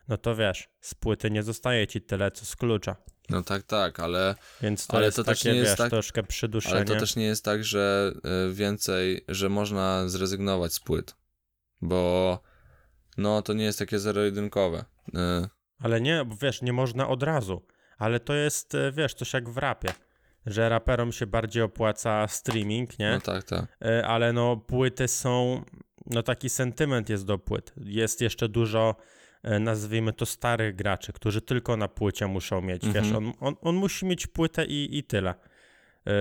No 0.08 0.18
to 0.18 0.36
wiesz, 0.36 0.70
z 0.82 0.96
płyty 0.96 1.32
nie 1.32 1.44
zostaje 1.44 1.88
ci 1.88 2.02
tyle, 2.02 2.32
co 2.32 2.46
z 2.46 2.56
klucza. 2.56 2.96
No 3.30 3.44
tak, 3.44 3.64
tak, 3.64 4.00
ale 4.00 4.36
Więc 4.62 4.88
to 4.88 4.98
Ale 4.98 5.06
jest 5.06 5.16
to 5.16 5.24
też 5.24 5.40
takie, 5.40 5.52
nie 5.52 5.58
jest 5.58 5.72
wiesz, 5.72 5.78
tak- 5.78 5.90
troszkę 5.90 6.24
przyduszenie. 6.24 6.76
Ale 6.76 6.86
to 6.86 6.96
też 6.96 7.16
nie 7.16 7.26
jest 7.26 7.46
tak, 7.46 7.64
że 7.64 8.14
y, 8.50 8.54
więcej, 8.54 9.26
że 9.28 9.50
można 9.50 10.10
zrezygnować 10.10 10.74
z 10.74 10.80
płyt. 10.80 11.16
Bo 11.82 12.40
no 13.18 13.42
to 13.42 13.54
nie 13.54 13.64
jest 13.64 13.80
takie 13.80 14.00
zero-jedynkowe. 14.00 14.86
Y, 15.08 15.48
Ale 15.80 16.02
nie, 16.02 16.26
bo 16.26 16.36
wiesz, 16.42 16.62
nie 16.62 16.74
można 16.74 17.08
od 17.08 17.24
razu. 17.24 17.66
Ale 17.98 18.20
to 18.20 18.34
jest, 18.34 18.76
e, 18.76 18.92
wiesz, 18.92 19.14
coś 19.14 19.34
jak 19.34 19.50
w 19.50 19.58
rapie, 19.58 19.90
że 20.46 20.70
raperom 20.70 21.12
się 21.12 21.28
bardziej 21.28 21.64
opłaca 21.64 22.28
streaming, 22.28 23.00
nie? 23.00 23.12
No 23.12 23.22
tak, 23.22 23.44
tak. 23.44 23.78
E, 23.82 24.08
Ale 24.08 24.34
no 24.34 24.58
płyty 24.58 25.08
są, 25.08 25.64
no 26.06 26.24
taki 26.24 26.50
sentyment 26.50 27.10
jest 27.10 27.26
do 27.26 27.38
płyt. 27.38 27.74
Jest 27.78 28.22
jeszcze 28.22 28.50
dużo, 28.50 28.96
nazwijmy 29.60 30.14
to 30.14 30.26
starych 30.26 30.76
graczy, 30.76 31.14
którzy 31.14 31.42
tylko 31.42 31.78
na 31.78 31.88
płycie 31.88 32.28
muszą 32.28 32.62
mieć, 32.62 32.84
Mhm. 32.84 33.06
wiesz, 33.06 33.14
on, 33.16 33.34
on, 33.40 33.56
on 33.62 33.76
musi 33.76 34.06
mieć 34.06 34.28
płytę 34.28 34.66
i, 34.66 34.98
i 34.98 35.04
tyle. 35.04 35.34
E, 36.08 36.12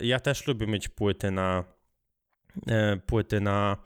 Ja 0.00 0.20
też 0.20 0.46
lubię 0.46 0.66
mieć 0.66 0.88
płyty 0.88 1.30
na, 1.30 1.64
e, 2.68 2.96
płyty 3.06 3.40
na, 3.40 3.76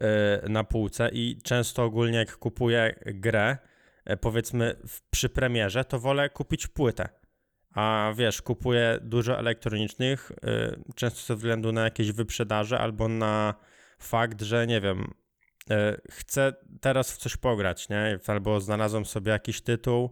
e, 0.00 0.48
na 0.48 0.64
półce 0.64 1.08
i 1.12 1.38
często 1.42 1.84
ogólnie 1.84 2.18
jak 2.18 2.36
kupuję 2.36 2.94
grę, 3.06 3.56
e, 4.04 4.16
powiedzmy 4.16 4.76
przy 5.10 5.28
premierze, 5.28 5.84
to 5.84 5.98
wolę 5.98 6.30
kupić 6.30 6.66
płytę. 6.66 7.08
A 7.74 8.12
wiesz, 8.16 8.42
kupuję 8.42 8.98
dużo 9.02 9.38
elektronicznych, 9.38 10.32
e, 10.42 10.76
często 10.94 11.20
ze 11.26 11.36
względu 11.36 11.72
na 11.72 11.84
jakieś 11.84 12.12
wyprzedaże 12.12 12.78
albo 12.78 13.08
na 13.08 13.54
fakt, 13.98 14.42
że 14.42 14.66
nie 14.66 14.80
wiem, 14.80 15.00
e, 15.00 15.04
chcę 16.10 16.52
teraz 16.80 17.12
w 17.12 17.16
coś 17.16 17.36
pograć, 17.36 17.88
nie? 17.88 18.18
Albo 18.26 18.60
znalazłem 18.60 19.04
sobie 19.04 19.32
jakiś 19.32 19.60
tytuł, 19.60 20.10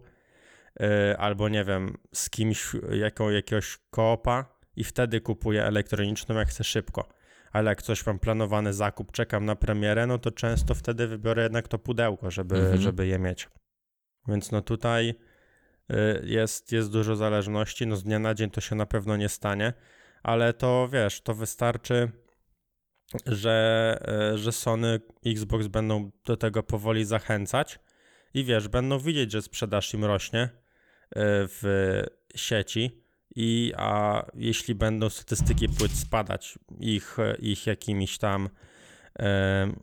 e, 0.79 1.17
albo 1.17 1.49
nie 1.49 1.63
wiem, 1.63 1.97
z 2.13 2.29
kimś 2.29 2.71
jaką, 2.91 3.29
jakiegoś 3.29 3.77
koopa 3.89 4.45
i 4.75 4.83
wtedy 4.83 5.21
kupuję 5.21 5.65
elektroniczną, 5.65 6.35
jak 6.35 6.47
chcę 6.47 6.63
szybko. 6.63 7.09
Ale 7.51 7.71
jak 7.71 7.81
coś 7.81 8.05
mam 8.05 8.19
planowany 8.19 8.73
zakup, 8.73 9.11
czekam 9.11 9.45
na 9.45 9.55
premierę, 9.55 10.07
no 10.07 10.17
to 10.17 10.31
często 10.31 10.75
wtedy 10.75 11.07
wybiorę 11.07 11.43
jednak 11.43 11.67
to 11.67 11.79
pudełko, 11.79 12.31
żeby, 12.31 12.55
Mhm. 12.55 12.81
żeby 12.81 13.07
je 13.07 13.19
mieć. 13.19 13.49
Więc 14.27 14.51
no 14.51 14.61
tutaj 14.61 15.15
y, 15.91 15.95
jest, 16.23 16.71
jest 16.71 16.91
dużo 16.91 17.15
zależności. 17.15 17.87
No 17.87 17.95
z 17.95 18.03
dnia 18.03 18.19
na 18.19 18.33
dzień 18.33 18.49
to 18.49 18.61
się 18.61 18.75
na 18.75 18.85
pewno 18.85 19.17
nie 19.17 19.29
stanie, 19.29 19.73
ale 20.23 20.53
to 20.53 20.87
wiesz, 20.91 21.21
to 21.21 21.33
wystarczy, 21.33 22.11
że, 23.25 23.97
y, 24.33 24.37
że 24.37 24.51
Sony, 24.51 24.99
Xbox 25.25 25.67
będą 25.67 26.11
do 26.25 26.37
tego 26.37 26.63
powoli 26.63 27.05
zachęcać 27.05 27.79
i 28.33 28.43
wiesz, 28.43 28.67
będą 28.67 28.99
widzieć, 28.99 29.31
że 29.31 29.41
sprzedaż 29.41 29.93
im 29.93 30.05
rośnie 30.05 30.43
y, 30.43 30.49
w 31.21 31.63
sieci 32.35 33.05
i 33.35 33.73
a 33.77 34.25
jeśli 34.33 34.75
będą 34.75 35.09
statystyki 35.09 35.69
płyt 35.69 35.91
spadać 35.91 36.59
ich, 36.79 37.17
ich 37.39 37.67
jakimiś 37.67 38.17
tam 38.17 38.49
e, 39.19 39.73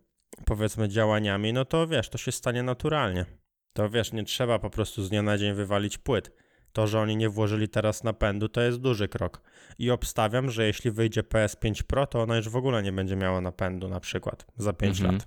powiedzmy 0.45 0.89
działaniami, 0.89 1.53
no 1.53 1.65
to 1.65 1.87
wiesz, 1.87 2.09
to 2.09 2.19
się 2.19 2.33
stanie 2.33 2.63
naturalnie. 2.63 3.27
To 3.73 3.91
wiesz, 3.91 4.13
nie 4.13 4.25
trzeba 4.25 4.59
po 4.59 4.71
prostu 4.71 5.03
z 5.03 5.11
dnia 5.11 5.23
na 5.23 5.39
dzień 5.39 5.55
wywalić 5.55 5.99
płyt. 5.99 6.31
To, 6.73 6.87
że 6.87 7.01
oni 7.01 7.17
nie 7.17 7.29
włożyli 7.29 7.69
teraz 7.69 8.05
napędu, 8.05 8.49
to 8.49 8.61
jest 8.61 8.79
duży 8.81 9.09
krok. 9.09 9.43
I 9.79 9.91
obstawiam, 9.91 10.51
że 10.51 10.67
jeśli 10.67 10.91
wyjdzie 10.91 11.23
PS5 11.23 11.83
Pro, 11.83 12.07
to 12.07 12.23
ona 12.23 12.37
już 12.37 12.49
w 12.49 12.57
ogóle 12.57 12.83
nie 12.83 12.93
będzie 12.93 13.17
miała 13.17 13.41
napędu 13.41 13.89
na 13.89 14.01
przykład 14.01 14.47
za 14.57 14.73
5 14.73 14.99
Mhm. 15.01 15.15
lat. 15.19 15.27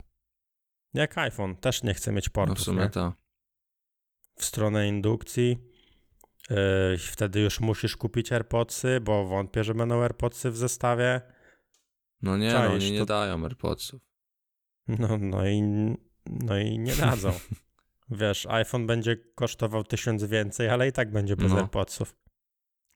Jak 0.93 1.17
iPhone, 1.17 1.55
też 1.55 1.83
nie 1.83 1.93
chce 1.93 2.11
mieć 2.11 2.29
portów. 2.29 2.57
No 2.57 2.61
w 2.61 2.65
sumie 2.65 2.81
nie? 2.81 2.89
to. 2.89 3.13
w 4.37 4.45
stronę 4.45 4.87
indukcji. 4.87 5.57
Yy, 6.49 6.97
wtedy 6.97 7.39
już 7.41 7.59
musisz 7.59 7.97
kupić 7.97 8.31
AirPodsy, 8.31 8.99
bo 9.01 9.25
wątpię, 9.25 9.63
że 9.63 9.73
będą 9.75 10.01
AirPodsy 10.01 10.51
w 10.51 10.57
zestawie. 10.57 11.21
No 12.21 12.37
nie, 12.37 12.53
no, 12.53 12.59
oni 12.73 12.91
nie 12.91 12.99
to- 12.99 13.05
dają 13.05 13.43
AirPodsów. 13.43 14.01
No, 14.87 15.17
no, 15.17 15.47
i, 15.47 15.61
no 16.25 16.57
i 16.57 16.79
nie 16.79 16.95
dadzą. 16.95 17.31
Wiesz, 18.09 18.45
iPhone 18.45 18.87
będzie 18.87 19.17
kosztował 19.35 19.83
tysiąc 19.83 20.23
więcej, 20.23 20.69
ale 20.69 20.87
i 20.87 20.91
tak 20.91 21.11
będzie 21.11 21.35
bez 21.35 21.51
No. 21.51 21.57
AirPodsów. 21.57 22.15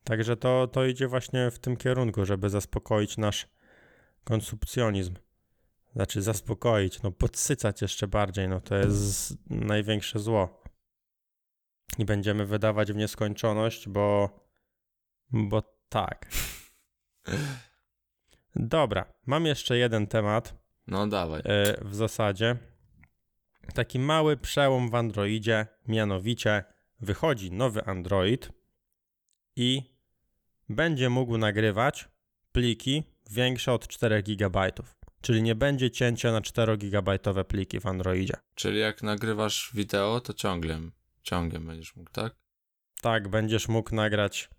Także 0.03 0.37
to, 0.37 0.67
to 0.67 0.85
idzie 0.85 1.07
właśnie 1.07 1.51
w 1.51 1.59
tym 1.59 1.77
kierunku, 1.77 2.25
żeby 2.25 2.49
zaspokoić 2.49 3.17
nasz 3.17 3.47
konsumpcjonizm. 4.23 5.13
Znaczy 5.95 6.21
zaspokoić, 6.21 7.01
no 7.01 7.11
podsycać 7.11 7.81
jeszcze 7.81 8.07
bardziej, 8.07 8.47
no 8.49 8.61
to 8.61 8.75
jest 8.75 9.33
największe 9.49 10.19
zło. 10.19 10.63
I 11.97 12.05
będziemy 12.05 12.45
wydawać 12.45 12.93
w 12.93 12.95
nieskończoność, 12.95 13.89
bo 13.89 14.29
bo 15.31 15.63
tak. 15.89 16.29
Dobra, 18.55 19.13
mam 19.25 19.45
jeszcze 19.45 19.77
jeden 19.77 20.07
temat. 20.07 20.55
No 20.87 21.07
dawaj. 21.07 21.41
E, 21.45 21.85
w 21.85 21.95
zasadzie 21.95 22.57
taki 23.73 23.99
mały 23.99 24.37
przełom 24.37 24.89
w 24.89 24.95
Androidzie, 24.95 25.67
mianowicie 25.87 26.63
wychodzi 26.99 27.51
nowy 27.51 27.85
Android 27.85 28.49
i 29.55 29.81
będzie 30.69 31.09
mógł 31.09 31.37
nagrywać 31.37 32.09
pliki 32.51 33.03
większe 33.31 33.73
od 33.73 33.87
4 33.87 34.23
GB. 34.23 34.71
Czyli 35.21 35.43
nie 35.43 35.55
będzie 35.55 35.91
cięcia 35.91 36.31
na 36.31 36.41
4 36.41 36.77
GB 36.77 37.19
pliki 37.47 37.79
w 37.79 37.85
Androidzie. 37.85 38.33
Czyli 38.55 38.79
jak 38.79 39.03
nagrywasz 39.03 39.71
wideo, 39.73 40.21
to 40.21 40.33
ciągle, 40.33 40.79
ciągle 41.23 41.59
będziesz 41.59 41.95
mógł, 41.95 42.11
tak? 42.11 42.35
Tak, 43.01 43.27
będziesz 43.27 43.67
mógł 43.67 43.95
nagrać 43.95 44.49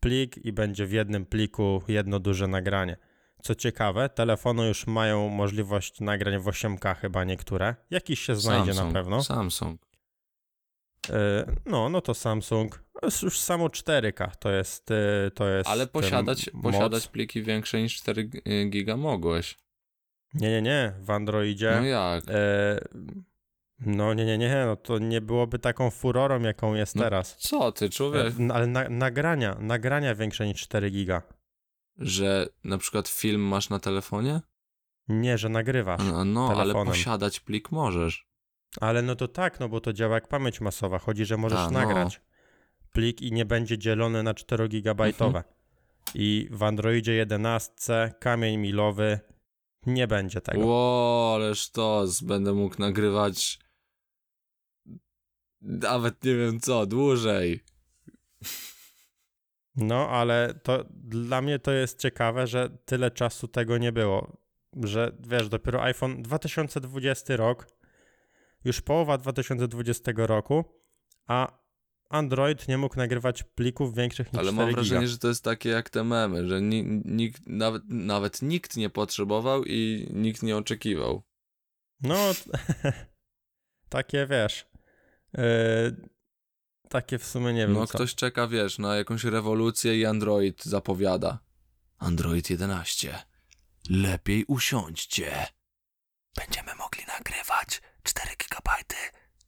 plik 0.00 0.38
i 0.38 0.52
będzie 0.52 0.86
w 0.86 0.92
jednym 0.92 1.26
pliku 1.26 1.82
jedno 1.88 2.20
duże 2.20 2.46
nagranie. 2.48 2.96
Co 3.42 3.54
ciekawe, 3.54 4.08
telefony 4.08 4.68
już 4.68 4.86
mają 4.86 5.28
możliwość 5.28 6.00
nagrań 6.00 6.38
w 6.38 6.44
8K 6.44 6.94
chyba 6.96 7.24
niektóre. 7.24 7.74
Jakiś 7.90 8.20
się 8.20 8.36
znajdzie 8.36 8.74
Samsung, 8.74 8.94
na 8.94 9.00
pewno. 9.00 9.22
Samsung. 9.24 9.80
E, 11.10 11.46
No, 11.66 11.88
no 11.88 12.00
to 12.00 12.14
Samsung. 12.14 12.82
Już 13.22 13.40
samo 13.40 13.66
4K. 13.68 14.30
To 14.38 14.50
jest. 14.50 14.90
e, 14.90 15.30
To 15.34 15.48
jest 15.48 15.68
Ale 15.70 15.86
posiadać, 15.86 16.50
posiadać 16.62 17.08
pliki 17.08 17.42
większe 17.42 17.82
niż 17.82 17.96
4 17.96 18.24
g- 18.24 18.40
giga 18.70 18.96
mogłeś. 18.96 19.58
Nie, 20.34 20.50
nie, 20.50 20.62
nie. 20.62 20.92
W 21.00 21.10
Androidzie. 21.10 21.76
No 21.80 21.84
jak? 21.86 22.24
e, 22.28 22.78
No, 23.80 24.14
nie, 24.14 24.24
nie, 24.24 24.38
nie. 24.38 24.64
No 24.66 24.76
to 24.76 24.98
nie 24.98 25.20
byłoby 25.20 25.58
taką 25.58 25.90
furorą, 25.90 26.40
jaką 26.42 26.74
jest 26.74 26.94
No, 26.96 27.02
teraz. 27.02 27.36
Co 27.36 27.72
ty, 27.72 27.84
E, 27.84 27.88
człowiek? 27.88 28.34
n- 28.38 28.50
Ale 28.50 28.66
na, 28.66 28.88
nagrania, 28.88 29.56
nagrania 29.60 30.14
większe 30.14 30.46
niż 30.46 30.60
4 30.62 30.90
giga. 30.90 31.22
Że 31.98 32.48
na 32.64 32.78
przykład 32.78 33.08
film 33.08 33.40
masz 33.40 33.70
na 33.70 33.78
telefonie? 33.78 34.40
Nie, 35.08 35.38
że 35.38 35.48
nagrywasz. 35.48 36.02
No, 36.12 36.24
no 36.24 36.54
ale 36.56 36.74
posiadać 36.74 37.40
plik 37.40 37.72
możesz. 37.72 38.26
Ale 38.80 39.02
no 39.02 39.16
to 39.16 39.28
tak, 39.28 39.60
no 39.60 39.68
bo 39.68 39.80
to 39.80 39.92
działa 39.92 40.14
jak 40.14 40.28
pamięć 40.28 40.60
masowa. 40.60 40.98
Chodzi, 40.98 41.24
że 41.24 41.36
możesz 41.36 41.58
A, 41.58 41.70
no. 41.70 41.78
nagrać 41.78 42.20
plik 42.92 43.22
i 43.22 43.32
nie 43.32 43.44
będzie 43.44 43.78
dzielony 43.78 44.22
na 44.22 44.34
4 44.34 44.68
gigabajtowe. 44.68 45.38
Mhm. 45.38 45.54
I 46.14 46.48
w 46.50 46.62
Androidzie 46.62 47.12
11 47.12 48.14
kamień 48.20 48.56
milowy 48.56 49.20
nie 49.86 50.06
będzie 50.06 50.40
tego. 50.40 50.66
Ło, 50.66 51.32
ale 51.34 51.54
sztos, 51.54 52.20
będę 52.20 52.52
mógł 52.52 52.74
nagrywać 52.78 53.58
nawet 55.66 56.24
nie 56.24 56.36
wiem 56.36 56.60
co, 56.60 56.86
dłużej. 56.86 57.60
No, 59.76 60.08
ale 60.08 60.54
to 60.62 60.84
dla 60.90 61.42
mnie 61.42 61.58
to 61.58 61.72
jest 61.72 61.98
ciekawe, 62.00 62.46
że 62.46 62.78
tyle 62.84 63.10
czasu 63.10 63.48
tego 63.48 63.78
nie 63.78 63.92
było. 63.92 64.36
Że 64.84 65.12
wiesz, 65.20 65.48
dopiero 65.48 65.82
iPhone 65.82 66.22
2020 66.22 67.36
rok, 67.36 67.66
już 68.64 68.80
połowa 68.80 69.18
2020 69.18 70.12
roku, 70.16 70.64
a 71.26 71.66
Android 72.08 72.68
nie 72.68 72.78
mógł 72.78 72.96
nagrywać 72.96 73.42
plików 73.42 73.94
większych 73.94 74.32
niż 74.32 74.40
Ale 74.40 74.52
4 74.52 74.56
mam 74.56 74.66
giga. 74.68 74.76
wrażenie, 74.76 75.08
że 75.08 75.18
to 75.18 75.28
jest 75.28 75.44
takie 75.44 75.68
jak 75.68 75.90
te 75.90 76.04
memy, 76.04 76.46
że 76.46 76.62
ni, 76.62 77.02
nikt, 77.04 77.46
nawet, 77.46 77.82
nawet 77.88 78.42
nikt 78.42 78.76
nie 78.76 78.90
potrzebował 78.90 79.64
i 79.64 80.08
nikt 80.12 80.42
nie 80.42 80.56
oczekiwał. 80.56 81.22
No, 82.00 82.16
takie 83.88 84.26
wiesz. 84.26 84.66
Yy, 85.38 85.42
takie 86.88 87.18
w 87.18 87.26
sumie 87.26 87.52
nie 87.52 87.66
wiem. 87.66 87.72
No 87.72 87.86
co. 87.86 87.94
ktoś 87.94 88.14
czeka, 88.14 88.46
wiesz, 88.46 88.78
na 88.78 88.96
jakąś 88.96 89.24
rewolucję 89.24 89.98
i 89.98 90.06
Android 90.06 90.64
zapowiada. 90.64 91.38
Android 91.98 92.50
11. 92.50 93.24
Lepiej 93.90 94.44
usiądźcie. 94.44 95.46
Będziemy 96.36 96.74
mogli 96.74 97.04
nagrywać 97.06 97.82
4 98.02 98.30
GB 98.36 98.70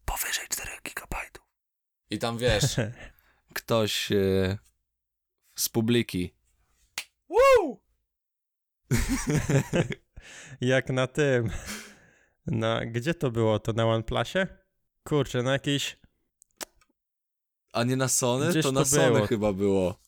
powyżej 0.04 0.46
4 0.48 0.70
GB. 0.84 1.16
I 2.10 2.18
tam 2.18 2.38
wiesz, 2.38 2.76
ktoś 3.54 4.12
e, 4.12 4.58
z 5.56 5.68
publiki. 5.68 6.34
Woo! 7.28 7.80
Jak 10.60 10.90
na 10.90 11.06
tym. 11.06 11.50
Na, 12.46 12.86
gdzie 12.86 13.14
to 13.14 13.30
było? 13.30 13.58
To 13.58 13.72
na 13.72 13.86
OnePlusie? 13.86 14.46
Kurczę, 15.04 15.42
na 15.42 15.52
jakiejś. 15.52 15.96
A 17.72 17.84
nie 17.84 17.96
na 17.96 18.08
Sony? 18.08 18.50
Gdzieś 18.50 18.62
to 18.62 18.68
to 18.68 18.72
na 18.72 18.84
Sony 18.84 19.12
było. 19.12 19.26
chyba 19.26 19.52
było. 19.52 20.00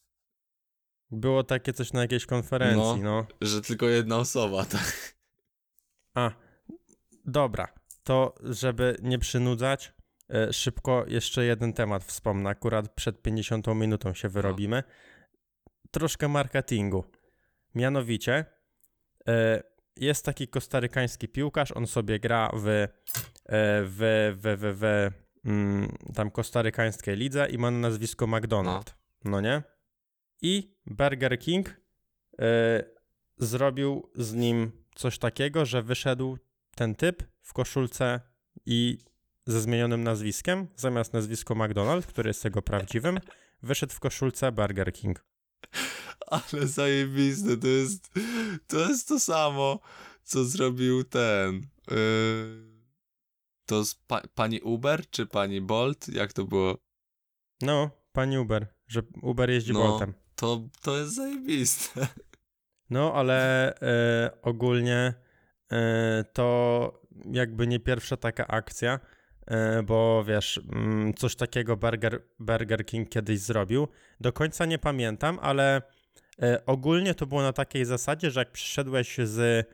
Było 1.10 1.44
takie 1.44 1.72
coś 1.72 1.92
na 1.92 2.00
jakiejś 2.00 2.26
konferencji, 2.26 3.02
no. 3.02 3.26
Że 3.40 3.62
tylko 3.62 3.88
jedna 3.88 4.16
osoba, 4.16 4.64
tak. 4.76 5.14
A, 6.14 6.30
dobra. 7.24 7.68
To, 8.04 8.34
żeby 8.42 8.96
nie 9.02 9.18
przynudzać, 9.18 9.92
E, 10.34 10.52
szybko 10.52 11.04
jeszcze 11.08 11.44
jeden 11.44 11.72
temat 11.72 12.04
wspomnę, 12.04 12.50
akurat 12.50 12.94
przed 12.94 13.22
50 13.22 13.66
minutą 13.66 14.14
się 14.14 14.28
wyrobimy. 14.28 14.82
Troszkę 15.90 16.28
marketingu. 16.28 17.04
Mianowicie 17.74 18.44
e, 19.28 19.62
jest 19.96 20.24
taki 20.24 20.48
kostarykański 20.48 21.28
piłkarz, 21.28 21.72
on 21.72 21.86
sobie 21.86 22.20
gra 22.20 22.50
w, 22.54 22.66
e, 22.68 22.88
w, 23.84 24.32
w, 24.36 24.56
w, 24.60 24.76
w 24.80 25.10
mm, 25.44 25.96
tam 26.14 26.30
kostarykańskiej 26.30 27.16
lidze 27.16 27.48
i 27.50 27.58
ma 27.58 27.70
na 27.70 27.78
nazwisko 27.78 28.26
McDonald, 28.26 28.94
no 29.24 29.40
nie? 29.40 29.62
I 30.42 30.74
Burger 30.86 31.38
King 31.38 31.80
e, 32.40 32.84
zrobił 33.38 34.10
z 34.14 34.34
nim 34.34 34.72
coś 34.94 35.18
takiego, 35.18 35.66
że 35.66 35.82
wyszedł 35.82 36.38
ten 36.74 36.94
typ 36.94 37.22
w 37.42 37.52
koszulce 37.52 38.20
i 38.66 38.98
ze 39.46 39.60
zmienionym 39.60 40.04
nazwiskiem, 40.04 40.66
zamiast 40.76 41.12
nazwisko 41.12 41.54
McDonald, 41.54 42.06
który 42.06 42.30
jest 42.30 42.44
jego 42.44 42.62
prawdziwym, 42.62 43.20
wyszedł 43.62 43.92
w 43.92 44.00
koszulce 44.00 44.52
Burger 44.52 44.92
King. 44.92 45.24
Ale 46.26 46.66
zajebiste, 46.66 47.56
to 47.56 47.66
jest 47.66 48.10
to, 48.66 48.88
jest 48.88 49.08
to 49.08 49.20
samo, 49.20 49.80
co 50.22 50.44
zrobił 50.44 51.04
ten. 51.04 51.66
Yy, 51.90 52.69
to 53.70 53.84
z 53.84 53.94
pa, 53.94 54.20
pani 54.34 54.60
Uber 54.60 55.10
czy 55.10 55.26
pani 55.26 55.60
Bolt? 55.60 56.08
Jak 56.08 56.32
to 56.32 56.44
było? 56.44 56.76
No, 57.62 57.90
pani 58.12 58.38
Uber, 58.38 58.66
że 58.88 59.02
Uber 59.22 59.50
jeździ 59.50 59.72
No. 59.72 59.78
Boltem. 59.78 60.14
To, 60.36 60.68
to 60.82 60.98
jest 60.98 61.14
zajebiste. 61.14 62.06
No, 62.90 63.14
ale 63.14 63.74
e, 63.82 64.30
ogólnie 64.42 65.14
e, 65.72 66.24
to 66.32 67.00
jakby 67.32 67.66
nie 67.66 67.80
pierwsza 67.80 68.16
taka 68.16 68.46
akcja, 68.46 69.00
e, 69.46 69.82
bo 69.82 70.24
wiesz, 70.24 70.60
mm, 70.72 71.14
coś 71.14 71.36
takiego 71.36 71.76
Burger, 71.76 72.22
Burger 72.38 72.86
King 72.86 73.08
kiedyś 73.08 73.40
zrobił. 73.40 73.88
Do 74.20 74.32
końca 74.32 74.66
nie 74.66 74.78
pamiętam, 74.78 75.38
ale 75.42 75.82
ogólnie 76.66 77.14
to 77.14 77.26
było 77.26 77.42
na 77.42 77.52
takiej 77.52 77.84
zasadzie, 77.84 78.30
że 78.30 78.40
jak 78.40 78.52
przyszedłeś 78.52 79.16
z 79.18 79.66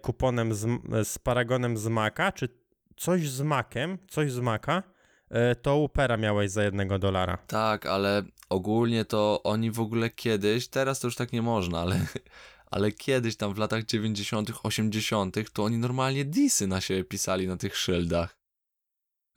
kuponem, 0.00 0.54
z, 0.54 0.66
z 1.08 1.18
paragonem 1.18 1.76
z 1.76 1.86
Maka, 1.86 2.32
czy 2.32 2.59
coś 3.00 3.28
z 3.28 3.40
Makiem, 3.40 3.98
coś 4.08 4.32
z 4.32 4.38
Maka, 4.38 4.82
e, 5.30 5.54
to 5.54 5.76
Upera 5.76 6.16
miałeś 6.16 6.50
za 6.50 6.64
jednego 6.64 6.98
dolara. 6.98 7.38
Tak, 7.46 7.86
ale 7.86 8.22
ogólnie 8.48 9.04
to 9.04 9.40
oni 9.44 9.70
w 9.70 9.80
ogóle 9.80 10.10
kiedyś, 10.10 10.68
teraz 10.68 11.00
to 11.00 11.06
już 11.06 11.16
tak 11.16 11.32
nie 11.32 11.42
można, 11.42 11.80
ale, 11.80 12.06
ale 12.70 12.92
kiedyś 12.92 13.36
tam 13.36 13.54
w 13.54 13.58
latach 13.58 13.84
90., 13.84 14.52
80., 14.62 15.36
to 15.52 15.64
oni 15.64 15.78
normalnie 15.78 16.24
disy 16.24 16.66
na 16.66 16.80
siebie 16.80 17.04
pisali 17.04 17.46
na 17.48 17.56
tych 17.56 17.76
szyldach. 17.76 18.36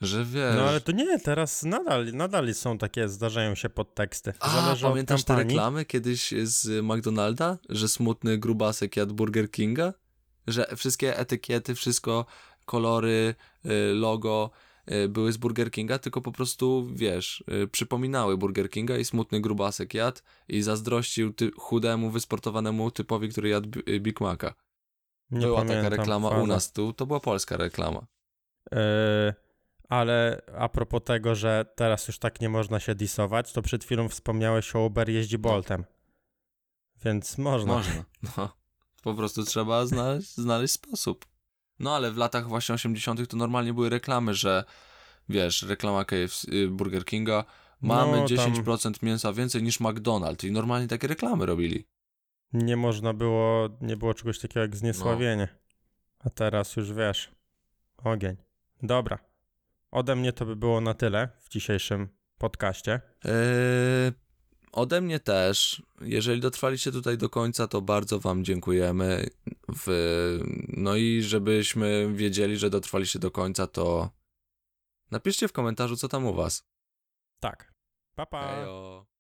Że 0.02 0.26
wiesz. 0.26 0.56
No 0.56 0.64
ale 0.64 0.82
to 0.82 0.92
nie, 0.92 1.20
teraz 1.20 1.64
nadal, 1.64 2.06
nadal 2.14 2.54
są 2.54 2.78
takie, 2.78 3.10
zdarzają 3.10 3.56
się 3.56 3.70
podteksty. 3.70 4.34
A, 4.40 4.50
Zależy 4.50 4.86
pamiętasz 4.86 5.24
te 5.24 5.36
reklamy 5.36 5.86
kiedyś 5.86 6.34
z 6.44 6.86
McDonalda, 6.86 7.58
że 7.70 7.90
smutny 7.90 8.38
grubasek 8.38 8.98
jadł 8.98 9.14
Burger 9.14 9.52
Kinga? 9.52 9.94
Że 10.48 10.68
wszystkie 10.76 11.18
etykiety, 11.18 11.76
wszystko, 11.76 12.26
kolory, 12.66 13.36
y, 13.66 13.70
logo 13.94 14.52
y, 14.92 15.10
były 15.10 15.32
z 15.32 15.38
Burger 15.38 15.72
Kinga, 15.72 16.00
tylko 16.00 16.22
po 16.22 16.32
prostu, 16.32 16.88
wiesz, 16.94 17.44
y, 17.64 17.68
przypominały 17.68 18.38
Burger 18.38 18.70
Kinga 18.70 18.98
i 18.98 19.06
smutny 19.06 19.42
grubasek 19.42 19.94
jadł 19.94 20.22
i 20.48 20.62
zazdrościł 20.62 21.34
ty, 21.34 21.52
chudemu, 21.58 22.10
wysportowanemu 22.10 22.92
typowi, 22.92 23.30
który 23.30 23.50
jadł 23.50 23.70
Bi- 23.70 24.00
Big 24.02 24.22
Maca. 24.22 24.54
Nie 25.32 25.46
Była 25.46 25.58
pamiętam, 25.62 25.84
taka 25.84 25.96
reklama 25.96 26.30
faza. 26.30 26.42
u 26.42 26.48
nas 26.48 26.72
tu, 26.74 26.94
to 26.94 27.06
była 27.06 27.20
polska 27.20 27.58
reklama. 27.58 28.06
Yy, 28.72 28.78
ale 29.90 30.42
a 30.58 30.70
propos 30.70 31.02
tego, 31.04 31.36
że 31.36 31.66
teraz 31.76 32.08
już 32.08 32.20
tak 32.20 32.42
nie 32.42 32.50
można 32.50 32.80
się 32.80 32.96
disować, 32.96 33.54
to 33.54 33.62
przed 33.62 33.84
chwilą 33.84 34.10
wspomniałeś 34.10 34.76
o 34.76 34.80
Uber 34.86 35.10
jeździ 35.10 35.38
Boltem. 35.38 35.84
Więc 37.06 37.38
można. 37.38 37.74
Można. 37.74 38.06
No. 38.38 38.50
Po 39.04 39.14
prostu 39.14 39.44
trzeba 39.44 39.86
znaleźć, 39.86 40.36
znaleźć 40.36 40.74
sposób. 40.74 41.26
No 41.80 41.96
ale 41.96 42.12
w 42.12 42.18
latach 42.18 42.48
właśnie 42.48 42.76
80. 42.76 43.28
to 43.28 43.38
normalnie 43.38 43.74
były 43.74 43.90
reklamy, 43.90 44.34
że 44.34 44.64
wiesz, 45.30 45.62
reklama 45.62 46.06
KFC, 46.06 46.52
y, 46.52 46.68
Burger 46.68 47.06
Kinga, 47.06 47.46
mamy 47.82 48.12
No, 48.12 48.18
tam- 48.18 48.28
10% 48.28 49.04
mięsa 49.04 49.34
więcej 49.34 49.64
niż 49.64 49.80
McDonald's 49.80 50.48
i 50.48 50.52
normalnie 50.52 50.88
takie 50.88 51.08
reklamy 51.08 51.46
robili. 51.46 51.88
Nie 52.54 52.78
można 52.78 53.14
było, 53.14 53.70
nie 53.82 53.98
było 53.98 54.14
czegoś 54.14 54.40
takiego 54.40 54.60
jak 54.60 54.76
zniesławienie. 54.76 55.48
No. 55.54 55.60
A 56.20 56.30
teraz 56.30 56.76
już 56.76 56.94
wiesz, 56.94 57.32
ogień. 57.98 58.36
Dobra. 58.84 59.18
Ode 59.92 60.16
mnie 60.16 60.34
to 60.34 60.46
by 60.46 60.56
było 60.56 60.82
na 60.82 60.94
tyle 60.94 61.30
w 61.40 61.50
dzisiejszym 61.50 62.10
podcaście. 62.38 63.02
Eee, 63.26 63.32
ode 64.74 65.02
mnie 65.02 65.20
też. 65.20 65.84
Jeżeli 66.02 66.42
dotrwaliście 66.42 66.92
tutaj 66.92 67.18
do 67.18 67.30
końca, 67.30 67.68
to 67.68 67.82
bardzo 67.82 68.20
Wam 68.20 68.46
dziękujemy. 68.46 69.30
W, 69.76 69.88
no 70.68 70.96
i 70.96 71.22
żebyśmy 71.22 72.14
wiedzieli, 72.14 72.58
że 72.58 72.70
dotrwaliście 72.70 73.20
do 73.20 73.32
końca, 73.32 73.68
to 73.68 74.10
napiszcie 75.12 75.48
w 75.48 75.54
komentarzu, 75.54 75.98
co 75.98 76.08
tam 76.08 76.26
u 76.26 76.34
Was. 76.34 76.64
Tak. 77.40 77.74
Pa, 78.16 78.26
pa. 78.26 78.56
Hejo. 78.56 79.13